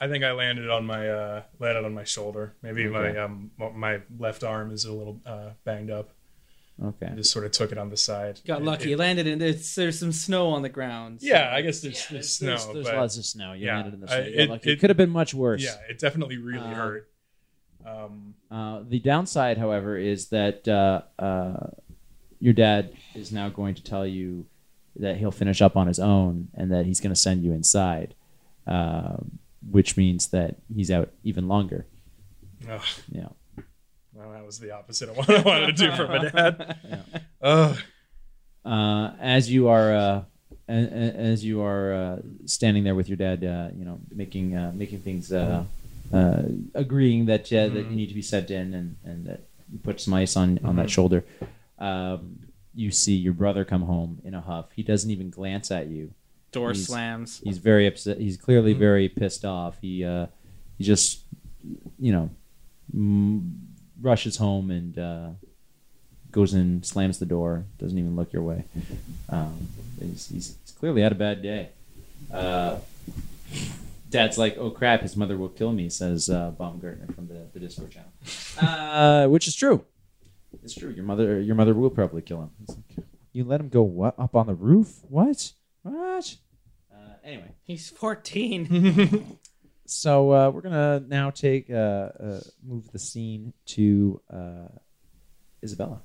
I 0.00 0.08
think 0.08 0.24
I 0.24 0.32
landed 0.32 0.68
on 0.70 0.84
my 0.84 1.08
uh 1.08 1.42
landed 1.58 1.84
on 1.84 1.94
my 1.94 2.04
shoulder. 2.04 2.54
Maybe 2.62 2.86
Okay. 2.86 3.12
my 3.14 3.18
um 3.18 3.50
my 3.74 4.00
left 4.18 4.42
arm 4.44 4.70
is 4.72 4.84
a 4.84 4.92
little 4.92 5.20
uh 5.24 5.50
banged 5.64 5.90
up. 5.90 6.10
Okay. 6.82 7.06
I 7.06 7.14
just 7.14 7.30
sort 7.30 7.44
of 7.44 7.52
took 7.52 7.70
it 7.70 7.78
on 7.78 7.88
the 7.90 7.96
side. 7.96 8.40
Got 8.46 8.62
It- 8.62 8.64
lucky. 8.64 8.92
it- 8.92 8.98
landed 8.98 9.26
in 9.28 9.38
there's 9.38 9.74
there's 9.76 9.98
some 9.98 10.10
snow 10.12 10.48
on 10.50 10.62
the 10.62 10.68
ground. 10.68 11.20
so- 11.20 11.26
yeah, 11.28 11.50
I 11.52 11.62
guess 11.62 11.80
there's, 11.80 12.06
there's 12.08 12.30
snow, 12.30 12.48
There's, 12.48 12.66
there's 12.66 12.86
but 12.86 12.96
lots 12.96 13.16
of 13.16 13.24
snow. 13.24 13.52
You 13.52 13.66
yeah, 13.66 13.76
landed 13.76 13.94
in 13.94 14.00
the 14.00 14.08
snow. 14.08 14.18
You 14.18 14.24
got 14.36 14.40
it- 14.42 14.50
lucky. 14.50 14.70
It, 14.70 14.72
it- 14.72 14.80
could 14.80 14.90
have 14.90 14.96
been 14.96 15.10
much 15.10 15.34
worse. 15.34 15.62
yeah, 15.62 15.76
it 15.88 15.98
definitely 16.00 16.36
really 16.38 16.58
Uh, 16.58 16.74
hurt. 16.74 17.10
Um, 17.86 18.34
Uh, 18.50 18.82
the 18.88 18.98
downside, 18.98 19.58
however, 19.58 19.96
is 19.98 20.28
that 20.30 20.66
uh, 20.66 21.02
uh, 21.18 21.68
your 22.40 22.54
dad 22.54 22.92
is 23.14 23.30
now 23.30 23.48
going 23.50 23.74
to 23.76 23.82
tell 23.82 24.06
you 24.06 24.46
that 24.96 25.16
he'll 25.18 25.30
finish 25.30 25.60
up 25.62 25.76
on 25.76 25.86
his 25.86 25.98
own 26.00 26.48
and 26.54 26.72
that 26.72 26.86
he's 26.86 26.98
going 27.00 27.12
to 27.14 27.20
send 27.20 27.44
you 27.44 27.52
inside, 27.52 28.14
um, 28.66 29.38
which 29.70 29.96
means 29.96 30.28
that 30.28 30.56
he's 30.74 30.90
out 30.90 31.10
even 31.22 31.46
longer. 31.46 31.86
ugh, 32.68 32.80
Yeah. 33.12 33.28
Well, 34.24 34.32
that 34.34 34.44
was 34.46 34.58
the 34.58 34.70
opposite 34.72 35.08
of 35.08 35.16
what 35.16 35.30
I 35.30 35.40
wanted 35.42 35.66
to 35.76 35.86
do 35.86 35.92
for 35.96 36.08
my 36.08 36.18
dad. 36.28 36.76
Ugh. 37.42 37.78
uh, 38.64 39.10
as 39.20 39.50
you 39.50 39.68
are 39.68 39.94
uh, 39.94 40.22
a- 40.68 40.72
a- 40.72 41.14
as 41.32 41.44
you 41.44 41.62
are 41.62 41.92
uh, 41.92 42.16
standing 42.46 42.84
there 42.84 42.94
with 42.94 43.08
your 43.08 43.16
dad, 43.16 43.44
uh, 43.44 43.68
you 43.76 43.84
know, 43.84 44.00
making 44.14 44.56
uh, 44.56 44.72
making 44.74 45.00
things, 45.00 45.32
uh, 45.32 45.64
uh, 46.12 46.42
agreeing 46.74 47.26
that 47.26 47.52
uh, 47.52 47.68
that 47.68 47.86
you 47.90 47.96
need 47.96 48.08
to 48.08 48.14
be 48.14 48.22
sent 48.22 48.50
in, 48.50 48.72
and 48.74 48.96
and 49.04 49.26
that 49.26 49.40
you 49.72 49.78
put 49.78 50.00
some 50.00 50.14
ice 50.14 50.36
on 50.36 50.58
on 50.64 50.76
that 50.76 50.88
shoulder. 50.90 51.24
Um, 51.78 52.38
you 52.74 52.90
see 52.90 53.14
your 53.14 53.34
brother 53.34 53.64
come 53.64 53.82
home 53.82 54.20
in 54.24 54.34
a 54.34 54.40
huff. 54.40 54.66
He 54.74 54.82
doesn't 54.82 55.10
even 55.10 55.30
glance 55.30 55.70
at 55.70 55.88
you. 55.88 56.12
Door 56.50 56.72
He's- 56.72 56.86
slams. 56.86 57.40
He's 57.44 57.58
very 57.58 57.86
upset. 57.86 58.18
He's 58.18 58.36
clearly 58.36 58.72
very 58.72 59.08
pissed 59.08 59.44
off. 59.44 59.76
He 59.80 60.04
uh, 60.04 60.26
he 60.78 60.84
just 60.84 61.20
you 61.98 62.12
know 62.12 62.30
mm, 62.96 63.50
rushes 64.04 64.36
home 64.36 64.70
and 64.70 64.98
uh, 64.98 65.28
goes 66.30 66.54
in, 66.54 66.82
slams 66.82 67.18
the 67.18 67.26
door, 67.26 67.64
doesn't 67.78 67.98
even 67.98 68.14
look 68.16 68.32
your 68.32 68.42
way. 68.42 68.64
Um, 69.28 69.68
he's, 70.00 70.28
he's, 70.28 70.56
he's 70.62 70.72
clearly 70.78 71.02
had 71.02 71.12
a 71.12 71.16
bad 71.16 71.42
day. 71.42 71.70
Uh, 72.32 72.78
Dad's 74.10 74.38
like, 74.38 74.56
"Oh 74.58 74.70
crap, 74.70 75.00
his 75.02 75.16
mother 75.16 75.36
will 75.36 75.48
kill 75.48 75.72
me," 75.72 75.88
says 75.88 76.30
uh, 76.30 76.50
Baumgartner 76.52 77.12
from 77.14 77.26
the, 77.26 77.48
the 77.52 77.58
Discord 77.58 77.90
channel. 77.90 78.10
Uh, 78.60 79.26
which 79.28 79.48
is 79.48 79.56
true. 79.56 79.84
It's 80.62 80.74
true. 80.74 80.90
Your 80.90 81.04
mother, 81.04 81.40
your 81.40 81.56
mother 81.56 81.74
will 81.74 81.90
probably 81.90 82.22
kill 82.22 82.42
him. 82.42 82.50
He's 82.60 82.76
like, 82.76 83.06
You 83.32 83.42
let 83.44 83.60
him 83.60 83.68
go 83.68 83.82
what 83.82 84.14
up 84.18 84.36
on 84.36 84.46
the 84.46 84.54
roof? 84.54 85.00
What? 85.08 85.52
What? 85.82 86.36
uh, 86.92 87.14
anyway, 87.24 87.50
He's 87.64 87.90
14. 87.90 89.38
So 89.86 90.32
uh, 90.32 90.50
we're 90.50 90.62
gonna 90.62 91.00
now 91.06 91.30
take 91.30 91.68
uh, 91.70 91.74
uh, 92.18 92.40
move 92.66 92.90
the 92.92 92.98
scene 92.98 93.52
to 93.66 94.20
uh, 94.32 94.68
Isabella. 95.62 96.00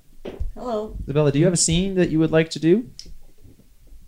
Hello. 0.54 0.96
Isabella, 1.04 1.32
do 1.32 1.38
you 1.38 1.44
have 1.46 1.54
a 1.54 1.58
scene 1.58 1.94
that 1.94 2.10
you 2.10 2.18
would 2.18 2.30
like 2.30 2.50
to 2.50 2.58
do? 2.58 2.90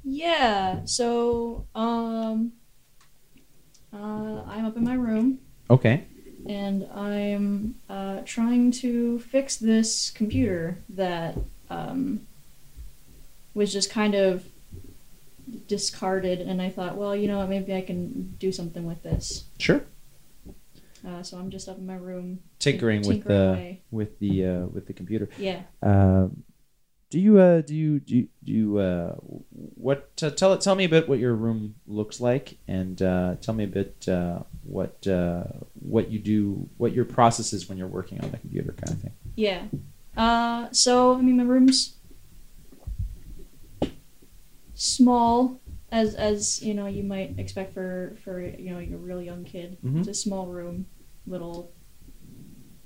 Yeah. 0.05 0.81
So, 0.85 1.67
um, 1.75 2.53
uh, 3.93 4.43
I'm 4.47 4.65
up 4.67 4.77
in 4.77 4.85
my 4.85 4.95
room 4.95 5.39
Okay. 5.71 6.05
and 6.47 6.87
I'm 6.93 7.77
uh, 7.89 8.23
trying 8.25 8.73
to 8.73 9.21
fix 9.21 9.57
this 9.57 10.11
computer 10.11 10.79
that 10.91 11.37
um, 11.71 12.27
was 13.55 13.73
just 13.73 13.91
kind 13.91 14.15
of 14.15 14.45
discarded. 15.67 16.41
And 16.41 16.61
I 16.61 16.71
thought, 16.71 16.97
well, 16.97 17.15
you 17.15 17.29
know 17.29 17.39
what? 17.39 17.49
Maybe 17.49 17.75
I 17.75 17.83
can 17.83 18.35
do 18.39 18.53
something 18.53 18.85
with 18.85 19.03
this. 19.03 19.45
Sure. 19.59 19.85
Uh, 21.07 21.23
so 21.23 21.37
I'm 21.37 21.51
just 21.51 21.69
up 21.69 21.79
in 21.79 21.87
my 21.87 21.97
room 21.97 22.39
Tinkering 22.61 23.03
with 23.03 23.25
the 23.25 23.49
away. 23.51 23.83
with 23.91 24.19
the 24.21 24.47
uh, 24.47 24.67
with 24.67 24.87
the 24.87 24.93
computer. 24.93 25.29
Yeah. 25.37 25.63
Um, 25.83 26.45
do 27.13 27.19
you 27.19 27.39
uh, 27.39 27.61
do 27.61 27.75
you 27.75 28.01
do 28.01 28.17
you, 28.17 28.29
do 28.43 28.53
you, 28.53 28.79
uh, 28.79 29.15
what 29.51 30.11
uh, 30.23 30.31
tell 30.31 30.57
tell 30.57 30.75
me 30.75 30.85
a 30.85 30.89
bit 30.89 31.11
what 31.11 31.19
your 31.19 31.35
room 31.35 31.75
looks 31.87 32.21
like 32.21 32.57
and 32.67 33.03
uh, 33.03 33.35
tell 33.43 33.53
me 33.53 33.65
a 33.65 33.69
bit 33.69 34.09
uh, 34.09 34.39
what 34.63 35.07
uh, 35.07 35.45
what 35.75 36.11
you 36.11 36.19
do 36.19 36.69
what 36.79 36.93
your 36.93 37.05
process 37.05 37.53
is 37.53 37.69
when 37.69 37.77
you're 37.77 37.87
working 37.87 38.19
on 38.23 38.31
the 38.31 38.39
computer 38.39 38.73
kind 38.73 38.97
of 38.97 39.03
thing. 39.03 39.13
Yeah. 39.37 39.65
Uh, 40.17 40.69
so 40.73 41.15
I 41.15 41.21
mean, 41.21 41.37
my 41.37 41.43
room's 41.43 41.97
small, 44.75 45.61
as 45.91 46.15
as 46.15 46.63
you 46.63 46.75
know, 46.75 46.87
you 46.87 47.03
might 47.03 47.39
expect 47.39 47.75
for 47.75 48.17
for 48.25 48.41
you 48.41 48.73
know 48.73 48.79
your 48.79 48.99
real 48.99 49.21
young 49.23 49.45
kid. 49.45 49.79
Mhm. 49.85 49.99
It's 50.01 50.09
a 50.09 50.15
small 50.15 50.47
room, 50.47 50.87
little 51.27 51.73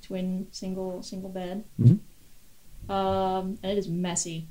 twin 0.03 0.47
single 0.51 1.03
single 1.03 1.31
bed. 1.31 1.65
Mhm. 1.81 2.01
Um, 2.89 3.59
and 3.63 3.73
it 3.73 3.79
is 3.79 3.89
messy. 3.89 4.49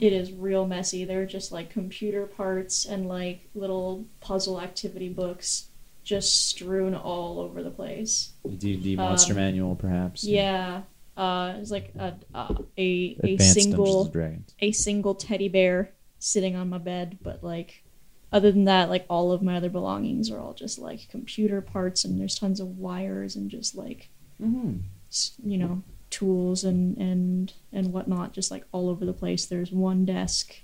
It 0.00 0.12
is 0.12 0.30
real 0.32 0.66
messy. 0.66 1.04
There 1.06 1.22
are 1.22 1.26
just 1.26 1.52
like 1.52 1.70
computer 1.70 2.26
parts 2.26 2.84
and 2.84 3.08
like 3.08 3.48
little 3.54 4.04
puzzle 4.20 4.60
activity 4.60 5.08
books 5.08 5.68
just 6.04 6.48
strewn 6.48 6.94
all 6.94 7.38
over 7.38 7.62
the 7.62 7.70
place. 7.70 8.32
D 8.58 8.74
and 8.74 8.82
D 8.82 8.96
monster 8.96 9.32
Um, 9.32 9.36
manual 9.38 9.74
perhaps. 9.76 10.24
Yeah. 10.24 10.82
Uh, 11.16 11.54
it's 11.60 11.70
like 11.70 11.94
a 11.98 12.14
a 12.34 12.56
a, 12.76 13.16
a 13.24 13.38
single 13.38 13.84
Dungeons 13.84 14.04
and 14.06 14.12
Dragons. 14.12 14.54
a 14.60 14.72
single 14.72 15.14
teddy 15.14 15.48
bear 15.48 15.92
sitting 16.22 16.54
on 16.54 16.68
my 16.70 16.78
bed, 16.78 17.18
but 17.22 17.42
like 17.42 17.82
other 18.32 18.50
than 18.52 18.64
that, 18.64 18.88
like 18.88 19.04
all 19.10 19.32
of 19.32 19.42
my 19.42 19.56
other 19.56 19.68
belongings 19.68 20.30
are 20.30 20.38
all 20.38 20.54
just 20.54 20.78
like 20.78 21.08
computer 21.10 21.60
parts, 21.60 22.04
and 22.04 22.18
there's 22.20 22.38
tons 22.38 22.60
of 22.60 22.78
wires 22.78 23.36
and 23.36 23.50
just 23.50 23.74
like 23.74 24.08
Mm-hmm. 24.42 24.78
you 25.48 25.58
know 25.58 25.82
tools 26.10 26.64
and 26.64 26.96
and 26.96 27.52
and 27.72 27.92
whatnot, 27.92 28.32
just 28.32 28.50
like 28.50 28.64
all 28.72 28.88
over 28.88 29.04
the 29.04 29.12
place. 29.12 29.46
There's 29.46 29.70
one 29.70 30.04
desk 30.04 30.54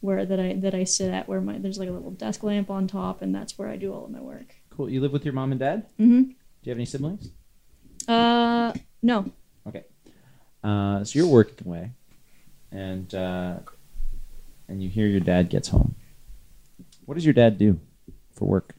where 0.00 0.26
that 0.26 0.38
I 0.40 0.54
that 0.54 0.74
I 0.74 0.84
sit 0.84 1.10
at 1.12 1.28
where 1.28 1.40
my 1.40 1.58
there's 1.58 1.78
like 1.78 1.88
a 1.88 1.92
little 1.92 2.10
desk 2.10 2.42
lamp 2.42 2.68
on 2.70 2.86
top, 2.88 3.22
and 3.22 3.34
that's 3.34 3.56
where 3.58 3.68
I 3.68 3.76
do 3.76 3.92
all 3.94 4.04
of 4.04 4.10
my 4.10 4.20
work. 4.20 4.54
Cool. 4.70 4.90
You 4.90 5.00
live 5.00 5.12
with 5.12 5.24
your 5.24 5.32
mom 5.34 5.52
and 5.52 5.58
dad? 5.60 5.86
Mm-hmm. 5.98 6.22
Do 6.22 6.34
you 6.64 6.70
have 6.70 6.78
any 6.78 6.84
siblings? 6.84 7.30
Uh, 8.08 8.72
no. 9.02 9.30
Okay. 9.66 9.84
Uh, 10.62 11.02
so 11.04 11.18
you're 11.18 11.28
working 11.28 11.66
away, 11.66 11.90
and 12.70 13.14
uh, 13.14 13.58
and 14.68 14.82
you 14.82 14.88
hear 14.88 15.06
your 15.06 15.20
dad 15.20 15.48
gets 15.50 15.68
home. 15.68 15.94
What 17.04 17.14
does 17.14 17.24
your 17.24 17.34
dad 17.34 17.58
do 17.58 17.80
for 18.32 18.46
work? 18.46 18.74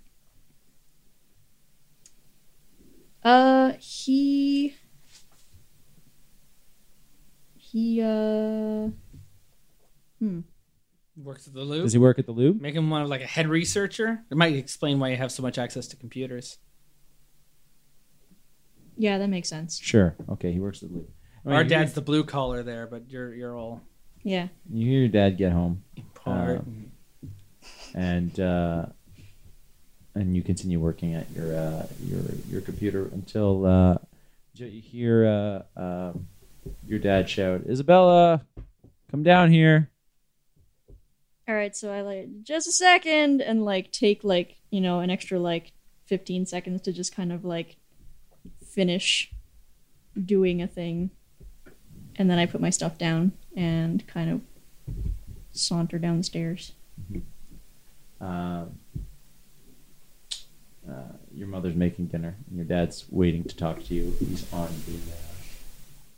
Uh, 3.24 3.74
he. 3.80 4.76
He, 7.56 8.02
uh. 8.02 8.90
Hmm. 10.20 10.40
Works 11.18 11.48
at 11.48 11.54
the 11.54 11.62
loop. 11.62 11.84
Does 11.84 11.94
he 11.94 12.00
work 12.00 12.20
at 12.20 12.26
the 12.26 12.32
loop? 12.32 12.62
Make 12.62 12.76
him 12.76 12.90
one 12.90 13.02
of 13.02 13.10
like 13.10 13.22
a 13.22 13.26
head 13.26 13.48
researcher. 13.48 14.24
It 14.30 14.38
might 14.38 14.56
explain 14.56 15.00
why 15.00 15.10
you 15.10 15.18
have 15.18 15.32
so 15.32 15.42
much 15.42 15.58
access 15.58 15.88
to 15.88 15.96
computers. 15.96 16.60
Yeah, 18.98 19.18
that 19.18 19.28
makes 19.28 19.50
sense. 19.50 19.80
Sure. 19.80 20.16
Okay, 20.30 20.52
he 20.52 20.60
works 20.60 20.84
at 20.84 20.90
the 20.90 20.96
loop. 20.96 21.10
I 21.46 21.50
mean, 21.50 21.58
Our 21.58 21.64
dad's 21.64 21.94
the 21.94 22.02
blue 22.02 22.24
collar 22.24 22.62
there, 22.62 22.88
but 22.88 23.10
you're 23.10 23.34
you're 23.34 23.58
all 23.58 23.82
Yeah. 24.28 24.50
You 24.70 24.90
hear 24.90 25.00
your 25.00 25.08
dad 25.08 25.38
get 25.38 25.54
home, 25.54 25.84
part. 26.14 26.58
Uh, 26.58 26.62
and 27.94 28.38
uh, 28.38 28.88
and 30.16 30.36
you 30.36 30.42
continue 30.42 30.82
working 30.82 31.14
at 31.16 31.32
your 31.32 31.56
uh, 31.56 31.88
your 32.04 32.20
your 32.50 32.60
computer 32.60 33.06
until 33.14 33.66
uh, 33.66 33.98
you 34.54 34.82
hear 34.82 35.26
uh, 35.26 35.80
uh, 35.80 36.14
your 36.86 37.00
dad 37.00 37.30
shout, 37.30 37.62
"Isabella, 37.70 38.42
come 39.10 39.24
down 39.24 39.50
here." 39.50 39.90
All 41.48 41.56
right, 41.56 41.74
so 41.74 41.94
I 41.94 42.02
like 42.02 42.44
just 42.44 42.68
a 42.68 42.74
second 42.74 43.40
and 43.40 43.64
like 43.64 43.94
take 43.94 44.26
like, 44.26 44.58
you 44.72 44.82
know, 44.82 45.00
an 45.00 45.10
extra 45.10 45.40
like 45.40 45.72
15 46.08 46.46
seconds 46.46 46.82
to 46.82 46.92
just 46.92 47.16
kind 47.16 47.32
of 47.32 47.46
like 47.46 47.78
finish 48.62 49.32
doing 50.22 50.62
a 50.62 50.68
thing. 50.68 51.12
And 52.18 52.30
then 52.30 52.40
I 52.40 52.46
put 52.46 52.62
my 52.62 52.70
stuff 52.70 52.98
down 52.98 53.34
and 53.56 54.06
kind 54.08 54.32
of 54.32 54.42
saunter 55.52 56.00
down 56.00 56.18
the 56.18 56.24
stairs. 56.24 56.72
Um, 58.20 58.80
uh, 60.90 61.14
your 61.34 61.48
mother's 61.48 61.76
making 61.76 62.08
dinner, 62.08 62.36
and 62.48 62.56
your 62.56 62.66
dad's 62.66 63.06
waiting 63.10 63.44
to 63.44 63.56
talk 63.56 63.84
to 63.86 63.94
you. 63.94 64.16
He's 64.20 64.52
on 64.52 64.70
the 64.88 64.96
uh, 64.96 65.16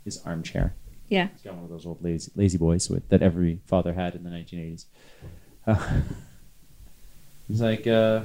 his 0.05 0.21
armchair. 0.25 0.75
Yeah. 1.09 1.29
He's 1.33 1.41
got 1.41 1.55
one 1.55 1.63
of 1.63 1.69
those 1.69 1.85
old 1.85 2.03
lazy 2.03 2.31
lazy 2.35 2.57
boys 2.57 2.89
with, 2.89 3.09
that 3.09 3.21
every 3.21 3.59
father 3.65 3.93
had 3.93 4.15
in 4.15 4.23
the 4.23 4.29
1980s. 4.29 4.85
Uh, 5.65 6.01
he's 7.47 7.61
like, 7.61 7.87
uh, 7.87 8.21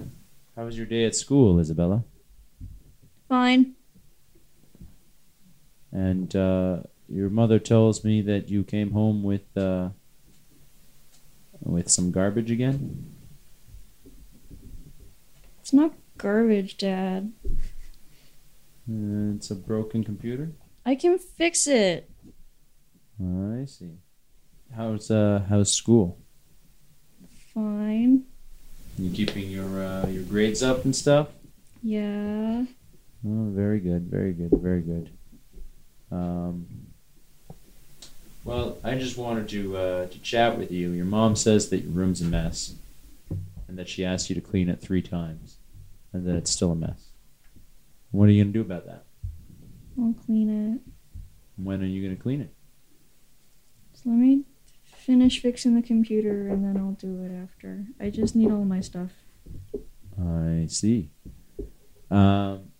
"How 0.55 0.65
was 0.65 0.77
your 0.77 0.87
day 0.87 1.05
at 1.05 1.17
school, 1.17 1.59
Isabella?" 1.59 2.05
Fine. 3.29 3.75
And 5.91 6.35
uh, 6.37 6.81
your 7.15 7.31
mother 7.31 7.61
tells 7.61 8.03
me 8.05 8.21
that 8.23 8.49
you 8.49 8.65
came 8.65 8.91
home 8.91 9.23
with 9.23 9.57
uh, 9.57 9.91
with 11.61 11.89
some 11.89 12.11
garbage 12.11 12.51
again. 12.51 13.15
It's 15.61 15.73
not 15.73 15.93
garbage, 16.19 16.77
Dad. 16.77 17.33
Uh, 18.91 19.33
it's 19.37 19.51
a 19.51 19.55
broken 19.55 20.03
computer. 20.03 20.51
I 20.85 20.97
can 20.97 21.19
fix 21.19 21.69
it. 21.69 22.11
I 23.23 23.65
see. 23.67 23.93
How's 24.75 25.09
uh 25.09 25.45
how's 25.49 25.73
school? 25.73 26.19
Fine. 27.55 28.25
You 28.99 29.11
keeping 29.11 29.51
your 29.51 29.85
uh, 29.85 30.09
your 30.09 30.25
grades 30.25 30.65
up 30.65 30.85
and 30.85 30.95
stuff? 30.95 31.29
Yeah. 31.81 32.65
Oh, 33.27 33.51
very 33.55 33.79
good, 33.79 34.11
very 34.11 34.33
good, 34.33 34.51
very 34.51 34.83
good. 34.83 35.11
Um, 36.11 36.84
well, 38.45 38.79
I 38.85 38.95
just 38.97 39.17
wanted 39.17 39.49
to 39.51 39.77
uh, 39.77 40.07
to 40.07 40.19
chat 40.21 40.59
with 40.59 40.71
you. 40.71 40.91
Your 40.91 41.07
mom 41.07 41.35
says 41.37 41.71
that 41.71 41.79
your 41.79 41.93
room's 41.93 42.21
a 42.21 42.25
mess, 42.27 42.75
and 43.69 43.79
that 43.79 43.89
she 43.89 44.05
asked 44.05 44.29
you 44.29 44.35
to 44.35 44.41
clean 44.41 44.69
it 44.69 44.81
three 44.81 45.03
times, 45.03 45.57
and 46.13 46.27
that 46.27 46.37
it's 46.37 46.51
still 46.51 46.73
a 46.73 46.77
mess. 46.77 47.09
What 48.11 48.29
are 48.29 48.33
you 48.33 48.45
gonna 48.45 48.53
do 48.53 48.61
about 48.61 48.87
that? 48.87 49.05
I'll 49.99 50.15
clean 50.27 50.49
it. 50.51 50.81
When 51.57 51.83
are 51.83 51.87
you 51.87 52.03
gonna 52.03 52.21
clean 52.21 52.41
it? 52.41 52.55
Just 53.93 54.07
let 54.07 54.15
me 54.15 54.45
finish 54.85 55.41
fixing 55.41 55.75
the 55.75 55.83
computer 55.83 56.49
and 56.49 56.65
then 56.65 56.77
I'll 56.81 56.93
do 56.93 57.23
it 57.25 57.33
after. 57.33 57.85
I 58.01 58.11
just 58.11 58.35
need 58.35 58.51
all 58.51 58.65
my 58.65 58.81
stuff. 58.81 59.11
I 60.21 60.67
see. 60.69 61.11
Um, 62.11 62.71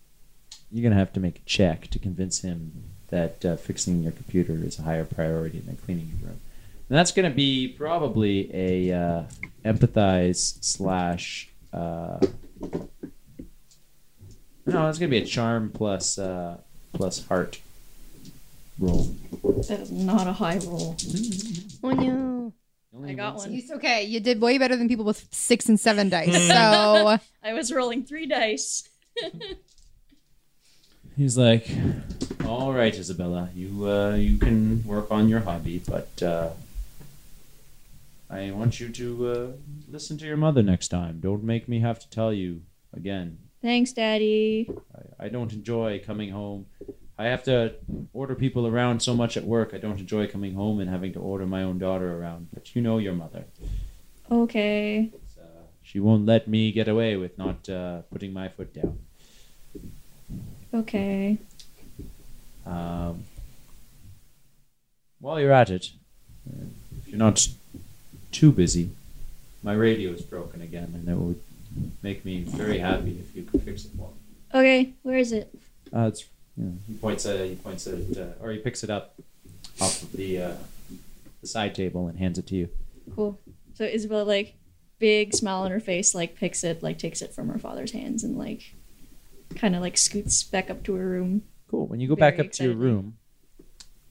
you're 0.71 0.83
gonna 0.83 0.99
have 0.99 1.13
to 1.13 1.19
make 1.19 1.39
a 1.39 1.43
check 1.43 1.87
to 1.89 1.99
convince 1.99 2.41
him 2.41 2.83
that 3.09 3.45
uh, 3.45 3.55
fixing 3.55 4.03
your 4.03 4.11
computer 4.11 4.53
is 4.63 4.79
a 4.79 4.83
higher 4.83 5.05
priority 5.05 5.59
than 5.59 5.77
cleaning 5.77 6.11
your 6.19 6.29
room. 6.29 6.39
And 6.89 6.97
that's 6.97 7.11
gonna 7.11 7.29
be 7.31 7.67
probably 7.67 8.49
a 8.53 8.91
uh, 8.91 9.23
empathize 9.63 10.63
slash. 10.63 11.49
Uh, 11.73 12.19
no, 14.65 14.89
it's 14.89 14.97
gonna 14.99 15.09
be 15.09 15.17
a 15.17 15.25
charm 15.25 15.71
plus 15.73 16.17
uh, 16.17 16.57
plus 16.93 17.25
heart 17.27 17.59
roll. 18.79 19.15
That 19.43 19.79
is 19.81 19.91
not 19.91 20.27
a 20.27 20.33
high 20.33 20.57
roll. 20.57 20.95
Oh 21.83 21.91
no. 21.91 22.53
I 23.03 23.13
got 23.13 23.35
one. 23.35 23.53
It's 23.53 23.71
okay. 23.71 24.03
You 24.03 24.19
did 24.19 24.39
way 24.39 24.57
better 24.57 24.75
than 24.75 24.87
people 24.87 25.05
with 25.05 25.27
six 25.31 25.67
and 25.67 25.79
seven 25.79 26.09
dice. 26.09 26.29
So 26.47 27.17
I 27.43 27.53
was 27.53 27.71
rolling 27.71 28.03
three 28.03 28.25
dice. 28.25 28.87
He's 31.17 31.37
like, 31.37 31.69
"All 32.45 32.73
right, 32.73 32.93
Isabella, 32.93 33.49
you 33.55 33.87
uh, 33.87 34.15
you 34.15 34.37
can 34.37 34.83
work 34.85 35.11
on 35.11 35.29
your 35.29 35.39
hobby, 35.39 35.81
but 35.87 36.21
uh, 36.21 36.49
I 38.29 38.51
want 38.51 38.81
you 38.81 38.89
to 38.89 39.27
uh, 39.27 39.47
listen 39.89 40.17
to 40.17 40.25
your 40.25 40.35
mother 40.35 40.61
next 40.61 40.89
time. 40.89 41.21
Don't 41.21 41.43
make 41.43 41.69
me 41.69 41.79
have 41.79 41.99
to 41.99 42.09
tell 42.09 42.33
you 42.33 42.63
again. 42.93 43.37
Thanks, 43.61 43.93
Daddy. 43.93 44.69
I, 45.19 45.25
I 45.25 45.29
don't 45.29 45.53
enjoy 45.53 46.01
coming 46.05 46.31
home. 46.31 46.65
I 47.17 47.27
have 47.27 47.43
to 47.43 47.75
order 48.11 48.35
people 48.35 48.67
around 48.67 48.99
so 49.01 49.15
much 49.15 49.37
at 49.37 49.45
work. 49.45 49.71
I 49.73 49.77
don't 49.77 49.99
enjoy 49.99 50.27
coming 50.27 50.53
home 50.53 50.81
and 50.81 50.89
having 50.89 51.13
to 51.13 51.19
order 51.19 51.45
my 51.45 51.63
own 51.63 51.79
daughter 51.79 52.19
around. 52.19 52.49
But 52.53 52.75
you 52.75 52.81
know 52.81 52.97
your 52.97 53.13
mother. 53.13 53.45
Okay. 54.29 55.11
Uh, 55.39 55.63
she 55.81 56.01
won't 56.01 56.25
let 56.25 56.49
me 56.49 56.73
get 56.73 56.89
away 56.89 57.15
with 57.15 57.37
not 57.37 57.69
uh, 57.69 58.01
putting 58.11 58.33
my 58.33 58.49
foot 58.49 58.73
down." 58.73 58.99
Okay. 60.75 61.37
Um, 62.65 63.23
while 65.19 65.39
you're 65.39 65.51
at 65.51 65.69
it, 65.69 65.91
if 66.97 67.07
you're 67.07 67.17
not 67.17 67.47
too 68.31 68.51
busy, 68.51 68.89
my 69.63 69.73
radio 69.73 70.11
is 70.11 70.21
broken 70.21 70.61
again, 70.61 70.91
and 70.93 71.07
it 71.07 71.15
would 71.15 71.39
make 72.03 72.25
me 72.25 72.41
very 72.41 72.79
happy 72.79 73.17
if 73.19 73.35
you 73.35 73.43
could 73.43 73.61
fix 73.61 73.85
it 73.85 73.91
for 73.97 74.09
me. 74.09 74.15
Okay, 74.53 74.93
where 75.03 75.17
is 75.17 75.31
it? 75.31 75.49
Uh, 75.95 76.07
it's 76.07 76.25
you 76.57 76.65
know, 76.65 76.73
he 76.87 76.93
points 76.95 77.25
at 77.25 77.39
he 77.45 77.55
points 77.55 77.87
at 77.87 77.95
it, 77.95 78.17
uh, 78.17 78.43
or 78.43 78.51
he 78.51 78.57
picks 78.57 78.83
it 78.83 78.89
up 78.89 79.15
off 79.79 80.01
of 80.03 80.11
the 80.11 80.41
uh, 80.41 80.53
the 81.41 81.47
side 81.47 81.73
table 81.73 82.07
and 82.07 82.19
hands 82.19 82.37
it 82.37 82.47
to 82.47 82.55
you. 82.55 82.69
Cool. 83.15 83.39
So 83.75 83.85
Isabella, 83.85 84.23
like, 84.23 84.55
big 84.99 85.33
smile 85.33 85.63
on 85.63 85.71
her 85.71 85.79
face, 85.79 86.15
like, 86.15 86.35
picks 86.35 86.63
it, 86.63 86.81
like, 86.81 86.97
takes 86.97 87.21
it 87.21 87.33
from 87.33 87.49
her 87.49 87.59
father's 87.59 87.91
hands 87.91 88.23
and, 88.23 88.37
like, 88.37 88.73
kind 89.55 89.75
of, 89.75 89.81
like, 89.81 89.97
scoots 89.97 90.43
back 90.43 90.69
up 90.69 90.83
to 90.83 90.93
her 90.95 91.07
room. 91.07 91.43
Cool. 91.69 91.87
When 91.87 91.99
you 91.99 92.07
go 92.07 92.15
back 92.15 92.35
Very 92.37 92.47
up 92.47 92.53
to 92.53 92.63
your 92.63 92.73
excitedly. 92.73 92.91
room, 92.93 93.17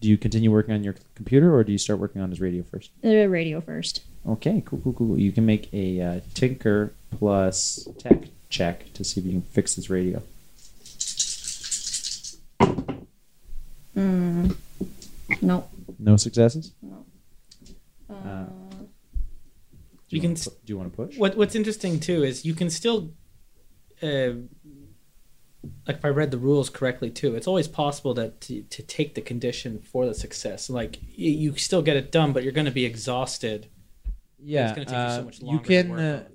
do 0.00 0.08
you 0.08 0.16
continue 0.18 0.50
working 0.50 0.74
on 0.74 0.84
your 0.84 0.94
computer, 1.14 1.54
or 1.54 1.64
do 1.64 1.72
you 1.72 1.78
start 1.78 1.98
working 1.98 2.20
on 2.20 2.30
his 2.30 2.40
radio 2.40 2.62
first? 2.62 2.90
The 3.02 3.26
radio 3.26 3.60
first. 3.60 4.02
Okay, 4.26 4.62
cool, 4.66 4.80
cool, 4.82 4.92
cool. 4.94 5.18
You 5.18 5.32
can 5.32 5.44
make 5.46 5.72
a 5.72 6.00
uh, 6.00 6.20
tinker 6.34 6.92
plus 7.10 7.86
tech 7.98 8.24
check 8.48 8.92
to 8.94 9.04
see 9.04 9.20
if 9.20 9.26
you 9.26 9.32
can 9.32 9.42
fix 9.42 9.74
this 9.74 9.88
radio. 9.90 10.22
Mm. 13.96 14.56
No. 15.42 15.68
No 15.98 16.16
successes. 16.16 16.72
Uh, 18.10 18.12
Uh, 18.12 18.46
You 20.08 20.10
Do 20.10 20.16
you, 20.16 20.20
can 20.20 20.30
want 20.30 20.38
s- 20.38 20.44
to, 20.44 20.50
do 20.50 20.72
you 20.72 20.76
want 20.78 20.92
to 20.92 20.96
push? 20.96 21.18
What 21.18 21.36
What's 21.36 21.54
interesting 21.54 21.98
too 22.00 22.22
is 22.24 22.44
you 22.44 22.54
can 22.54 22.70
still, 22.70 23.10
uh, 24.02 24.30
like 25.86 25.96
if 25.96 26.04
I 26.04 26.08
read 26.08 26.30
the 26.30 26.38
rules 26.38 26.70
correctly 26.70 27.10
too, 27.10 27.34
it's 27.34 27.46
always 27.46 27.68
possible 27.68 28.14
that 28.14 28.40
to, 28.42 28.62
to 28.62 28.82
take 28.82 29.14
the 29.14 29.20
condition 29.20 29.78
for 29.80 30.06
the 30.06 30.14
success. 30.14 30.68
Like 30.70 30.98
you 31.14 31.56
still 31.56 31.82
get 31.82 31.96
it 31.96 32.10
done, 32.12 32.32
but 32.32 32.42
you're 32.42 32.52
going 32.52 32.64
to 32.66 32.70
be 32.70 32.84
exhausted. 32.84 33.68
Yeah, 34.38 34.64
it's 34.70 34.74
going 34.76 34.86
to 34.86 34.92
take 34.92 34.98
you 34.98 35.04
uh, 35.04 35.16
so 35.16 35.24
much 35.24 35.40
you 35.40 35.46
longer. 35.46 35.64
can. 35.64 35.84
To 35.86 35.90
work 35.92 36.00
Uh, 36.00 36.02
on 36.02 36.08
it. 36.20 36.30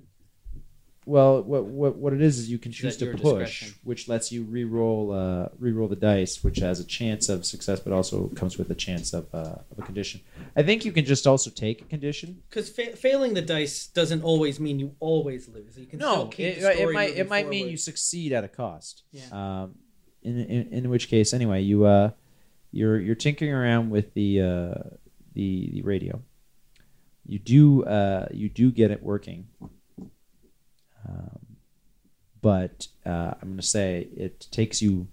Well, 1.06 1.42
what 1.42 1.64
what 1.64 1.96
what 1.96 2.12
it 2.12 2.20
is 2.20 2.38
is 2.38 2.50
you 2.50 2.58
can 2.58 2.72
choose 2.72 2.96
to 2.98 3.06
push, 3.12 3.20
discretion? 3.22 3.74
which 3.84 4.06
lets 4.08 4.30
you 4.30 4.42
re-roll 4.44 5.12
uh, 5.12 5.48
re-roll 5.58 5.88
the 5.88 5.96
dice, 5.96 6.44
which 6.44 6.58
has 6.58 6.78
a 6.78 6.84
chance 6.84 7.28
of 7.28 7.46
success, 7.46 7.80
but 7.80 7.92
also 7.92 8.28
comes 8.28 8.58
with 8.58 8.70
a 8.70 8.74
chance 8.74 9.12
of 9.14 9.26
uh, 9.34 9.56
of 9.70 9.78
a 9.78 9.82
condition. 9.82 10.20
I 10.54 10.62
think 10.62 10.84
you 10.84 10.92
can 10.92 11.04
just 11.04 11.26
also 11.26 11.50
take 11.50 11.80
a 11.80 11.84
condition. 11.84 12.42
Because 12.48 12.68
fa- 12.68 12.96
failing 12.96 13.34
the 13.34 13.42
dice 13.42 13.86
doesn't 13.86 14.22
always 14.22 14.60
mean 14.60 14.78
you 14.78 14.94
always 15.00 15.48
lose. 15.48 15.78
You 15.78 15.86
can 15.86 16.00
still 16.00 16.16
No, 16.16 16.26
keep 16.26 16.46
it, 16.46 16.60
the 16.60 16.82
it 16.82 16.92
might 16.92 17.16
it 17.16 17.28
might 17.28 17.48
mean 17.48 17.68
you 17.68 17.76
succeed 17.76 18.32
at 18.32 18.44
a 18.44 18.48
cost. 18.48 19.04
Yeah. 19.10 19.22
Um, 19.32 19.76
in, 20.22 20.38
in 20.38 20.68
in 20.72 20.90
which 20.90 21.08
case, 21.08 21.32
anyway, 21.32 21.62
you 21.62 21.86
uh, 21.86 22.10
you're 22.72 23.00
you're 23.00 23.14
tinkering 23.14 23.52
around 23.52 23.88
with 23.88 24.12
the 24.12 24.42
uh, 24.42 24.74
the 25.32 25.70
the 25.72 25.82
radio. 25.82 26.22
You 27.24 27.38
do 27.38 27.84
uh, 27.84 28.26
you 28.32 28.50
do 28.50 28.70
get 28.70 28.90
it 28.90 29.02
working. 29.02 29.46
Um, 31.10 31.56
but 32.42 32.86
uh, 33.04 33.34
I'm 33.40 33.48
going 33.48 33.56
to 33.56 33.62
say 33.62 34.08
it 34.16 34.46
takes 34.50 34.80
you 34.80 35.08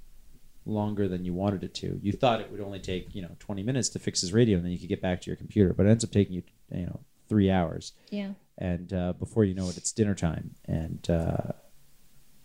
longer 0.65 1.07
than 1.07 1.25
you 1.25 1.33
wanted 1.33 1.63
it 1.63 1.73
to. 1.75 1.99
You 2.01 2.11
thought 2.11 2.41
it 2.41 2.51
would 2.51 2.61
only 2.61 2.79
take 2.79 3.15
you 3.15 3.21
know 3.21 3.35
20 3.39 3.63
minutes 3.63 3.89
to 3.89 3.99
fix 3.99 4.21
his 4.21 4.33
radio, 4.33 4.57
and 4.57 4.65
then 4.65 4.71
you 4.71 4.79
could 4.79 4.89
get 4.89 5.01
back 5.01 5.21
to 5.21 5.27
your 5.27 5.35
computer. 5.35 5.73
But 5.73 5.85
it 5.85 5.89
ends 5.89 6.03
up 6.03 6.11
taking 6.11 6.33
you 6.33 6.43
you 6.71 6.85
know 6.85 6.99
three 7.27 7.51
hours 7.51 7.91
yeah. 8.09 8.31
and 8.57 8.93
uh, 8.93 9.13
before 9.13 9.43
you 9.43 9.53
know 9.53 9.67
it, 9.69 9.77
it's 9.77 9.91
dinner 9.91 10.15
time, 10.15 10.51
and 10.65 11.05
uh, 11.09 11.51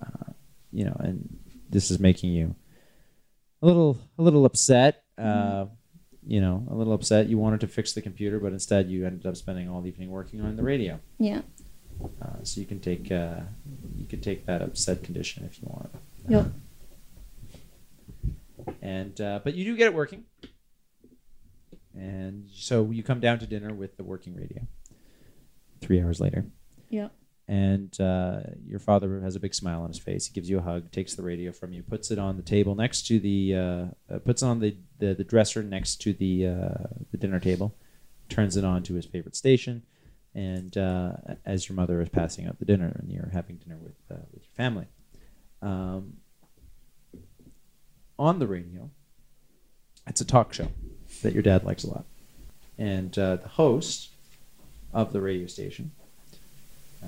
uh, 0.03 0.33
you 0.73 0.85
know, 0.85 0.97
and 0.99 1.39
this 1.69 1.91
is 1.91 1.99
making 1.99 2.33
you 2.33 2.55
a 3.61 3.67
little 3.67 3.99
a 4.19 4.23
little 4.23 4.45
upset. 4.45 5.05
Uh, 5.19 5.67
you 6.25 6.41
know, 6.41 6.65
a 6.71 6.75
little 6.75 6.93
upset. 6.93 7.29
You 7.29 7.37
wanted 7.37 7.61
to 7.61 7.67
fix 7.67 7.93
the 7.93 8.03
computer, 8.03 8.39
but 8.39 8.53
instead 8.53 8.89
you 8.89 9.05
ended 9.07 9.27
up 9.27 9.37
spending 9.37 9.69
all 9.69 9.81
the 9.81 9.89
evening 9.89 10.11
working 10.11 10.41
on 10.41 10.55
the 10.55 10.63
radio. 10.63 11.01
Yeah. 11.19 11.43
Uh, 12.21 12.43
so 12.43 12.61
you 12.61 12.67
can 12.67 12.81
take 12.81 13.11
uh, 13.13 13.41
you 13.97 14.07
can 14.07 14.21
take 14.21 14.47
that 14.47 14.63
upset 14.63 15.03
condition 15.03 15.45
if 15.45 15.61
you 15.61 15.69
want. 15.69 15.91
Yep. 16.29 16.47
And 18.81 19.21
uh, 19.21 19.41
but 19.43 19.55
you 19.55 19.65
do 19.65 19.77
get 19.77 19.87
it 19.87 19.95
working, 19.95 20.25
and 21.95 22.49
so 22.53 22.91
you 22.91 23.03
come 23.03 23.21
down 23.21 23.39
to 23.41 23.47
dinner 23.47 23.73
with 23.73 23.97
the 23.97 24.05
working 24.05 24.35
radio. 24.35 24.67
Three 25.81 26.01
hours 26.01 26.21
later. 26.21 26.45
Yeah. 26.91 27.09
And 27.49 28.01
uh, 28.01 28.41
your 28.65 28.79
father 28.79 29.21
has 29.21 29.35
a 29.35 29.41
big 29.41 29.53
smile 29.53 29.83
on 29.83 29.89
his 29.89 29.99
face. 29.99 30.27
He 30.27 30.33
gives 30.33 30.49
you 30.49 30.59
a 30.59 30.63
hug, 30.63 30.93
takes 30.93 31.15
the 31.17 31.23
radio 31.23 31.51
from 31.51 31.73
you, 31.73 31.83
puts 31.83 32.11
it 32.11 32.19
on 32.19 32.37
the 32.37 32.43
table 32.43 32.75
next 32.75 33.07
to 33.09 33.19
the, 33.19 33.55
uh, 33.55 33.85
uh, 34.15 34.19
puts 34.21 34.43
it 34.43 34.47
on 34.47 34.61
the, 34.61 34.77
the, 35.01 35.13
the 35.15 35.25
dresser 35.25 35.63
next 35.63 35.97
to 36.03 36.13
the 36.13 36.47
uh, 36.47 36.87
the 37.11 37.19
dinner 37.19 37.41
table, 37.41 37.75
turns 38.29 38.57
it 38.57 38.65
on 38.65 38.85
to 38.85 38.95
his 38.95 39.07
favorite 39.07 39.35
station, 39.37 39.83
and 40.35 40.77
uh, 40.77 41.13
as 41.45 41.69
your 41.69 41.77
mother 41.77 42.01
is 42.01 42.09
passing 42.09 42.47
out 42.47 42.59
the 42.59 42.65
dinner 42.65 42.97
and 42.99 43.11
you're 43.11 43.31
having 43.33 43.57
dinner 43.57 43.79
with 43.83 43.95
uh, 44.11 44.23
with 44.33 44.43
your 44.43 44.55
family, 44.57 44.87
um, 45.61 46.15
on 48.19 48.39
the 48.39 48.47
radio, 48.47 48.91
it's 50.07 50.21
a 50.21 50.25
talk 50.25 50.53
show 50.53 50.69
that 51.23 51.33
your 51.33 51.43
dad 51.43 51.65
likes 51.65 51.85
a 51.85 51.89
lot, 51.89 52.05
and 52.79 53.19
uh, 53.19 53.37
the 53.37 53.49
host 53.49 54.11
of 54.93 55.13
the 55.13 55.21
radio 55.21 55.47
station 55.47 55.91
uh, 57.03 57.07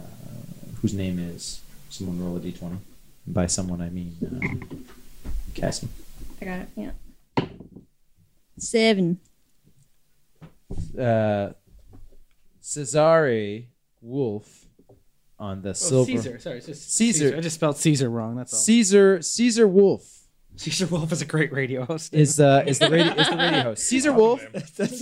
whose 0.81 0.95
name 0.95 1.19
is 1.19 1.61
someone 1.91 2.23
roll 2.23 2.37
a 2.37 2.41
d20. 2.41 2.79
And 3.27 3.35
by 3.35 3.47
someone, 3.47 3.81
I 3.81 3.91
mean 3.91 4.17
uh, 4.23 4.77
Cassie. 5.55 5.89
I 6.41 6.45
got 6.45 6.61
it. 6.61 6.69
Yeah. 6.77 6.91
Seven. 8.59 9.19
Uh, 10.99 11.51
Cesare 12.65 13.67
Wolf 14.01 14.67
on 15.39 15.61
the 15.61 15.71
Oh, 15.71 15.73
silver. 15.75 16.07
Caesar. 16.11 16.39
Sorry, 16.39 16.57
it's 16.59 16.67
just 16.67 16.95
Caesar. 16.95 17.37
I 17.37 17.41
just 17.41 17.57
spelled 17.57 17.77
Caesar 17.77 18.09
wrong. 18.09 18.37
That's 18.37 18.55
all. 18.55 18.61
Caesar 18.61 19.21
Caesar 19.21 19.69
Wolf 19.69 20.11
Caesar 20.57 20.87
Wolf 20.87 21.13
is 21.13 21.21
a 21.21 21.27
great 21.27 21.53
radio 21.53 21.85
host. 21.85 22.15
is 22.15 22.37
the 22.37 22.65
is 22.67 22.79
the 22.79 22.89
radio 22.89 23.13
is 23.15 23.29
the 23.29 23.37
radio 23.37 23.63
host. 23.65 23.83
Caesar 23.89 24.13
Wolf 24.15 24.43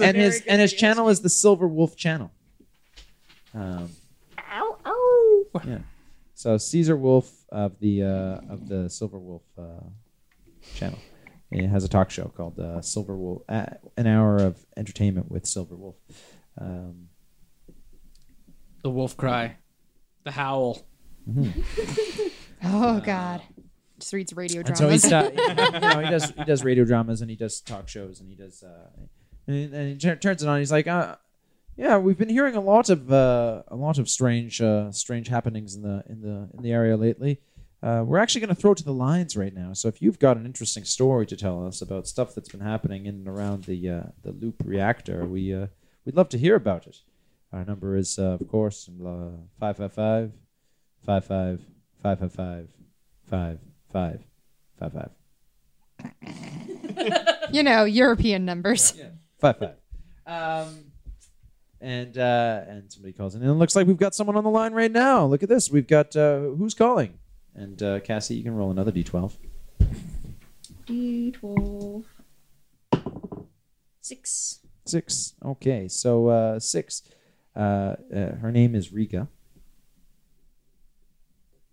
and 0.00 0.16
his 0.16 0.42
and 0.48 0.60
his 0.60 0.72
channel 0.72 1.08
is 1.08 1.20
the 1.20 1.28
Silver 1.28 1.68
Wolf 1.68 1.94
channel. 1.96 2.32
Um, 3.54 3.90
Ow, 4.38 4.76
ow. 4.84 5.44
yeah. 5.64 5.78
So 6.34 6.56
Caesar 6.58 6.96
Wolf 6.96 7.30
of 7.50 7.78
the 7.78 8.02
uh, 8.02 8.52
of 8.52 8.68
the 8.68 8.90
Silver 8.90 9.18
Wolf 9.20 9.42
uh, 9.56 9.84
channel. 10.74 10.98
It 11.52 11.68
has 11.68 11.84
a 11.84 11.88
talk 11.88 12.10
show 12.10 12.32
called 12.36 12.58
uh, 12.58 12.80
Silver 12.80 13.16
Wolf, 13.16 13.42
uh, 13.48 13.66
an 13.96 14.06
hour 14.08 14.38
of 14.38 14.56
entertainment 14.76 15.30
with 15.30 15.46
Silver 15.46 15.76
Wolf. 15.76 15.96
Um, 16.58 17.08
the 18.82 18.90
wolf 18.90 19.16
cry, 19.16 19.56
the 20.24 20.30
howl. 20.32 20.86
Oh 22.64 23.00
God. 23.00 23.42
Just 23.98 24.12
reads 24.12 24.32
radio 24.34 24.62
and 24.64 24.76
so 24.76 24.84
dramas. 24.84 25.02
he's 25.04 25.12
uh, 25.12 25.30
you 25.32 25.80
know, 25.80 26.00
he 26.00 26.10
does 26.10 26.30
he 26.30 26.44
does 26.44 26.64
radio 26.64 26.84
dramas 26.84 27.20
and 27.20 27.30
he 27.30 27.36
does 27.36 27.60
talk 27.60 27.88
shows 27.88 28.20
and 28.20 28.28
he 28.28 28.34
does 28.36 28.62
uh, 28.62 28.88
and, 29.46 29.74
and 29.74 29.88
he 29.90 29.96
tur- 29.96 30.16
turns 30.16 30.42
it 30.42 30.48
on. 30.48 30.58
He's 30.58 30.72
like, 30.72 30.86
uh, 30.86 31.16
Yeah, 31.76 31.98
we've 31.98 32.18
been 32.18 32.28
hearing 32.28 32.54
a 32.56 32.60
lot 32.60 32.88
of 32.90 33.12
uh, 33.12 33.62
a 33.68 33.76
lot 33.76 33.98
of 33.98 34.08
strange 34.08 34.60
uh, 34.60 34.90
strange 34.92 35.28
happenings 35.28 35.74
in 35.74 35.82
the 35.82 36.04
in 36.08 36.20
the 36.20 36.48
in 36.56 36.62
the 36.62 36.72
area 36.72 36.96
lately. 36.96 37.40
Uh, 37.82 38.04
we're 38.06 38.18
actually 38.18 38.40
going 38.40 38.54
to 38.54 38.60
throw 38.60 38.74
to 38.74 38.84
the 38.84 38.92
lines 38.92 39.36
right 39.36 39.52
now. 39.54 39.72
So 39.72 39.88
if 39.88 40.00
you've 40.00 40.20
got 40.20 40.36
an 40.36 40.46
interesting 40.46 40.84
story 40.84 41.26
to 41.26 41.36
tell 41.36 41.66
us 41.66 41.82
about 41.82 42.06
stuff 42.06 42.32
that's 42.32 42.48
been 42.48 42.60
happening 42.60 43.06
in 43.06 43.16
and 43.16 43.28
around 43.28 43.64
the 43.64 43.88
uh, 43.88 44.02
the 44.22 44.30
loop 44.30 44.62
reactor, 44.64 45.24
we 45.26 45.52
uh, 45.52 45.66
we'd 46.04 46.14
love 46.16 46.28
to 46.30 46.38
hear 46.38 46.54
about 46.54 46.86
it. 46.86 46.98
Our 47.52 47.64
number 47.64 47.96
is, 47.96 48.18
uh, 48.18 48.38
of 48.40 48.48
course, 48.48 48.86
555 48.86 50.32
55 51.04 51.60
555 52.02 52.68
five, 53.32 53.58
five, 54.78 54.92
five. 54.92 55.10
You 57.50 57.62
know, 57.62 57.84
European 57.84 58.44
numbers. 58.44 58.94
Yeah. 58.96 59.10
55. 59.40 59.76
Um, 60.26 60.92
and 61.80 62.16
uh, 62.16 62.62
and 62.68 62.92
somebody 62.92 63.12
calls 63.12 63.34
in. 63.34 63.42
And 63.42 63.50
it 63.50 63.54
looks 63.54 63.74
like 63.74 63.86
we've 63.86 63.96
got 63.96 64.14
someone 64.14 64.36
on 64.36 64.44
the 64.44 64.50
line 64.50 64.72
right 64.72 64.90
now. 64.90 65.26
Look 65.26 65.42
at 65.42 65.48
this. 65.48 65.70
We've 65.70 65.86
got 65.86 66.14
uh, 66.16 66.40
who's 66.40 66.74
calling? 66.74 67.18
And 67.54 67.82
uh, 67.82 68.00
Cassie, 68.00 68.34
you 68.34 68.42
can 68.42 68.54
roll 68.54 68.70
another 68.70 68.92
d12. 68.92 69.32
D12. 70.86 72.04
Six. 74.00 74.60
Six. 74.86 75.34
Okay, 75.44 75.88
so 75.88 76.28
uh, 76.28 76.58
six. 76.58 77.02
Uh, 77.54 77.96
uh, 78.14 78.34
her 78.36 78.50
name 78.50 78.74
is 78.74 78.92
Riga. 78.92 79.28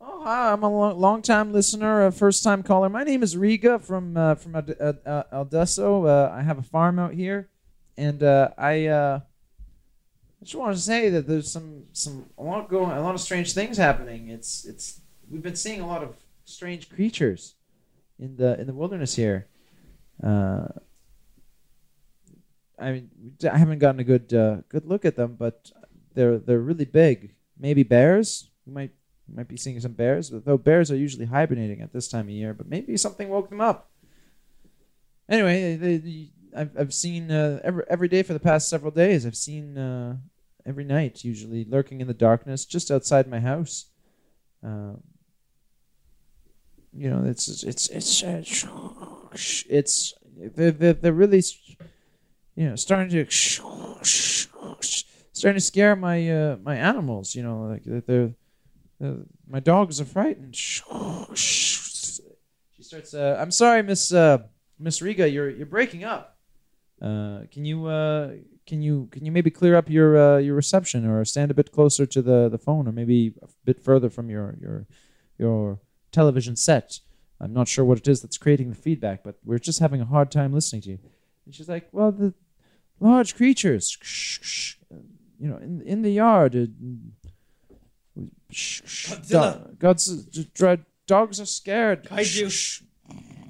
Oh, 0.01 0.23
hi! 0.23 0.51
I'm 0.51 0.63
a 0.63 0.69
long, 0.69 0.99
long-time 0.99 1.53
listener, 1.53 2.05
a 2.05 2.11
first-time 2.11 2.63
caller. 2.63 2.89
My 2.89 3.03
name 3.03 3.23
is 3.23 3.37
Riga 3.37 3.79
from 3.79 4.17
uh, 4.17 4.35
from 4.35 4.53
Adelsö. 4.53 6.05
Uh, 6.05 6.33
I 6.33 6.41
have 6.41 6.57
a 6.57 6.63
farm 6.63 6.99
out 6.99 7.13
here, 7.13 7.49
and 7.97 8.21
uh, 8.21 8.49
I 8.57 8.87
uh, 8.87 9.19
just 10.43 10.55
wanted 10.55 10.75
to 10.75 10.81
say 10.81 11.09
that 11.09 11.27
there's 11.27 11.51
some 11.51 11.85
some 11.93 12.25
a 12.37 12.43
lot 12.43 12.69
going, 12.69 12.91
a 12.91 13.01
lot 13.01 13.15
of 13.15 13.21
strange 13.21 13.53
things 13.53 13.77
happening. 13.77 14.29
It's 14.29 14.65
it's 14.65 14.99
we've 15.29 15.43
been 15.43 15.55
seeing 15.55 15.79
a 15.79 15.87
lot 15.87 16.03
of 16.03 16.15
strange 16.43 16.89
creatures 16.89 17.55
in 18.17 18.35
the 18.35 18.59
in 18.59 18.67
the 18.67 18.73
wilderness 18.73 19.15
here. 19.15 19.47
Uh, 22.79 22.83
I 22.83 22.91
mean, 22.91 23.09
I 23.51 23.57
haven't 23.57 23.79
gotten 23.79 23.99
a 23.99 24.03
good 24.03 24.33
uh, 24.33 24.57
good 24.69 24.85
look 24.85 25.05
at 25.05 25.15
them, 25.15 25.35
but 25.37 25.71
they're 26.13 26.37
they're 26.37 26.59
really 26.59 26.85
big. 26.85 27.33
Maybe 27.57 27.83
bears. 27.83 28.49
We 28.65 28.73
might 28.73 28.91
might 29.27 29.47
be 29.47 29.57
seeing 29.57 29.79
some 29.79 29.93
bears, 29.93 30.29
though 30.29 30.57
bears 30.57 30.91
are 30.91 30.95
usually 30.95 31.25
hibernating 31.25 31.81
at 31.81 31.93
this 31.93 32.07
time 32.07 32.25
of 32.25 32.31
year. 32.31 32.53
But 32.53 32.67
maybe 32.67 32.97
something 32.97 33.29
woke 33.29 33.49
them 33.49 33.61
up. 33.61 33.89
Anyway, 35.27 35.75
they, 35.75 35.97
they, 35.97 36.29
I've 36.55 36.71
I've 36.77 36.93
seen 36.93 37.31
uh, 37.31 37.59
every 37.63 37.83
every 37.89 38.07
day 38.07 38.23
for 38.23 38.33
the 38.33 38.39
past 38.39 38.69
several 38.69 38.91
days. 38.91 39.25
I've 39.25 39.35
seen 39.35 39.77
uh, 39.77 40.17
every 40.65 40.83
night, 40.85 41.23
usually 41.23 41.65
lurking 41.65 42.01
in 42.01 42.07
the 42.07 42.13
darkness 42.13 42.65
just 42.65 42.91
outside 42.91 43.27
my 43.27 43.39
house. 43.39 43.85
Um, 44.63 45.01
you 46.93 47.09
know, 47.09 47.23
it's 47.25 47.47
it's 47.47 47.87
it's 47.87 48.23
it's, 48.23 49.65
it's 49.69 50.13
they're, 50.55 50.71
they're, 50.71 50.93
they're 50.93 51.13
really 51.13 51.43
you 52.59 52.67
know 52.67 52.75
starting 52.75 53.09
to 53.09 53.25
starting 55.31 55.57
to 55.57 55.61
scare 55.61 55.95
my 55.95 56.29
uh, 56.29 56.57
my 56.61 56.75
animals. 56.75 57.33
You 57.33 57.43
know, 57.43 57.61
like 57.63 57.83
they're, 57.85 58.33
they're, 58.99 59.15
my 59.47 59.61
dogs 59.61 60.01
are 60.01 60.05
frightened. 60.05 60.57
She 60.57 60.83
starts. 62.81 63.13
Uh, 63.13 63.37
I'm 63.39 63.51
sorry, 63.51 63.81
Miss 63.81 64.11
uh, 64.11 64.39
Miss 64.77 65.01
Riga, 65.01 65.29
you're 65.29 65.49
you're 65.49 65.65
breaking 65.65 66.03
up. 66.03 66.37
Uh, 67.01 67.43
can 67.49 67.63
you 67.63 67.85
uh, 67.85 68.31
can 68.67 68.81
you 68.81 69.07
can 69.09 69.25
you 69.25 69.31
maybe 69.31 69.49
clear 69.49 69.77
up 69.77 69.89
your 69.89 70.17
uh, 70.17 70.37
your 70.39 70.55
reception 70.55 71.07
or 71.07 71.23
stand 71.23 71.51
a 71.51 71.53
bit 71.53 71.71
closer 71.71 72.05
to 72.05 72.21
the, 72.21 72.49
the 72.49 72.57
phone 72.57 72.89
or 72.89 72.91
maybe 72.91 73.33
a 73.41 73.47
bit 73.63 73.79
further 73.81 74.09
from 74.09 74.29
your 74.29 74.57
your 74.59 74.85
your 75.37 75.79
television 76.11 76.57
set? 76.57 76.99
I'm 77.39 77.53
not 77.53 77.69
sure 77.69 77.85
what 77.85 77.99
it 77.99 78.07
is 78.09 78.21
that's 78.21 78.37
creating 78.37 78.69
the 78.69 78.75
feedback, 78.75 79.23
but 79.23 79.35
we're 79.45 79.59
just 79.59 79.79
having 79.79 80.01
a 80.01 80.05
hard 80.05 80.29
time 80.29 80.51
listening 80.51 80.81
to 80.81 80.89
you. 80.89 80.99
And 81.45 81.55
she's 81.55 81.69
like, 81.69 81.87
"Well, 81.93 82.11
the 82.11 82.33
large 82.99 83.35
creatures, 83.35 83.97
you 85.39 85.47
know, 85.49 85.57
in 85.57 85.81
in 85.81 86.01
the 86.01 86.11
yard. 86.11 86.55
Uh, 86.55 86.65
Godzilla. 88.51 89.77
God's 89.77 90.25
dread. 90.53 90.85
Dogs 91.07 91.39
are 91.39 91.45
scared. 91.45 92.05
Kaiju. 92.05 92.83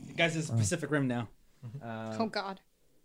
The 0.08 0.14
guy's 0.14 0.36
in 0.36 0.56
the 0.56 0.62
Pacific 0.62 0.92
Rim 0.92 1.08
now. 1.08 1.28
Uh, 1.84 2.16
Oh 2.20 2.28
God. 2.28 2.60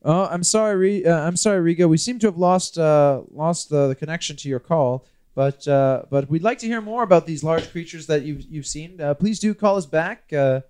Oh, 0.07 0.27
I'm 0.27 0.43
sorry, 0.45 0.77
Re- 0.77 1.05
uh, 1.07 1.27
I'm 1.27 1.37
sorry, 1.37 1.61
Riga. 1.61 1.89
We 1.89 1.97
seem 1.97 2.19
to 2.19 2.27
have 2.27 2.37
lost 2.37 2.77
uh, 2.79 3.23
lost 3.31 3.71
the, 3.71 3.89
the 3.89 3.95
connection 3.95 4.37
to 4.37 4.49
your 4.51 4.61
call, 4.61 5.07
but 5.35 5.67
uh, 5.67 6.03
but 6.11 6.29
we'd 6.29 6.43
like 6.43 6.59
to 6.59 6.67
hear 6.67 6.83
more 6.83 7.03
about 7.03 7.27
these 7.27 7.43
large 7.43 7.71
creatures 7.73 8.07
that 8.09 8.23
you've 8.23 8.43
you've 8.43 8.67
seen. 8.67 9.01
Uh, 9.01 9.15
please 9.15 9.39
do 9.39 9.55
call 9.55 9.77
us 9.77 9.87
back. 9.87 10.31
Uh, 10.31 10.61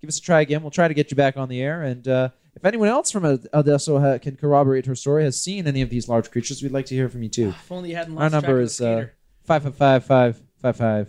give 0.00 0.08
us 0.08 0.18
a 0.18 0.22
try 0.22 0.40
again. 0.40 0.62
We'll 0.62 0.70
try 0.70 0.88
to 0.88 0.94
get 0.94 1.10
you 1.10 1.16
back 1.16 1.36
on 1.36 1.50
the 1.50 1.60
air. 1.60 1.82
And 1.82 2.08
uh, 2.08 2.30
if 2.58 2.64
anyone 2.64 2.88
else 2.88 3.10
from 3.10 3.24
Ad- 3.24 3.46
Adelsö 3.54 4.00
ha- 4.00 4.18
can 4.18 4.36
corroborate 4.36 4.86
her 4.86 4.94
story, 4.94 5.24
has 5.24 5.40
seen 5.40 5.66
any 5.66 5.80
of 5.82 5.90
these 5.90 6.08
large 6.08 6.30
creatures, 6.30 6.62
we'd 6.62 6.72
like 6.72 6.86
to 6.86 6.94
hear 6.94 7.08
from 7.08 7.22
you 7.22 7.28
too. 7.28 7.48
If 7.50 7.70
only 7.72 7.90
you 7.90 7.96
hadn't 7.96 8.16
Our 8.18 8.24
lost 8.24 8.32
number 8.32 8.46
track 8.46 8.52
of 8.52 8.58
the 8.58 8.62
is 8.64 8.80
uh, 8.80 8.84
skater. 8.84 9.14
five 9.44 9.62
five 9.62 10.04
five 10.04 10.04
five 10.04 10.42
five 10.60 10.76
five 10.76 11.06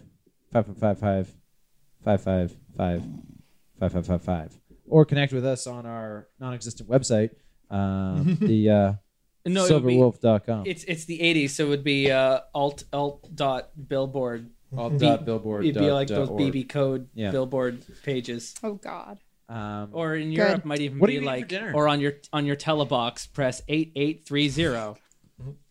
five 0.52 0.68
five 0.80 0.98
five 1.00 1.00
five 1.00 1.28
five 2.06 2.22
five 2.22 2.52
five 2.78 3.02
five 3.80 3.92
five 3.94 4.06
five 4.06 4.22
five, 4.22 4.54
or 4.88 5.06
connect 5.06 5.34
with 5.34 5.46
us 5.46 5.68
on 5.68 5.86
our 5.86 6.28
non-existent 6.40 6.90
website, 6.90 7.32
um, 7.70 8.38
the 8.42 8.70
uh, 8.70 8.94
no, 9.46 9.66
it 9.66 9.72
would 9.74 9.86
be, 9.88 9.96
silverwolf.com. 9.96 10.64
it's 10.66 10.84
it's 10.86 11.06
the 11.06 11.20
'80s, 11.20 11.52
so 11.52 11.66
it 11.66 11.70
would 11.70 11.84
be 11.84 12.12
uh, 12.12 12.40
alt 12.54 12.84
alt 12.94 13.28
dot 13.36 13.70
billboard. 13.88 14.50
All 14.78 14.90
B- 14.92 15.00
dot 15.00 15.26
billboard. 15.26 15.66
It'd 15.66 15.82
be 15.82 15.90
like 15.92 16.08
dot 16.10 16.16
those 16.20 16.30
org. 16.30 16.40
BB 16.54 16.70
code 16.70 17.08
Yeah. 17.16 17.32
billboard 17.32 17.84
pages. 18.04 18.54
Oh 18.64 18.74
God. 18.76 19.18
Um, 19.50 19.90
Or 19.94 20.16
in 20.16 20.30
Good. 20.30 20.36
Europe, 20.38 20.66
might 20.66 20.80
even 20.80 21.00
What 21.00 21.08
are 21.08 21.12
be 21.12 21.14
you 21.16 21.20
eating 21.22 21.30
for 21.34 21.36
like, 21.38 21.48
dinner? 21.48 21.74
or 21.74 21.88
on 21.88 22.00
your 22.00 22.14
on 22.32 22.46
your 22.46 22.56
telebox, 22.56 23.32
press 23.34 23.62
eight 23.68 23.92
eight 23.96 24.24
three 24.26 24.48
zero. 24.48 24.96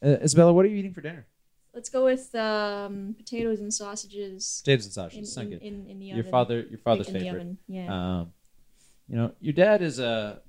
uh, 0.04 0.08
Isabella, 0.22 0.52
what 0.52 0.64
are 0.64 0.68
you 0.68 0.76
eating 0.76 0.92
for 0.92 1.00
dinner? 1.00 1.26
Let's 1.72 1.88
go 1.90 2.04
with 2.04 2.34
um, 2.34 3.14
potatoes 3.16 3.60
and 3.60 3.72
sausages 3.72 4.62
Potatoes 4.64 4.86
and 4.86 4.90
in, 4.90 4.92
sausages. 4.94 5.32
Sound 5.32 5.52
in, 5.52 5.58
good. 5.58 5.62
in, 5.66 5.86
in 5.86 5.98
the 6.00 6.06
Your 6.06 6.24
father, 6.24 6.66
your 6.68 6.78
father's 6.78 7.06
Baked 7.06 7.16
in 7.18 7.22
the 7.22 7.28
favorite. 7.28 7.40
oven. 7.40 7.58
Yeah. 7.68 8.18
Um, 8.20 8.32
you 9.08 9.16
know, 9.16 9.32
your 9.40 9.52
dad 9.52 9.80
is 9.80 10.00
a 10.00 10.40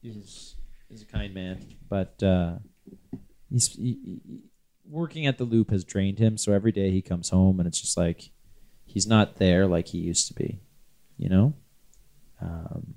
he's, 0.00 0.54
he's 0.88 1.02
a 1.02 1.06
kind 1.06 1.34
man, 1.34 1.58
but 1.88 2.22
uh, 2.22 2.58
he's 3.50 3.68
he, 3.74 3.98
he- 4.04 4.20
working 4.88 5.26
at 5.26 5.38
the 5.38 5.44
loop 5.44 5.70
has 5.72 5.82
drained 5.82 6.20
him. 6.20 6.36
So 6.38 6.52
every 6.52 6.70
day 6.70 6.92
he 6.92 7.02
comes 7.02 7.30
home 7.30 7.58
and 7.58 7.66
it's 7.66 7.80
just 7.80 7.96
like 7.96 8.30
he's 8.84 9.08
not 9.08 9.36
there 9.36 9.66
like 9.66 9.88
he 9.88 9.98
used 9.98 10.28
to 10.28 10.34
be. 10.34 10.60
You 11.18 11.28
know. 11.30 11.54
Um, 12.40 12.94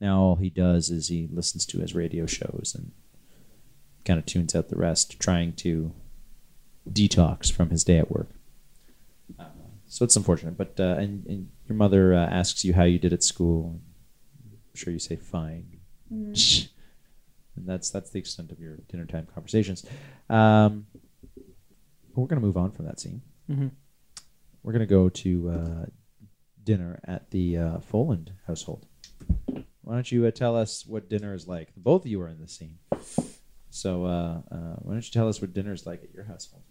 now 0.00 0.20
all 0.20 0.36
he 0.36 0.50
does 0.50 0.90
is 0.90 1.08
he 1.08 1.28
listens 1.32 1.64
to 1.66 1.78
his 1.78 1.94
radio 1.94 2.26
shows 2.26 2.74
and 2.76 2.90
kind 4.04 4.18
of 4.18 4.26
tunes 4.26 4.54
out 4.54 4.68
the 4.68 4.76
rest, 4.76 5.20
trying 5.20 5.52
to 5.54 5.92
detox 6.90 7.50
from 7.52 7.70
his 7.70 7.84
day 7.84 7.98
at 7.98 8.10
work. 8.10 8.30
Uh, 9.38 9.44
so 9.86 10.04
it's 10.04 10.16
unfortunate, 10.16 10.56
but 10.56 10.74
uh, 10.80 10.96
and, 10.98 11.24
and 11.26 11.48
your 11.68 11.76
mother 11.76 12.14
uh, 12.14 12.26
asks 12.26 12.64
you 12.64 12.72
how 12.74 12.82
you 12.82 12.98
did 12.98 13.12
at 13.12 13.22
school. 13.22 13.80
I'm 14.44 14.58
sure 14.74 14.92
you 14.92 14.98
say 14.98 15.16
fine, 15.16 15.78
Mm. 16.12 16.68
and 17.56 17.66
that's 17.66 17.88
that's 17.90 18.10
the 18.10 18.18
extent 18.18 18.50
of 18.52 18.58
your 18.60 18.76
dinner 18.90 19.06
time 19.06 19.26
conversations. 19.32 19.86
Um, 20.28 20.86
but 21.34 22.20
we're 22.20 22.26
gonna 22.26 22.40
move 22.42 22.56
on 22.58 22.70
from 22.72 22.84
that 22.86 23.00
scene. 23.00 23.22
Mhm. 23.48 23.70
We're 24.62 24.72
gonna 24.72 24.84
go 24.86 25.08
to 25.08 25.48
uh, 25.50 25.86
dinner 26.64 27.00
at 27.04 27.30
the 27.30 27.56
uh, 27.58 27.78
Foland 27.78 28.28
household. 28.46 28.86
Why 29.82 29.94
don't 29.94 30.10
you 30.12 30.26
uh, 30.26 30.30
tell 30.30 30.56
us 30.56 30.86
what 30.86 31.08
dinner 31.08 31.34
is 31.34 31.48
like? 31.48 31.72
Both 31.76 32.02
of 32.02 32.10
you 32.10 32.20
are 32.22 32.28
in 32.28 32.40
the 32.40 32.48
scene, 32.48 32.78
so 33.70 34.04
uh, 34.04 34.42
uh, 34.50 34.76
why 34.78 34.92
don't 34.92 35.04
you 35.04 35.12
tell 35.12 35.28
us 35.28 35.40
what 35.40 35.52
dinner 35.52 35.72
is 35.72 35.86
like 35.86 36.04
at 36.04 36.14
your 36.14 36.24
household? 36.24 36.62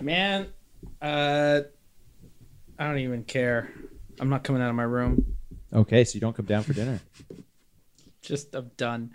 Man, 0.00 0.48
uh, 1.02 1.60
I 2.78 2.86
don't 2.86 2.98
even 2.98 3.24
care. 3.24 3.70
I'm 4.20 4.28
not 4.28 4.44
coming 4.44 4.62
out 4.62 4.70
of 4.70 4.76
my 4.76 4.84
room. 4.84 5.36
Okay, 5.72 6.04
so 6.04 6.14
you 6.14 6.20
don't 6.20 6.36
come 6.36 6.46
down 6.46 6.62
for 6.62 6.72
dinner. 6.72 7.00
Just 8.22 8.54
I'm 8.54 8.70
done. 8.76 9.10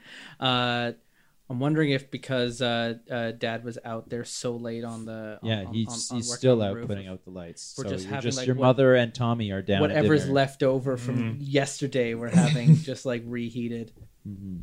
I'm 1.52 1.60
wondering 1.60 1.90
if 1.90 2.12
because 2.12 2.62
uh, 2.62 2.96
uh, 3.10 3.32
Dad 3.32 3.64
was 3.64 3.80
out 3.84 4.08
there 4.10 4.24
so 4.24 4.56
late 4.56 4.84
on 4.84 5.06
the 5.06 5.40
Yeah, 5.42 5.66
he's 5.72 5.88
on- 6.12 6.18
on 6.18 6.18
he's 6.22 6.32
still 6.34 6.62
out 6.62 6.76
roof, 6.76 6.88
putting 6.88 7.08
out 7.08 7.24
the 7.24 7.32
lights. 7.32 7.74
We're 7.78 7.86
so 7.86 7.90
just 7.90 8.04
you're 8.06 8.14
having, 8.14 8.28
just 8.30 8.38
like, 8.38 8.46
your 8.48 8.56
what- 8.56 8.66
mother 8.66 8.94
and 8.96 9.14
Tommy 9.16 9.50
are 9.52 9.62
down. 9.64 9.82
whatever's 9.82 10.22
dinner. 10.24 10.34
left 10.34 10.62
over 10.62 10.96
from 10.96 11.38
yesterday. 11.40 12.14
We're 12.14 12.30
having 12.30 12.76
just 12.84 13.04
like 13.06 13.24
reheated. 13.26 13.92
Mhm. 14.28 14.62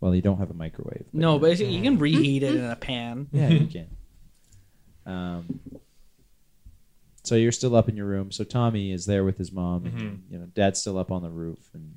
Well, 0.00 0.14
you 0.14 0.20
don't 0.20 0.36
have 0.38 0.50
a 0.50 0.54
microwave. 0.54 1.06
No, 1.14 1.38
but 1.38 1.58
you 1.58 1.80
can 1.80 1.98
reheat 1.98 2.42
it 2.42 2.54
in 2.54 2.64
a 2.64 2.76
pan. 2.76 3.28
yeah, 3.32 3.48
you 3.48 3.66
can. 3.66 3.86
Um, 5.06 5.60
so 7.24 7.36
you're 7.36 7.52
still 7.52 7.74
up 7.74 7.88
in 7.88 7.96
your 7.96 8.06
room. 8.06 8.30
So 8.30 8.44
Tommy 8.44 8.92
is 8.92 9.06
there 9.06 9.24
with 9.24 9.38
his 9.38 9.50
mom, 9.50 9.86
and 9.86 10.24
you 10.30 10.38
know, 10.38 10.44
Dad's 10.54 10.78
still 10.78 10.98
up 10.98 11.10
on 11.10 11.22
the 11.22 11.30
roof, 11.30 11.70
and 11.72 11.90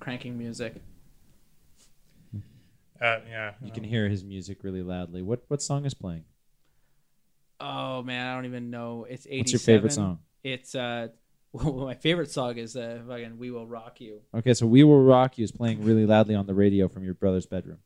Cranking 0.00 0.36
music. 0.36 0.74
Uh, 3.00 3.18
yeah. 3.28 3.52
You 3.62 3.72
can 3.72 3.84
hear 3.84 4.08
his 4.08 4.24
music 4.24 4.62
really 4.62 4.82
loudly. 4.82 5.22
What 5.22 5.44
what 5.48 5.60
song 5.62 5.84
is 5.84 5.94
playing? 5.94 6.24
Oh 7.60 8.02
man, 8.02 8.26
I 8.26 8.34
don't 8.34 8.46
even 8.46 8.70
know. 8.70 9.06
It's 9.08 9.26
87. 9.26 9.38
What's 9.38 9.52
your 9.52 9.58
favorite 9.60 9.92
song? 9.92 10.18
It's 10.42 10.74
uh 10.74 11.08
well, 11.52 11.86
my 11.86 11.94
favorite 11.94 12.30
song 12.30 12.56
is 12.56 12.76
uh 12.76 13.00
fucking 13.06 13.38
We 13.38 13.50
Will 13.50 13.66
Rock 13.66 14.00
You. 14.00 14.20
Okay, 14.34 14.54
so 14.54 14.66
"We 14.66 14.84
Will 14.84 15.02
Rock 15.02 15.38
You" 15.38 15.44
is 15.44 15.52
playing 15.52 15.84
really 15.84 16.06
loudly 16.06 16.34
on 16.34 16.46
the 16.46 16.54
radio 16.54 16.88
from 16.88 17.04
your 17.04 17.14
brother's 17.14 17.46
bedroom. 17.46 17.78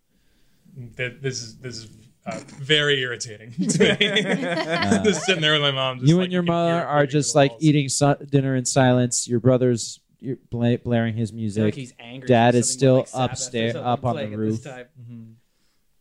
th- 0.96 1.20
this 1.20 1.42
is 1.42 1.58
this 1.58 1.76
is 1.76 1.88
uh, 2.26 2.40
very 2.58 3.00
irritating 3.00 3.52
to 3.52 3.78
me. 3.78 3.96
just 5.04 5.24
sitting 5.24 5.40
there 5.42 5.52
with 5.52 5.62
my 5.62 5.70
mom. 5.70 5.98
Just 5.98 6.08
you 6.08 6.16
like, 6.16 6.24
and 6.24 6.32
your 6.32 6.42
can 6.42 6.52
hear 6.52 6.54
mother 6.54 6.78
it 6.80 6.84
are 6.86 7.06
just 7.06 7.32
through 7.32 7.40
the 7.40 7.44
like 7.44 7.50
walls. 7.52 7.62
eating 7.62 7.88
su- 7.88 8.26
dinner 8.30 8.56
in 8.56 8.64
silence. 8.64 9.28
Your 9.28 9.40
brother's 9.40 10.00
you're 10.20 10.36
bla- 10.50 10.78
blaring 10.78 11.14
his 11.14 11.32
music. 11.32 11.64
like 11.64 11.74
he's 11.74 11.92
angry. 11.98 12.26
Dad 12.28 12.54
is 12.54 12.70
still 12.70 12.96
like 12.96 13.08
upstairs- 13.14 13.76
up 13.76 14.04
on 14.04 14.16
the 14.16 14.22
playing 14.22 14.34
at 14.34 14.38
this 14.40 14.64
roof. 14.64 14.64
time. 14.64 15.36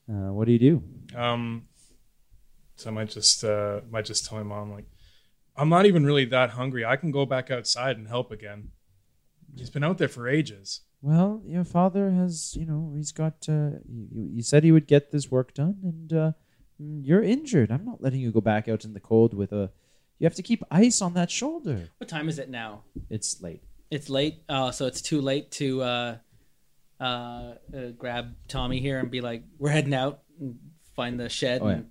uh, 0.09 0.33
what 0.33 0.45
do 0.45 0.51
you 0.53 0.59
do? 0.59 0.83
Um, 1.15 1.67
so 2.75 2.89
I 2.89 2.93
might 2.93 3.09
just 3.09 3.43
uh, 3.43 3.81
might 3.89 4.05
just 4.05 4.25
tell 4.25 4.37
my 4.37 4.43
mom 4.43 4.71
like, 4.71 4.85
I'm 5.55 5.69
not 5.69 5.85
even 5.85 6.05
really 6.05 6.25
that 6.25 6.51
hungry. 6.51 6.85
I 6.85 6.95
can 6.95 7.11
go 7.11 7.25
back 7.25 7.49
outside 7.49 7.97
and 7.97 8.07
help 8.07 8.31
again. 8.31 8.69
He's 9.55 9.69
been 9.71 9.83
out 9.83 9.97
there 9.97 10.07
for 10.07 10.27
ages. 10.27 10.81
Well, 11.01 11.41
your 11.45 11.63
father 11.63 12.11
has, 12.11 12.55
you 12.55 12.65
know, 12.65 12.93
he's 12.95 13.11
got. 13.11 13.45
Uh, 13.47 13.79
you, 13.87 14.29
you 14.33 14.41
said 14.43 14.63
he 14.63 14.71
would 14.71 14.87
get 14.87 15.11
this 15.11 15.31
work 15.31 15.53
done, 15.53 15.77
and 15.83 16.13
uh, 16.13 16.31
mm, 16.81 17.01
you're 17.03 17.23
injured. 17.23 17.71
I'm 17.71 17.85
not 17.85 18.01
letting 18.01 18.19
you 18.19 18.31
go 18.31 18.41
back 18.41 18.67
out 18.67 18.83
in 18.85 18.93
the 18.93 18.99
cold 18.99 19.33
with 19.33 19.51
a. 19.51 19.71
You 20.19 20.25
have 20.25 20.35
to 20.35 20.41
keep 20.43 20.63
ice 20.71 21.01
on 21.01 21.13
that 21.13 21.29
shoulder. 21.29 21.89
What 21.99 22.09
time 22.09 22.27
is 22.29 22.39
it 22.39 22.49
now? 22.49 22.81
It's 23.09 23.39
late. 23.41 23.61
It's 23.89 24.09
late. 24.09 24.43
Oh, 24.49 24.71
so 24.71 24.85
it's 24.85 25.01
too 25.01 25.21
late 25.21 25.51
to 25.51 25.81
uh, 25.81 26.17
uh, 26.99 27.03
uh, 27.03 27.53
grab 27.97 28.35
Tommy 28.47 28.79
here 28.79 28.99
and 28.99 29.09
be 29.09 29.21
like, 29.21 29.43
"We're 29.57 29.69
heading 29.69 29.93
out 29.93 30.21
and 30.39 30.57
find 30.95 31.19
the 31.19 31.29
shed 31.29 31.61
Oh, 31.61 31.67
yeah. 31.67 31.73
and 31.75 31.85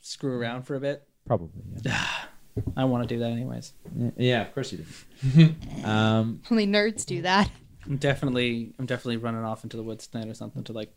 screw 0.00 0.32
around 0.38 0.64
for 0.64 0.74
a 0.74 0.80
bit." 0.80 1.06
Probably. 1.26 1.62
Yeah, 1.82 2.06
I 2.76 2.84
want 2.84 3.08
to 3.08 3.14
do 3.14 3.20
that 3.20 3.30
anyways. 3.30 3.72
Yeah, 3.96 4.10
yeah 4.16 4.42
of 4.42 4.52
course 4.54 4.72
you 4.72 4.84
do. 5.24 5.54
um, 5.84 6.42
Only 6.50 6.66
nerds 6.66 7.06
do 7.06 7.22
that. 7.22 7.50
I'm 7.86 7.96
definitely, 7.96 8.74
I'm 8.78 8.84
definitely 8.86 9.16
running 9.16 9.44
off 9.44 9.64
into 9.64 9.78
the 9.78 9.82
woods 9.82 10.06
tonight 10.08 10.28
or 10.28 10.34
something 10.34 10.62
to 10.64 10.72
like 10.74 10.92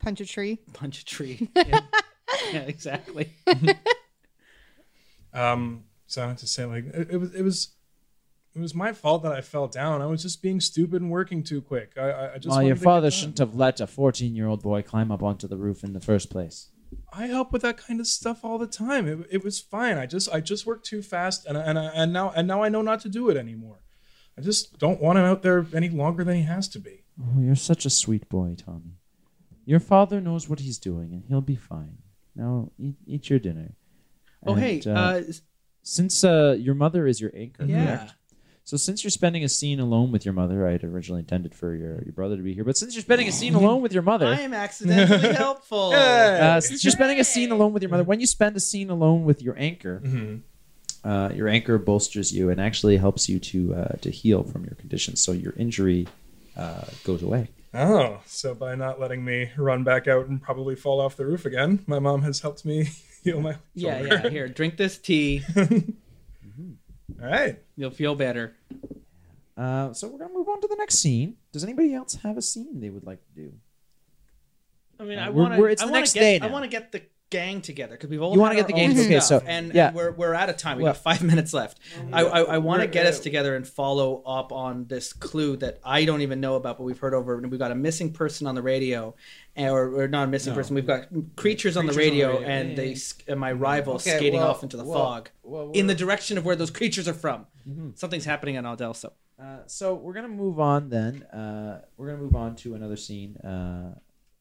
Punch 0.00 0.20
a 0.22 0.26
tree. 0.26 0.60
punch 0.72 1.00
a 1.02 1.04
tree. 1.04 1.50
yeah, 1.56 1.80
yeah, 2.52 2.60
exactly. 2.60 3.34
Um, 5.32 5.84
so 6.06 6.24
I 6.24 6.28
have 6.28 6.38
to 6.38 6.46
say 6.46 6.64
like 6.64 6.86
it, 6.86 7.08
it 7.10 7.16
was 7.18 7.34
it 7.34 7.42
was 7.42 7.68
it 8.58 8.62
was 8.62 8.74
my 8.74 8.92
fault 8.92 9.22
that 9.22 9.32
I 9.32 9.40
fell 9.40 9.68
down. 9.68 10.02
I 10.02 10.06
was 10.06 10.22
just 10.22 10.42
being 10.42 10.60
stupid 10.60 11.00
and 11.00 11.10
working 11.10 11.42
too 11.42 11.60
quick. 11.60 11.92
I, 11.96 12.10
I, 12.10 12.34
I 12.34 12.38
just 12.38 12.48
well, 12.48 12.62
your 12.62 12.76
father 12.76 13.10
shouldn't 13.10 13.38
have 13.38 13.54
let 13.54 13.80
a 13.80 13.86
14 13.86 14.34
year 14.34 14.48
old 14.48 14.62
boy 14.62 14.82
climb 14.82 15.10
up 15.12 15.22
onto 15.22 15.46
the 15.46 15.56
roof 15.56 15.84
in 15.84 15.92
the 15.92 16.00
first 16.00 16.30
place. 16.30 16.70
I 17.12 17.26
help 17.26 17.52
with 17.52 17.62
that 17.62 17.76
kind 17.76 18.00
of 18.00 18.06
stuff 18.06 18.44
all 18.44 18.58
the 18.58 18.66
time. 18.66 19.06
It, 19.06 19.26
it 19.30 19.44
was 19.44 19.60
fine. 19.60 19.98
I 19.98 20.06
just 20.06 20.28
I 20.32 20.40
just 20.40 20.66
worked 20.66 20.86
too 20.86 21.02
fast, 21.02 21.46
and 21.46 21.56
and 21.56 21.78
I, 21.78 21.86
and 21.94 22.12
now 22.12 22.32
and 22.34 22.48
now 22.48 22.62
I 22.62 22.68
know 22.68 22.82
not 22.82 23.00
to 23.00 23.08
do 23.08 23.28
it 23.28 23.36
anymore. 23.36 23.80
I 24.36 24.40
just 24.40 24.78
don't 24.78 25.00
want 25.00 25.18
him 25.18 25.24
out 25.24 25.42
there 25.42 25.66
any 25.74 25.88
longer 25.88 26.24
than 26.24 26.36
he 26.36 26.42
has 26.42 26.68
to 26.68 26.78
be. 26.78 27.04
Oh, 27.20 27.40
you're 27.40 27.56
such 27.56 27.84
a 27.84 27.90
sweet 27.90 28.28
boy, 28.28 28.54
Tommy. 28.56 28.98
Your 29.64 29.80
father 29.80 30.20
knows 30.20 30.48
what 30.48 30.60
he's 30.60 30.78
doing, 30.78 31.12
and 31.12 31.24
he'll 31.28 31.40
be 31.40 31.56
fine. 31.56 31.98
Now, 32.34 32.70
eat, 32.78 32.96
eat 33.04 33.28
your 33.28 33.40
dinner. 33.40 33.74
Oh, 34.46 34.52
And, 34.52 34.62
hey, 34.62 34.82
uh, 34.86 34.92
uh, 34.92 35.22
since 35.82 36.22
uh, 36.22 36.56
your 36.58 36.74
mother 36.74 37.06
is 37.06 37.20
your 37.20 37.32
anchor, 37.34 37.64
yeah. 37.64 37.96
correct? 37.96 38.14
So 38.68 38.76
since 38.76 39.02
you're 39.02 39.10
spending 39.10 39.44
a 39.44 39.48
scene 39.48 39.80
alone 39.80 40.12
with 40.12 40.26
your 40.26 40.34
mother, 40.34 40.68
I 40.68 40.72
had 40.72 40.84
originally 40.84 41.20
intended 41.20 41.54
for 41.54 41.74
your, 41.74 42.02
your 42.02 42.12
brother 42.12 42.36
to 42.36 42.42
be 42.42 42.52
here, 42.52 42.64
but 42.64 42.76
since 42.76 42.94
you're 42.94 43.00
spending 43.00 43.26
a 43.26 43.32
scene 43.32 43.54
alone 43.62 43.80
with 43.80 43.94
your 43.94 44.02
mother, 44.02 44.26
I 44.26 44.40
am 44.40 44.52
accidentally 44.52 45.32
helpful. 45.34 45.92
uh, 45.94 46.60
since 46.60 46.84
you're 46.84 46.90
spending 46.90 47.18
a 47.18 47.24
scene 47.24 47.50
alone 47.50 47.72
with 47.72 47.82
your 47.82 47.88
mother, 47.88 48.04
when 48.04 48.20
you 48.20 48.26
spend 48.26 48.56
a 48.56 48.60
scene 48.60 48.90
alone 48.90 49.24
with 49.24 49.40
your 49.40 49.54
anchor, 49.58 50.02
Mm-hmm. 50.04 51.08
uh, 51.08 51.30
your 51.30 51.48
anchor 51.48 51.78
bolsters 51.78 52.30
you 52.30 52.50
and 52.50 52.60
actually 52.60 52.98
helps 52.98 53.26
you 53.26 53.38
to 53.38 53.74
uh, 53.74 53.88
to 54.02 54.10
heal 54.10 54.42
from 54.42 54.66
your 54.66 54.74
condition, 54.74 55.16
so 55.16 55.32
your 55.32 55.54
injury 55.56 56.06
uh, 56.54 56.84
goes 57.04 57.22
away. 57.22 57.48
Oh, 57.72 58.20
so 58.26 58.54
by 58.54 58.74
not 58.74 59.00
letting 59.00 59.24
me 59.24 59.50
run 59.56 59.82
back 59.82 60.06
out 60.08 60.26
and 60.26 60.42
probably 60.42 60.76
fall 60.76 61.00
off 61.00 61.16
the 61.16 61.24
roof 61.24 61.46
again, 61.46 61.84
my 61.86 62.00
mom 62.00 62.20
has 62.20 62.40
helped 62.40 62.66
me 62.66 62.90
heal 63.24 63.40
my. 63.40 63.56
Yeah, 63.74 64.02
yeah. 64.02 64.28
Here, 64.28 64.46
drink 64.46 64.76
this 64.76 64.98
tea. 64.98 65.42
All 67.22 67.28
right. 67.28 67.58
You'll 67.76 67.90
feel 67.90 68.14
better. 68.14 68.56
Uh, 69.56 69.92
so 69.92 70.06
we're 70.08 70.18
gonna 70.18 70.32
move 70.32 70.48
on 70.48 70.60
to 70.60 70.68
the 70.68 70.76
next 70.76 70.96
scene. 70.98 71.36
Does 71.52 71.64
anybody 71.64 71.92
else 71.94 72.14
have 72.22 72.36
a 72.36 72.42
scene 72.42 72.78
they 72.80 72.90
would 72.90 73.04
like 73.04 73.18
to 73.24 73.32
do? 73.42 73.52
I 75.00 75.04
mean, 75.04 75.18
Uh, 75.18 75.26
I 75.26 75.28
want 75.30 75.54
to. 75.54 75.64
it's 75.64 75.82
I 75.82 75.86
the 75.86 75.92
next 75.92 76.12
to 76.12 76.18
day 76.20 76.38
get. 76.38 76.48
I 76.48 76.52
want 76.52 76.64
to 76.64 76.68
get 76.68 76.92
the 76.92 77.02
gang 77.30 77.60
together 77.60 77.94
because 77.94 78.08
we've 78.10 78.22
all. 78.22 78.32
You 78.34 78.40
want 78.40 78.50
wanna 78.54 78.60
get 78.60 78.66
the 78.66 78.72
gang- 78.72 78.98
okay, 78.98 79.20
so, 79.20 79.42
and, 79.46 79.74
yeah. 79.74 79.88
and 79.88 79.96
we're 79.96 80.12
we're 80.12 80.34
out 80.34 80.48
of 80.48 80.56
time. 80.56 80.76
We 80.78 80.84
Well- 80.84 80.92
got 80.94 81.02
five 81.02 81.22
minutes 81.32 81.52
left. 81.52 81.78
I 82.12 82.22
I, 82.24 82.40
I 82.40 82.58
want 82.58 82.82
to 82.82 82.88
get 82.88 83.06
us 83.06 83.20
together 83.20 83.54
and 83.56 83.66
follow 83.66 84.22
up 84.24 84.52
on 84.52 84.86
this 84.86 85.12
clue 85.12 85.56
that 85.58 85.78
I 85.84 86.04
don't 86.04 86.22
even 86.22 86.40
know 86.40 86.54
about, 86.56 86.78
but 86.78 86.84
we've 86.84 86.98
heard 86.98 87.14
over. 87.14 87.36
We've 87.38 87.58
got 87.58 87.70
a 87.70 87.74
missing 87.74 88.12
person 88.12 88.46
on 88.46 88.54
the 88.54 88.62
radio, 88.62 89.14
or, 89.56 90.02
or 90.02 90.08
not 90.08 90.24
a 90.24 90.30
missing 90.30 90.52
No. 90.52 90.56
person. 90.56 90.74
We've 90.74 90.86
got 90.86 91.06
creatures 91.36 91.76
on 91.76 91.86
the 91.86 91.92
Creatures 91.92 92.16
on 92.16 92.30
the 92.30 92.32
radio, 92.32 92.32
radio, 92.34 92.46
and 92.48 92.68
yeah, 92.70 92.76
they 92.76 92.88
yeah. 92.92 92.96
and 93.32 93.40
my 93.40 93.52
rival 93.52 93.94
Okay, 93.94 94.16
skating 94.16 94.40
well, 94.40 94.50
off 94.50 94.62
into 94.62 94.76
the 94.76 94.84
well, 94.84 94.98
fog 94.98 95.30
well, 95.42 95.70
in 95.72 95.86
the 95.86 95.94
direction 95.94 96.38
of 96.38 96.44
where 96.44 96.56
those 96.56 96.70
creatures 96.70 97.08
are 97.08 97.14
from. 97.14 97.46
Mhm. 97.68 97.98
Something's 97.98 98.24
happening 98.24 98.54
in 98.54 98.64
Adelsö. 98.64 99.10
Uh, 99.40 99.58
so 99.66 99.94
we're 99.94 100.14
gonna 100.14 100.26
move 100.28 100.58
on 100.58 100.88
then. 100.88 101.22
Uh, 101.24 101.82
we're 101.96 102.06
gonna 102.08 102.18
move 102.22 102.34
on 102.34 102.56
to 102.56 102.74
another 102.74 102.96
scene. 102.96 103.36
Uh, 103.36 103.94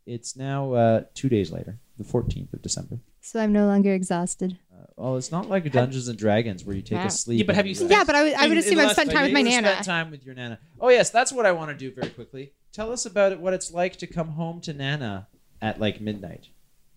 it's 0.07 0.35
now 0.35 0.73
uh, 0.73 1.01
two 1.13 1.29
days 1.29 1.51
later, 1.51 1.77
the 1.97 2.03
14th 2.03 2.53
of 2.53 2.61
December. 2.61 2.99
So 3.21 3.39
I'm 3.39 3.51
no 3.51 3.65
longer 3.65 3.93
exhausted. 3.93 4.57
Uh, 4.71 4.85
well, 4.95 5.17
it's 5.17 5.31
not 5.31 5.49
like 5.49 5.71
Dungeons 5.71 6.07
and 6.07 6.17
Dragons 6.17 6.63
where 6.63 6.75
you 6.75 6.81
take 6.81 6.97
Yeah. 6.99 7.07
a 7.07 7.09
sleep. 7.09 7.39
Yeah, 7.39 7.45
but 7.45 7.55
have 7.55 7.65
you 7.67 7.73
rest. 7.73 7.89
Yeah, 7.89 8.03
but 8.03 8.15
I 8.15 8.23
would, 8.23 8.33
I 8.33 8.47
would 8.47 8.57
assume 8.57 8.79
I've 8.79 8.91
spent 8.91 9.11
time 9.11 9.23
with 9.23 9.33
my 9.33 9.41
nana. 9.41 9.67
spent 9.71 9.85
time 9.85 10.11
with 10.11 10.25
your 10.25 10.35
nana. 10.35 10.59
Oh 10.79 10.89
yes, 10.89 11.09
that's 11.09 11.31
what 11.31 11.45
I 11.45 11.51
want 11.51 11.71
to 11.71 11.77
do 11.77 11.91
very 11.93 12.09
quickly. 12.11 12.53
Tell 12.71 12.91
us 12.91 13.05
about 13.05 13.31
it. 13.31 13.39
What 13.39 13.53
it's 13.53 13.71
like 13.71 13.95
to 13.97 14.07
come 14.07 14.29
home 14.29 14.61
to 14.61 14.73
nana 14.73 15.27
at 15.61 15.79
like 15.79 15.99
midnight. 15.99 16.49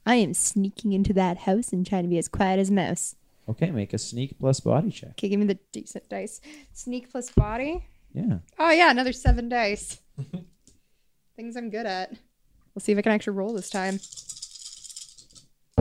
I 0.06 0.16
am 0.16 0.34
sneaking 0.34 0.92
into 0.92 1.12
that 1.14 1.38
house 1.38 1.72
and 1.72 1.86
trying 1.86 2.02
to 2.04 2.08
be 2.08 2.18
as 2.18 2.28
quiet 2.28 2.58
as 2.58 2.70
a 2.70 2.72
mouse. 2.72 3.16
Okay, 3.48 3.70
make 3.70 3.92
a 3.92 3.98
sneak 3.98 4.38
plus 4.38 4.60
body 4.60 4.90
check. 4.90 5.10
Okay, 5.10 5.28
give 5.28 5.40
me 5.40 5.46
the 5.46 5.58
decent 5.72 6.08
dice. 6.08 6.40
Sneak 6.72 7.10
plus 7.10 7.30
body. 7.30 7.86
Yeah. 8.12 8.38
Oh 8.58 8.70
yeah, 8.70 8.90
another 8.90 9.12
seven 9.12 9.48
dice. 9.48 10.00
Things 11.36 11.56
I'm 11.56 11.70
good 11.70 11.86
at. 11.86 12.10
We'll 12.74 12.80
see 12.80 12.92
if 12.92 12.98
I 12.98 13.02
can 13.02 13.12
actually 13.12 13.36
roll 13.36 13.52
this 13.52 13.70
time. 13.70 13.98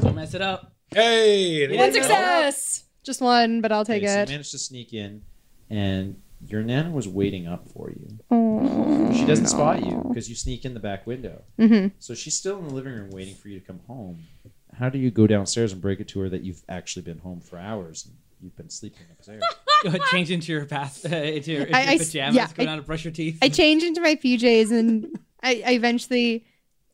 Don't 0.01 0.15
mess 0.15 0.33
it 0.33 0.41
up. 0.41 0.73
Hey. 0.91 1.67
there 1.67 1.77
One 1.77 1.87
you 1.87 1.93
go. 1.95 2.01
success. 2.01 2.83
Just 3.03 3.21
one, 3.21 3.61
but 3.61 3.71
I'll 3.71 3.85
take 3.85 4.03
Okay, 4.03 4.07
so 4.07 4.17
you 4.17 4.23
it. 4.23 4.29
managed 4.29 4.51
to 4.51 4.57
sneak 4.59 4.93
in, 4.93 5.21
and 5.69 6.21
your 6.45 6.61
nana 6.63 6.91
was 6.91 7.07
waiting 7.07 7.47
up 7.47 7.67
for 7.69 7.89
you. 7.89 8.19
Oh, 8.29 9.11
She 9.13 9.25
doesn't 9.25 9.47
spot 9.47 9.85
you 9.85 10.03
because 10.07 10.29
you 10.29 10.35
sneak 10.35 10.65
in 10.65 10.73
the 10.73 10.79
back 10.79 11.07
window. 11.07 11.41
hmm 11.57 11.87
So 11.99 12.13
she's 12.13 12.35
still 12.35 12.59
in 12.59 12.67
the 12.67 12.73
living 12.73 12.93
room 12.93 13.09
waiting 13.11 13.35
for 13.35 13.47
you 13.49 13.59
to 13.59 13.65
come 13.65 13.79
home. 13.87 14.23
How 14.77 14.89
do 14.89 14.97
you 14.97 15.11
go 15.11 15.27
downstairs 15.27 15.73
and 15.73 15.81
break 15.81 15.99
it 15.99 16.07
to 16.09 16.19
her 16.21 16.29
that 16.29 16.43
you've 16.43 16.61
actually 16.69 17.01
been 17.01 17.17
home 17.19 17.41
for 17.41 17.57
hours 17.57 18.05
and 18.05 18.15
you've 18.41 18.55
been 18.55 18.69
sleeping 18.69 19.05
upstairs? 19.11 19.41
Go 19.83 19.89
ahead, 19.89 20.01
change 20.11 20.29
into 20.29 20.51
your 20.51 20.65
bath, 20.65 21.05
uh, 21.09 21.15
into 21.15 21.51
your, 21.53 21.61
into 21.63 21.75
I- 21.77 21.81
your 21.83 21.89
I 21.91 21.93
s- 21.95 22.07
pajamas. 22.07 22.35
yeah, 22.35 22.47
go 22.53 22.63
I- 22.63 22.65
down 22.65 22.77
to 22.77 22.83
brush 22.83 23.05
your 23.05 23.13
teeth. 23.13 23.37
I 23.41 23.47
change 23.49 23.81
into 23.83 24.01
my 24.01 24.15
PJs 24.15 24.71
and 24.77 25.19
I, 25.41 25.63
I 25.65 25.71
eventually 25.71 26.45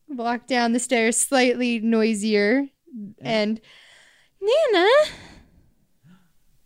walk 0.07 0.45
down 0.47 0.73
the 0.73 0.79
stairs 0.79 1.17
slightly 1.17 1.79
noisier 1.79 2.67
and 3.21 3.61
Nana, 4.41 4.87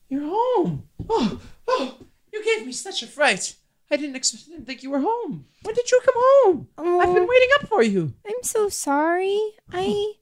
You're 0.09 0.23
home. 0.23 0.87
Oh, 1.09 1.41
oh, 1.67 1.97
you 2.33 2.43
gave 2.43 2.65
me 2.65 2.71
such 2.71 3.03
a 3.03 3.07
fright. 3.07 3.55
I 3.91 3.95
didn't, 3.97 4.15
ex- 4.15 4.31
didn't 4.31 4.65
think 4.65 4.83
you 4.83 4.91
were 4.91 4.99
home. 4.99 5.45
When 5.63 5.75
did 5.75 5.89
you 5.89 5.99
come 6.05 6.15
home? 6.17 6.67
I've 6.77 7.13
been 7.13 7.23
oh, 7.23 7.27
waiting 7.27 7.49
up 7.55 7.67
for 7.67 7.81
you. 7.81 8.13
I'm 8.25 8.43
so 8.43 8.69
sorry. 8.69 9.39
I 9.71 10.13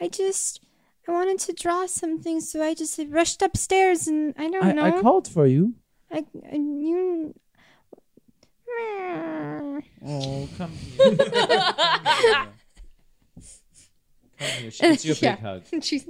I 0.00 0.08
just 0.08 0.60
I 1.06 1.12
wanted 1.12 1.38
to 1.40 1.52
draw 1.54 1.86
something, 1.86 2.40
so 2.40 2.62
I 2.62 2.74
just 2.74 3.00
rushed 3.08 3.40
upstairs 3.40 4.08
and 4.08 4.34
I 4.36 4.50
don't 4.50 4.64
I, 4.64 4.72
know. 4.72 4.84
I 4.84 5.00
called 5.00 5.26
for 5.26 5.46
you. 5.46 5.74
I, 6.12 6.24
I 6.50 6.56
you. 6.56 7.34
Oh, 10.06 10.48
come 10.56 10.70
here. 10.72 11.16
come 14.38 14.48
here. 14.48 14.60
Come. 14.62 14.70
She 14.70 14.80
gives 14.88 15.04
you 15.04 15.12
a 15.12 15.14
big 15.14 15.22
Yeah. 15.22 15.36
hug. 15.36 15.62
She's, 15.82 16.04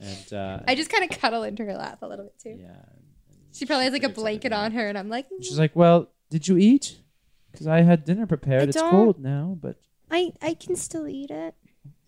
And 0.00 0.32
uh, 0.32 0.60
I 0.68 0.74
just 0.74 0.90
kind 0.90 1.10
of 1.10 1.18
cuddle 1.18 1.42
into 1.42 1.64
her 1.64 1.74
lap 1.74 1.98
a 2.02 2.06
little 2.08 2.24
bit 2.26 2.38
too. 2.38 2.56
yeah. 2.60 2.76
She 3.52 3.66
probably 3.66 3.84
has 3.84 3.92
like 3.92 4.04
a 4.04 4.08
blanket 4.10 4.52
on 4.52 4.72
her, 4.72 4.86
and 4.88 4.96
I'm 4.96 5.08
like, 5.08 5.26
She's 5.40 5.58
like, 5.58 5.74
"Well, 5.74 6.10
did 6.30 6.46
you 6.46 6.56
eat? 6.58 6.98
Because 7.50 7.66
I 7.66 7.80
had 7.80 8.04
dinner 8.04 8.26
prepared. 8.26 8.62
I 8.62 8.64
it's 8.66 8.76
don't- 8.76 8.90
cold 8.90 9.18
now, 9.18 9.56
but 9.60 9.76
I 10.10 10.32
I 10.42 10.54
can 10.54 10.76
still 10.76 11.08
eat 11.08 11.30
it. 11.30 11.54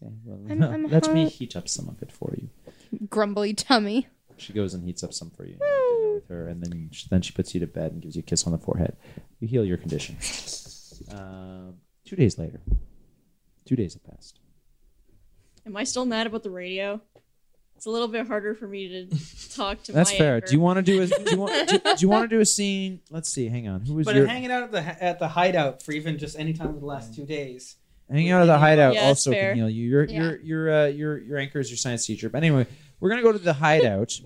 okay, 0.02 0.12
well, 0.24 0.38
I'm- 0.48 0.62
I'm 0.74 0.86
let 0.88 1.12
me 1.12 1.22
hung- 1.22 1.30
heat 1.30 1.56
up 1.56 1.68
some 1.68 1.88
of 1.88 2.00
it 2.02 2.12
for 2.12 2.34
you." 2.36 2.50
Grumbly 3.08 3.54
tummy. 3.54 4.06
She 4.36 4.52
goes 4.52 4.74
and 4.74 4.84
heats 4.84 5.02
up 5.02 5.12
some 5.12 5.30
for 5.30 5.44
you 5.44 5.52
and 5.54 5.60
you 5.60 5.66
have 5.66 6.00
dinner 6.00 6.14
with 6.14 6.28
her, 6.28 6.48
and 6.48 6.62
then 6.62 6.88
she, 6.92 7.06
then 7.10 7.22
she 7.22 7.32
puts 7.32 7.52
you 7.54 7.60
to 7.60 7.66
bed 7.66 7.92
and 7.92 8.00
gives 8.02 8.16
you 8.16 8.20
a 8.20 8.22
kiss 8.22 8.46
on 8.46 8.52
the 8.52 8.58
forehead. 8.58 8.96
You 9.40 9.48
heal 9.48 9.64
your 9.64 9.76
condition. 9.76 10.16
Um 11.12 11.74
two 12.04 12.16
days 12.16 12.38
later, 12.38 12.60
Two 13.66 13.76
days 13.76 13.94
have 13.94 14.04
passed. 14.04 14.39
Am 15.70 15.76
I 15.76 15.84
still 15.84 16.04
mad 16.04 16.26
about 16.26 16.42
the 16.42 16.50
radio? 16.50 17.00
It's 17.76 17.86
a 17.86 17.90
little 17.90 18.08
bit 18.08 18.26
harder 18.26 18.54
for 18.56 18.66
me 18.66 18.88
to 19.08 19.54
talk 19.54 19.82
to 19.84 19.92
That's 19.92 20.10
my 20.12 20.18
fair. 20.18 20.34
anchor. 20.34 20.48
Do 20.48 20.52
you 20.52 20.60
want 20.60 20.78
to 20.78 20.82
do 20.82 21.00
a 21.00 21.06
do 21.06 21.30
you 21.30 21.36
want 21.38 21.68
do, 21.68 21.78
do 21.78 21.94
you 21.98 22.08
want 22.08 22.28
to 22.28 22.36
do 22.36 22.40
a 22.40 22.44
scene? 22.44 23.00
Let's 23.08 23.30
see. 23.30 23.48
Hang 23.48 23.68
on. 23.68 23.82
Who 23.82 23.94
was 23.94 24.04
But 24.04 24.16
your 24.16 24.26
hanging 24.26 24.50
out 24.50 24.64
at 24.64 24.72
the 24.72 24.80
at 24.82 25.18
the 25.20 25.28
hideout 25.28 25.80
for 25.82 25.92
even 25.92 26.18
just 26.18 26.36
any 26.38 26.52
time 26.52 26.70
in 26.70 26.80
the 26.80 26.86
last 26.86 27.14
two 27.14 27.24
days. 27.24 27.76
hanging 28.10 28.32
out 28.32 28.42
of 28.42 28.48
the 28.48 28.58
hideout 28.58 28.94
Yeah, 28.94 29.04
also 29.06 29.30
can 29.30 29.54
heal 29.56 29.70
you. 29.70 29.88
Your 29.88 30.04
Yeah. 30.04 30.20
your 30.22 30.40
your 30.40 30.70
uh, 30.72 30.86
your 30.88 31.18
your 31.18 31.38
anchor 31.38 31.60
is 31.60 31.70
your 31.70 31.78
science 31.78 32.04
teacher. 32.04 32.28
But 32.28 32.38
anyway, 32.38 32.66
we're 32.98 33.10
gonna 33.10 33.22
go 33.22 33.30
to 33.32 33.38
the 33.38 33.52
hideout. 33.54 34.20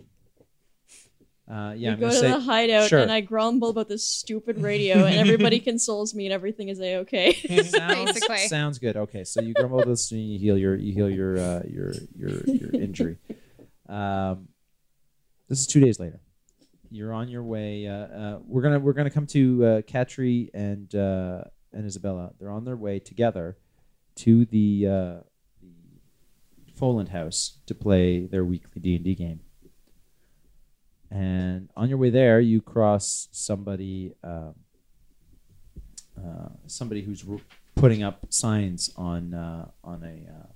Uh, 1.46 1.74
yeah, 1.76 1.90
we 1.90 1.92
I'm 1.94 2.00
go 2.00 2.06
gonna 2.08 2.18
say 2.18 2.30
the 2.30 2.40
hideout 2.40 2.88
sure. 2.88 3.00
and 3.00 3.12
I 3.12 3.20
grumble 3.20 3.68
about 3.68 3.86
this 3.86 4.08
stupid 4.08 4.62
radio, 4.62 5.04
and 5.04 5.16
everybody 5.16 5.60
consoles 5.70 6.14
me, 6.14 6.24
and 6.24 6.32
everything 6.32 6.70
is 6.70 6.80
a 6.80 6.96
okay. 6.98 7.34
sounds, 7.64 8.12
Basically. 8.12 8.48
sounds 8.48 8.78
good. 8.78 8.96
Okay, 8.96 9.24
so 9.24 9.42
you 9.42 9.52
grumble 9.52 9.84
this 9.84 10.10
and 10.10 10.26
you 10.26 10.38
heal 10.38 10.56
your 10.56 10.74
you 10.74 10.94
heal 10.94 11.10
your 11.10 11.38
uh, 11.38 11.62
your 11.68 11.92
your 12.16 12.30
your 12.46 12.70
injury. 12.72 13.18
Um, 13.88 14.48
this 15.48 15.60
is 15.60 15.66
two 15.66 15.80
days 15.80 16.00
later. 16.00 16.20
You're 16.90 17.12
on 17.12 17.28
your 17.28 17.42
way. 17.42 17.88
Uh, 17.88 17.92
uh, 17.92 18.38
we're 18.46 18.62
gonna 18.62 18.78
we're 18.78 18.94
gonna 18.94 19.10
come 19.10 19.26
to 19.28 19.64
uh, 19.64 19.82
Katri 19.82 20.48
and 20.54 20.94
uh, 20.94 21.44
and 21.74 21.84
Isabella. 21.84 22.32
They're 22.40 22.50
on 22.50 22.64
their 22.64 22.76
way 22.76 23.00
together 23.00 23.58
to 24.16 24.46
the 24.46 24.86
uh, 24.86 25.16
the 25.60 26.72
Foland 26.80 27.08
House 27.08 27.58
to 27.66 27.74
play 27.74 28.24
their 28.24 28.46
weekly 28.46 28.80
D 28.80 28.94
and 28.94 29.04
D 29.04 29.14
game. 29.14 29.40
And 31.14 31.68
on 31.76 31.88
your 31.88 31.98
way 31.98 32.10
there, 32.10 32.40
you 32.40 32.60
cross 32.60 33.28
somebody. 33.30 34.14
Um, 34.24 34.54
uh, 36.18 36.48
somebody 36.66 37.02
who's 37.02 37.24
r- 37.28 37.38
putting 37.76 38.02
up 38.02 38.26
signs 38.30 38.90
on 38.96 39.32
uh, 39.32 39.68
on 39.84 40.02
a 40.02 40.28
uh, 40.28 40.46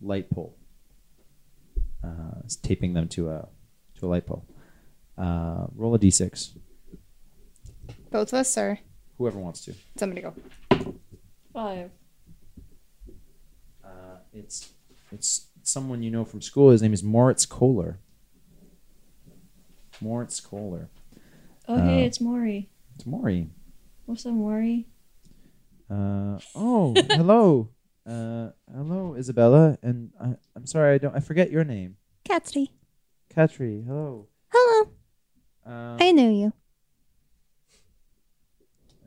light 0.00 0.30
pole, 0.30 0.56
uh, 2.04 2.42
taping 2.62 2.94
them 2.94 3.08
to 3.08 3.30
a 3.30 3.48
to 3.98 4.06
a 4.06 4.08
light 4.08 4.24
pole. 4.26 4.46
Uh, 5.18 5.66
roll 5.74 5.96
a 5.96 5.98
d6. 5.98 6.56
Both 8.12 8.32
of 8.32 8.38
us, 8.38 8.56
or 8.56 8.78
Whoever 9.18 9.38
wants 9.40 9.64
to. 9.64 9.74
somebody 9.96 10.22
go. 10.22 10.34
Five. 11.52 11.90
Uh, 13.84 13.88
it's 14.32 14.70
it's 15.10 15.48
someone 15.64 16.04
you 16.04 16.10
know 16.12 16.24
from 16.24 16.40
school. 16.40 16.70
His 16.70 16.82
name 16.82 16.92
is 16.92 17.02
Moritz 17.02 17.46
Kohler. 17.46 17.98
Moritz 20.00 20.40
Kohler. 20.40 20.88
Oh, 21.68 21.76
hey, 21.76 22.02
Uh, 22.02 22.06
it's 22.06 22.20
Maury. 22.20 22.68
It's 22.96 23.06
Maury. 23.06 23.50
What's 24.06 24.26
up, 24.26 24.32
Maury? 24.32 24.86
Uh, 25.88 26.38
oh, 26.54 26.94
hello. 27.10 27.68
Uh, 28.06 28.50
hello, 28.74 29.14
Isabella. 29.16 29.78
And 29.82 30.10
I, 30.20 30.34
I'm 30.56 30.66
sorry, 30.66 30.94
I 30.94 30.98
don't. 30.98 31.14
I 31.14 31.20
forget 31.20 31.50
your 31.50 31.64
name. 31.64 31.96
Katri. 32.24 32.68
Katri. 33.34 33.86
Hello. 33.86 34.26
Hello. 34.52 34.90
Um, 35.66 35.96
I 36.00 36.12
know 36.12 36.30
you. 36.30 36.52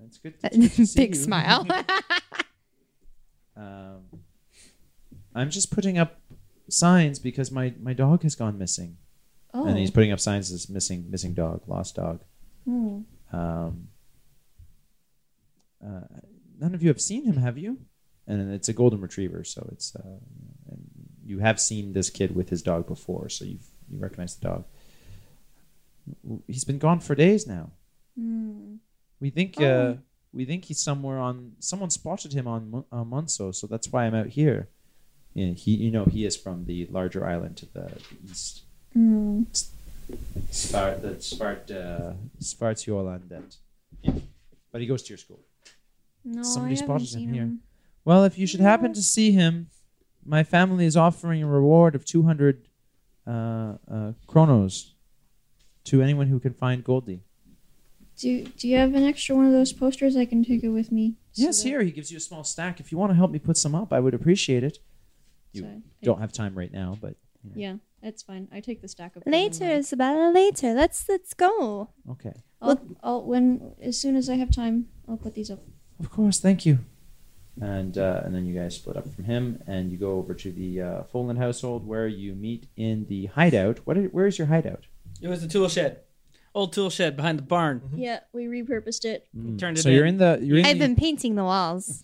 It's 0.05 0.17
good. 0.17 0.39
To, 0.41 0.45
it's 0.47 0.57
good 0.57 0.71
to 0.73 0.85
see 0.85 0.99
Big 1.01 1.15
you. 1.15 1.21
smile. 1.21 1.65
um, 3.57 4.01
I'm 5.33 5.49
just 5.49 5.71
putting 5.71 5.97
up 5.97 6.19
signs 6.69 7.19
because 7.19 7.51
my, 7.51 7.73
my 7.81 7.93
dog 7.93 8.23
has 8.23 8.35
gone 8.35 8.57
missing, 8.57 8.97
Oh. 9.53 9.65
and 9.67 9.77
he's 9.77 9.91
putting 9.91 10.11
up 10.11 10.19
signs 10.19 10.51
as 10.51 10.67
missing 10.69 11.05
missing 11.09 11.33
dog, 11.33 11.61
lost 11.67 11.95
dog. 11.95 12.21
Hmm. 12.65 13.01
Um, 13.31 13.87
uh, 15.85 16.01
none 16.59 16.73
of 16.73 16.81
you 16.81 16.87
have 16.89 17.01
seen 17.01 17.25
him, 17.25 17.37
have 17.37 17.57
you? 17.57 17.77
And 18.25 18.53
it's 18.53 18.69
a 18.69 18.73
golden 18.73 19.01
retriever, 19.01 19.43
so 19.43 19.67
it's 19.71 19.95
uh, 19.95 20.17
and 20.71 20.81
you 21.25 21.39
have 21.39 21.59
seen 21.59 21.93
this 21.93 22.09
kid 22.09 22.35
with 22.35 22.49
his 22.49 22.61
dog 22.61 22.87
before, 22.87 23.29
so 23.29 23.45
you 23.45 23.59
you 23.91 23.99
recognize 23.99 24.35
the 24.35 24.47
dog. 24.47 24.65
He's 26.47 26.63
been 26.63 26.79
gone 26.79 26.99
for 26.99 27.15
days 27.15 27.45
now. 27.47 27.71
Hmm. 28.17 28.75
We 29.19 29.29
think 29.29 29.59
uh, 29.59 29.63
Oh. 29.63 29.97
we 30.31 30.45
think 30.45 30.65
he's 30.65 30.79
somewhere 30.79 31.19
on. 31.19 31.53
Someone 31.59 31.89
spotted 31.89 32.33
him 32.33 32.47
on 32.47 32.71
Mun- 32.71 32.85
uh, 32.91 33.03
Munsö, 33.03 33.53
so 33.53 33.67
that's 33.67 33.91
why 33.91 34.05
I'm 34.05 34.15
out 34.15 34.27
here. 34.27 34.69
Yeah, 35.33 35.51
he 35.53 35.75
you 35.75 35.91
know 35.91 36.05
he 36.05 36.25
is 36.25 36.35
from 36.37 36.65
the 36.65 36.87
larger 36.87 37.25
island 37.27 37.57
to 37.57 37.65
the 37.65 37.91
east. 38.29 38.62
Hmm. 38.93 39.43
Spart 40.51 41.01
the 41.01 41.15
Spart 41.19 41.71
uh, 41.71 42.13
Svartsjölandet. 42.41 43.57
Yeah. 44.01 44.13
But 44.71 44.81
he 44.81 44.87
goes 44.87 45.03
to 45.03 45.09
your 45.09 45.17
school. 45.17 45.39
No, 46.25 46.43
Somebody 46.43 46.75
I 46.75 46.79
haven't 46.79 46.87
spotted 46.87 47.03
him 47.03 47.07
seen 47.21 47.33
here. 47.33 47.43
him. 47.43 47.59
Well, 48.05 48.23
if 48.23 48.37
you 48.37 48.47
should 48.47 48.59
happen 48.59 48.93
to 48.93 49.01
see 49.01 49.31
him, 49.31 49.67
my 50.25 50.43
family 50.43 50.85
is 50.85 50.95
offering 50.97 51.41
a 51.43 51.47
reward 51.47 51.95
of 51.95 52.05
200 52.05 52.67
uh, 53.25 53.31
uh, 53.31 54.11
chronos 54.27 54.93
to 55.85 56.01
anyone 56.01 56.27
who 56.27 56.39
can 56.39 56.53
find 56.53 56.83
Goldie. 56.83 57.21
Do 58.17 58.43
Do 58.45 58.67
you 58.67 58.77
have 58.77 58.93
an 58.93 59.03
extra 59.03 59.35
one 59.35 59.45
of 59.45 59.51
those 59.53 59.73
posters? 59.73 60.15
I 60.15 60.25
can 60.25 60.43
take 60.43 60.63
it 60.63 60.69
with 60.69 60.91
me. 60.91 61.15
so 61.31 61.43
yes, 61.43 61.61
that- 61.63 61.69
here. 61.69 61.81
He 61.81 61.91
gives 61.91 62.11
you 62.11 62.17
a 62.17 62.21
small 62.21 62.43
stack. 62.43 62.79
If 62.79 62.91
you 62.91 62.97
want 62.97 63.11
to 63.11 63.15
help 63.15 63.31
me 63.31 63.39
put 63.39 63.57
some 63.57 63.73
up, 63.75 63.91
I 63.91 63.99
would 63.99 64.13
appreciate 64.13 64.63
it. 64.63 64.77
You 65.51 65.61
so 65.61 65.67
I- 65.67 65.81
don't 66.03 66.19
have 66.19 66.31
time 66.31 66.55
right 66.55 66.71
now, 66.71 66.97
but 67.01 67.15
Yeah, 67.55 67.77
it's 68.03 68.21
fine. 68.21 68.47
I 68.51 68.59
take 68.59 68.81
the 68.81 68.87
stack 68.87 69.15
of 69.15 69.23
later, 69.25 69.65
Isabella. 69.65 70.31
Later. 70.31 70.73
Let's 70.73 71.07
let's 71.07 71.33
go. 71.33 71.89
okay. 72.11 72.33
I'll, 72.61 72.79
I'll 73.01 73.23
when 73.25 73.73
as 73.81 73.99
soon 73.99 74.15
as 74.15 74.29
I 74.29 74.35
have 74.35 74.51
time, 74.53 74.87
I'll 75.07 75.17
put 75.17 75.35
these 75.35 75.49
up. 75.49 75.59
Of 75.99 76.09
course, 76.09 76.39
thank 76.39 76.65
you. 76.65 76.79
And 77.61 77.97
uh, 77.97 78.21
and 78.23 78.33
then 78.33 78.45
you 78.45 78.53
guys 78.53 78.75
split 78.75 78.97
up 78.97 79.07
from 79.13 79.25
him, 79.25 79.61
and 79.67 79.91
you 79.91 79.97
go 79.97 80.13
over 80.17 80.33
to 80.33 80.51
the 80.51 80.81
uh, 80.81 81.03
Folan 81.13 81.37
household, 81.37 81.85
where 81.85 82.07
you 82.07 82.33
meet 82.35 82.67
in 82.75 83.05
the 83.07 83.27
hideout. 83.27 83.79
What? 83.85 83.97
Are, 83.97 84.03
where 84.05 84.25
is 84.25 84.37
your 84.37 84.47
hideout? 84.47 84.85
It 85.21 85.27
was 85.27 85.41
the 85.41 85.47
tool 85.47 85.69
shed, 85.69 85.99
old 86.55 86.73
tool 86.73 86.89
shed 86.89 87.15
behind 87.15 87.37
the 87.37 87.43
barn. 87.43 87.81
Yeah, 87.95 88.21
we 88.33 88.45
repurposed 88.45 89.05
it. 89.05 89.27
Turned 89.59 89.77
it 89.77 89.81
so 89.81 89.89
you're 89.89 90.05
in. 90.05 90.15
in 90.15 90.17
the 90.17 90.39
you're 90.41 90.57
in 90.57 90.65
I've 90.65 90.79
the, 90.79 90.87
been 90.87 90.95
painting 90.95 91.35
the 91.35 91.43
walls. 91.43 92.03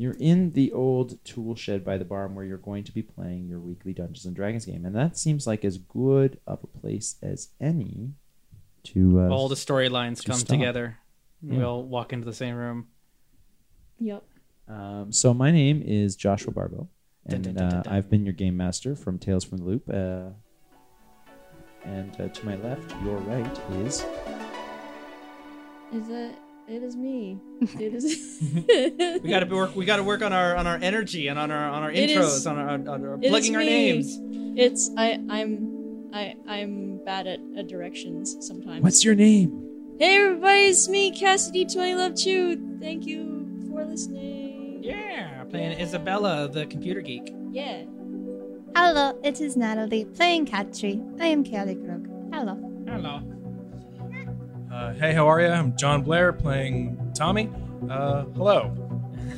You're 0.00 0.16
in 0.18 0.52
the 0.52 0.72
old 0.72 1.22
tool 1.24 1.54
shed 1.54 1.84
by 1.84 1.98
the 1.98 2.04
barn 2.04 2.34
where 2.34 2.44
you're 2.44 2.56
going 2.58 2.84
to 2.84 2.92
be 2.92 3.02
playing 3.02 3.48
your 3.48 3.60
weekly 3.60 3.92
Dungeons 3.92 4.24
and 4.26 4.34
Dragons 4.34 4.64
game, 4.64 4.84
and 4.86 4.94
that 4.96 5.18
seems 5.18 5.46
like 5.46 5.64
as 5.64 5.78
good 5.78 6.38
of 6.46 6.60
a 6.62 6.66
place 6.78 7.16
as 7.22 7.48
any 7.60 8.10
to 8.84 9.20
uh, 9.20 9.28
All 9.28 9.48
the 9.48 9.54
storylines 9.56 10.22
to 10.22 10.28
come 10.30 10.38
stop. 10.38 10.48
together. 10.56 10.98
We 11.42 11.58
Yeah. 11.58 11.64
all 11.64 11.82
walk 11.84 12.12
into 12.12 12.24
the 12.24 12.32
same 12.32 12.54
room. 12.54 12.88
Yep. 13.98 14.24
Um, 14.68 15.12
so 15.12 15.34
my 15.34 15.50
name 15.50 15.82
is 15.84 16.16
Joshua 16.16 16.52
Barbo, 16.52 16.88
Dun, 17.28 17.34
and 17.36 17.44
dun, 17.44 17.54
dun, 17.56 17.68
dun, 17.82 17.86
uh. 17.86 17.94
I've 17.94 18.08
been 18.08 18.24
your 18.24 18.32
game 18.34 18.56
master 18.56 18.94
from 18.96 19.18
Tales 19.18 19.44
from 19.44 19.58
the 19.58 19.64
Loop. 19.64 19.88
Uh, 19.92 20.30
and 21.84 22.18
uh, 22.20 22.28
to 22.28 22.46
my 22.46 22.56
left, 22.56 22.90
your 23.04 23.16
right 23.18 23.60
is 23.84 24.04
Is 25.92 26.08
it? 26.08 26.34
It 26.70 26.84
is 26.84 26.96
me. 26.96 27.36
It 27.80 27.92
is. 27.94 29.20
We 29.22 29.28
got 29.28 29.40
to 29.40 29.46
work. 29.54 29.74
We 29.74 29.84
got 29.84 29.96
to 29.96 30.04
work 30.04 30.22
on 30.22 30.32
our 30.32 30.54
on 30.56 30.66
our 30.68 30.78
energy 30.80 31.26
and 31.26 31.36
on 31.38 31.50
our 31.50 31.68
on 31.68 31.82
our 31.82 31.90
It 31.90 32.10
intros, 32.10 32.36
is- 32.36 32.46
on 32.46 32.58
our, 32.58 32.68
on 32.68 32.88
our 32.88 33.14
it 33.16 33.24
is 33.24 33.30
plugging 33.30 33.56
our 33.56 33.62
names. 33.64 34.18
It's 34.56 34.88
I. 34.96 35.18
I'm. 35.28 36.08
I. 36.14 36.34
I'm 36.46 37.00
bad 37.04 37.26
at, 37.26 37.40
at 37.58 37.66
directions 37.66 38.36
sometimes. 38.46 38.82
what's 38.82 39.04
your 39.04 39.16
name? 39.16 39.66
Hey 39.98 40.16
everybody, 40.16 40.60
it's 40.66 40.88
me, 40.88 41.10
Cassidy 41.10 41.64
Twenty 41.66 41.94
Love 41.96 42.16
Chew. 42.16 42.78
Thank 42.80 43.04
you 43.04 43.48
for 43.68 43.84
listening. 43.84 44.82
Yeah, 44.82 45.44
playing 45.50 45.78
Isabella, 45.80 46.48
the 46.48 46.66
computer 46.66 47.00
geek. 47.00 47.34
Yeah. 47.50 47.82
Hello, 48.76 49.18
it 49.24 49.40
is 49.40 49.56
Natalie 49.56 50.04
playing 50.04 50.46
Katri. 50.46 51.02
I 51.20 51.26
am 51.26 51.42
Kelly 51.42 51.74
Krug. 51.74 52.08
Hello. 52.32 52.54
Hello. 52.86 53.20
Uh, 54.80 54.94
hey, 54.94 55.12
how 55.12 55.28
are 55.28 55.38
you? 55.42 55.46
I'm 55.48 55.76
John 55.76 56.02
Blair 56.02 56.32
playing 56.32 57.12
Tommy. 57.14 57.50
Uh, 57.90 58.24
hello. 58.34 58.74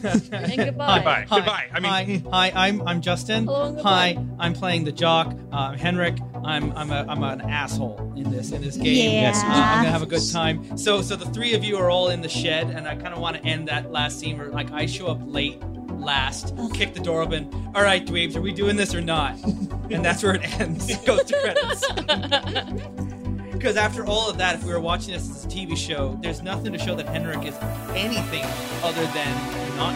And 0.05 0.57
goodbye. 0.57 0.97
Goodbye. 0.97 1.27
Hi. 1.29 1.37
Goodbye. 1.37 1.67
I 1.73 1.81
mean- 2.07 2.25
hi, 2.25 2.51
hi. 2.51 2.67
I'm 2.69 2.87
I'm 2.89 3.01
Justin. 3.01 3.45
Hello 3.47 3.67
and 3.67 3.75
goodbye. 3.77 4.15
Hi, 4.19 4.27
I'm 4.39 4.53
playing 4.53 4.85
the 4.85 4.93
jock. 4.93 5.37
Uh, 5.53 5.73
Henrik. 5.73 6.17
I'm 6.45 6.73
I'm 6.77 6.91
a 6.93 7.05
I'm 7.09 7.23
an 7.25 7.41
asshole 7.41 8.13
in 8.17 8.31
this 8.31 8.51
in 8.53 8.63
this 8.63 8.77
game. 8.77 8.87
Yeah. 8.87 9.21
Yes, 9.23 9.43
Uh, 9.43 9.47
I'm 9.49 9.79
gonna 9.79 9.91
have 9.91 10.03
a 10.03 10.07
good 10.07 10.23
time. 10.33 10.77
So 10.79 11.03
so 11.03 11.15
the 11.17 11.27
three 11.27 11.55
of 11.55 11.63
you 11.65 11.77
are 11.77 11.91
all 11.91 12.09
in 12.09 12.21
the 12.21 12.29
shed, 12.29 12.71
and 12.71 12.87
I 12.89 12.95
kind 12.97 13.15
of 13.15 13.21
want 13.21 13.37
to 13.37 13.45
end 13.45 13.67
that 13.69 13.91
last 13.93 14.19
scene 14.21 14.39
where 14.39 14.49
like 14.49 14.71
I 14.73 14.87
show 14.87 15.07
up 15.09 15.21
late, 15.25 15.61
last, 15.91 16.55
kick 16.75 16.95
the 16.95 17.01
door 17.01 17.23
open. 17.23 17.49
All 17.75 17.83
right, 17.83 18.05
dweebs, 18.05 18.35
are 18.37 18.41
we 18.41 18.53
doing 18.53 18.77
this 18.77 18.95
or 18.95 19.01
not? 19.03 19.35
and 19.91 20.05
that's 20.05 20.23
where 20.23 20.35
it 20.37 20.61
ends. 20.61 20.89
It 20.91 21.05
goes 21.07 21.23
to 21.25 21.39
credits. 21.41 23.22
Because 23.63 23.77
after 23.77 24.05
all 24.05 24.29
of 24.29 24.39
that, 24.39 24.57
if 24.57 24.65
we 24.65 24.73
were 24.73 24.81
watching 24.81 25.15
this 25.15 25.31
as 25.31 25.45
a 25.45 25.49
TV 25.49 25.77
show, 25.77 26.19
there's 26.21 26.43
nothing 26.43 26.73
to 26.73 26.79
show 26.81 26.97
that 26.97 27.07
Henrik 27.07 27.47
is 27.47 27.57
anything 27.95 28.45
other 28.83 29.07
than 29.15 29.77
not. 29.77 29.95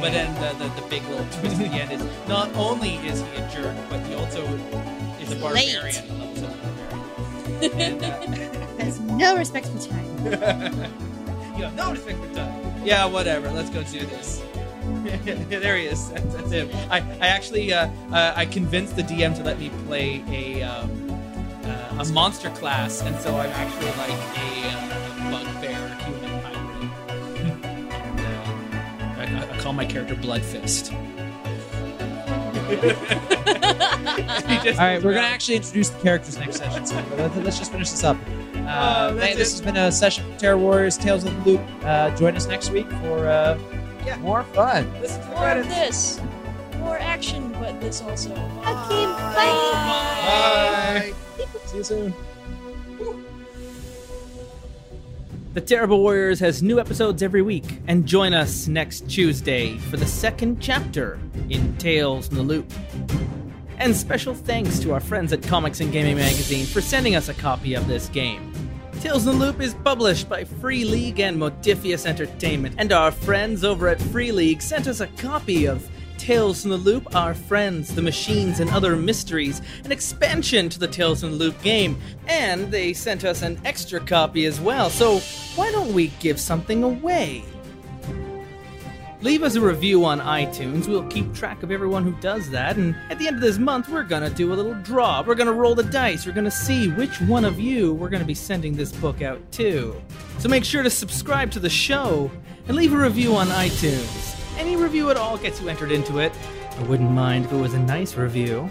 But 0.00 0.10
then 0.10 0.34
the, 0.42 0.64
the, 0.64 0.80
the 0.80 0.88
big 0.88 1.04
little 1.04 1.24
twist 1.26 1.60
at 1.60 1.70
the 1.70 1.76
end 1.76 1.92
is 1.92 2.04
not 2.26 2.52
only 2.56 2.96
is 3.06 3.20
he 3.20 3.36
a 3.36 3.48
jerk, 3.52 3.76
but 3.88 4.04
he 4.06 4.14
also 4.14 4.44
is 5.20 5.30
a 5.30 5.36
barbarian. 5.36 5.94
Levels 6.18 6.42
of 6.42 6.60
barbarian. 7.60 7.80
And, 7.80 8.02
uh, 8.02 8.78
Has 8.82 8.98
no 8.98 9.36
respect 9.36 9.68
for 9.68 9.88
time. 9.88 10.24
you 11.56 11.62
have 11.62 11.76
no 11.76 11.92
respect 11.92 12.18
for 12.18 12.34
time. 12.34 12.84
Yeah, 12.84 13.04
whatever. 13.04 13.48
Let's 13.52 13.70
go 13.70 13.84
do 13.84 14.04
this. 14.06 14.42
there 15.24 15.76
he 15.76 15.86
is. 15.86 16.10
That's, 16.10 16.34
that's 16.34 16.50
him. 16.50 16.68
I, 16.90 16.98
I 17.20 17.28
actually 17.28 17.72
uh, 17.72 17.88
uh, 18.10 18.32
I 18.34 18.44
convinced 18.46 18.96
the 18.96 19.02
DM 19.02 19.36
to 19.36 19.44
let 19.44 19.60
me 19.60 19.70
play 19.86 20.24
a 20.28 20.62
um, 20.62 20.90
uh, 20.90 21.01
a 22.08 22.12
monster 22.12 22.50
class, 22.50 23.00
and 23.02 23.16
so 23.20 23.36
I'm 23.36 23.50
actually 23.50 23.86
like 23.86 24.10
a, 24.10 24.68
uh, 24.68 24.88
a 25.18 25.30
bugbear 25.30 25.88
human 26.04 26.40
hybrid. 26.42 26.90
and, 27.64 28.20
uh, 28.20 29.20
I, 29.20 29.24
I- 29.24 29.54
I 29.54 29.58
call 29.58 29.72
my 29.72 29.84
character 29.84 30.14
Blood 30.16 30.42
Fist. 30.42 30.92
All 32.72 32.78
right, 34.78 35.02
we're 35.02 35.12
gonna 35.14 35.26
actually 35.26 35.56
introduce 35.56 35.90
the 35.90 36.00
characters 36.02 36.38
next 36.38 36.56
session. 36.56 36.86
So 36.86 36.96
let's, 37.16 37.36
let's 37.36 37.58
just 37.58 37.70
finish 37.72 37.90
this 37.90 38.02
up. 38.04 38.16
Uh, 38.56 39.10
Oh, 39.14 39.18
hey, 39.18 39.34
this 39.34 39.50
has 39.52 39.60
been 39.60 39.76
a 39.76 39.90
session 39.92 40.24
from 40.24 40.36
Terror 40.38 40.56
Warriors 40.56 40.96
Tales 40.96 41.24
of 41.24 41.44
the 41.44 41.50
Loop. 41.50 41.60
Uh, 41.84 42.10
join 42.16 42.34
us 42.36 42.46
next 42.46 42.70
week 42.70 42.88
for 43.02 43.26
uh, 43.26 43.58
Yeah. 44.06 44.16
more 44.18 44.44
fun. 44.44 44.90
Listen 45.00 45.20
to 45.20 45.26
the 45.28 45.34
More 45.34 45.50
of 45.50 45.68
this. 45.68 46.20
More 46.78 46.98
action, 46.98 47.52
but 47.60 47.78
this 47.80 48.00
also. 48.00 48.30
Okay, 48.30 49.04
bye. 49.04 49.52
Bye. 50.24 51.12
See 51.72 51.78
you 51.78 51.84
soon. 51.84 52.14
The 55.54 55.60
Terrible 55.62 56.02
Warriors 56.02 56.38
has 56.40 56.62
new 56.62 56.78
episodes 56.78 57.22
every 57.22 57.40
week, 57.40 57.80
and 57.86 58.04
join 58.04 58.34
us 58.34 58.68
next 58.68 59.08
Tuesday 59.08 59.78
for 59.78 59.96
the 59.96 60.04
second 60.04 60.60
chapter 60.60 61.18
in 61.48 61.74
Tales 61.78 62.28
in 62.28 62.34
the 62.34 62.42
Loop. 62.42 62.70
And 63.78 63.96
special 63.96 64.34
thanks 64.34 64.80
to 64.80 64.92
our 64.92 65.00
friends 65.00 65.32
at 65.32 65.42
Comics 65.42 65.80
and 65.80 65.90
Gaming 65.90 66.16
Magazine 66.16 66.66
for 66.66 66.82
sending 66.82 67.16
us 67.16 67.30
a 67.30 67.34
copy 67.34 67.72
of 67.72 67.88
this 67.88 68.10
game. 68.10 68.52
Tales 69.00 69.26
in 69.26 69.38
the 69.38 69.46
Loop 69.46 69.62
is 69.62 69.72
published 69.82 70.28
by 70.28 70.44
Free 70.44 70.84
League 70.84 71.20
and 71.20 71.38
Modiphius 71.38 72.04
Entertainment, 72.04 72.74
and 72.76 72.92
our 72.92 73.10
friends 73.10 73.64
over 73.64 73.88
at 73.88 73.98
Free 73.98 74.30
League 74.30 74.60
sent 74.60 74.86
us 74.88 75.00
a 75.00 75.06
copy 75.06 75.64
of 75.64 75.88
Tales 76.22 76.64
in 76.64 76.70
the 76.70 76.76
Loop, 76.76 77.16
Our 77.16 77.34
Friends, 77.34 77.92
the 77.92 78.00
Machines, 78.00 78.60
and 78.60 78.70
Other 78.70 78.94
Mysteries, 78.94 79.60
an 79.84 79.90
expansion 79.90 80.68
to 80.68 80.78
the 80.78 80.86
Tales 80.86 81.24
in 81.24 81.32
the 81.32 81.36
Loop 81.36 81.60
game. 81.62 82.00
And 82.28 82.70
they 82.70 82.92
sent 82.92 83.24
us 83.24 83.42
an 83.42 83.60
extra 83.64 83.98
copy 83.98 84.46
as 84.46 84.60
well, 84.60 84.88
so 84.88 85.18
why 85.56 85.72
don't 85.72 85.92
we 85.92 86.12
give 86.20 86.38
something 86.38 86.84
away? 86.84 87.42
Leave 89.20 89.42
us 89.42 89.56
a 89.56 89.60
review 89.60 90.04
on 90.04 90.20
iTunes. 90.20 90.86
We'll 90.86 91.08
keep 91.08 91.34
track 91.34 91.64
of 91.64 91.72
everyone 91.72 92.04
who 92.04 92.12
does 92.20 92.48
that. 92.50 92.76
And 92.76 92.94
at 93.10 93.18
the 93.18 93.26
end 93.26 93.34
of 93.34 93.42
this 93.42 93.58
month, 93.58 93.88
we're 93.88 94.04
going 94.04 94.22
to 94.22 94.30
do 94.30 94.52
a 94.52 94.54
little 94.54 94.74
draw. 94.74 95.24
We're 95.26 95.34
going 95.34 95.48
to 95.48 95.52
roll 95.52 95.74
the 95.74 95.82
dice. 95.82 96.24
We're 96.24 96.32
going 96.32 96.44
to 96.44 96.52
see 96.52 96.86
which 96.88 97.20
one 97.22 97.44
of 97.44 97.58
you 97.58 97.94
we're 97.94 98.10
going 98.10 98.22
to 98.22 98.26
be 98.26 98.34
sending 98.34 98.76
this 98.76 98.92
book 98.92 99.22
out 99.22 99.40
to. 99.52 100.00
So 100.38 100.48
make 100.48 100.64
sure 100.64 100.84
to 100.84 100.90
subscribe 100.90 101.50
to 101.50 101.58
the 101.58 101.70
show 101.70 102.30
and 102.68 102.76
leave 102.76 102.92
a 102.92 102.96
review 102.96 103.34
on 103.34 103.48
iTunes. 103.48 104.41
Any 104.58 104.76
review 104.76 105.10
at 105.10 105.16
all 105.16 105.38
gets 105.38 105.60
you 105.60 105.68
entered 105.68 105.92
into 105.92 106.18
it. 106.18 106.32
I 106.78 106.82
wouldn't 106.84 107.10
mind 107.10 107.46
if 107.46 107.52
it 107.52 107.56
was 107.56 107.74
a 107.74 107.78
nice 107.78 108.14
review. 108.14 108.70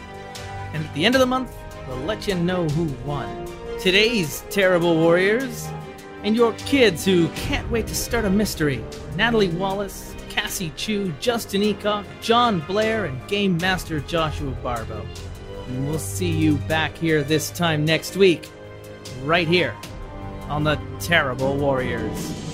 And 0.73 0.85
at 0.85 0.93
the 0.93 1.05
end 1.05 1.15
of 1.15 1.19
the 1.19 1.27
month, 1.27 1.55
we'll 1.87 1.97
let 1.97 2.27
you 2.27 2.35
know 2.35 2.67
who 2.69 2.85
won. 3.05 3.47
Today's 3.79 4.43
Terrible 4.49 4.95
Warriors 4.95 5.67
and 6.23 6.35
your 6.35 6.53
kids 6.53 7.03
who 7.03 7.27
can't 7.29 7.69
wait 7.71 7.87
to 7.87 7.95
start 7.95 8.25
a 8.25 8.29
mystery 8.29 8.83
Natalie 9.15 9.49
Wallace, 9.49 10.15
Cassie 10.29 10.71
Chu, 10.75 11.13
Justin 11.19 11.61
Eacock, 11.61 12.05
John 12.21 12.59
Blair, 12.61 13.05
and 13.05 13.27
Game 13.27 13.57
Master 13.57 13.99
Joshua 14.01 14.51
Barbo. 14.63 15.05
And 15.67 15.87
we'll 15.87 15.99
see 15.99 16.31
you 16.31 16.57
back 16.67 16.95
here 16.95 17.23
this 17.23 17.49
time 17.49 17.85
next 17.85 18.15
week, 18.15 18.49
right 19.23 19.47
here 19.47 19.75
on 20.47 20.63
the 20.63 20.79
Terrible 20.99 21.57
Warriors. 21.57 22.50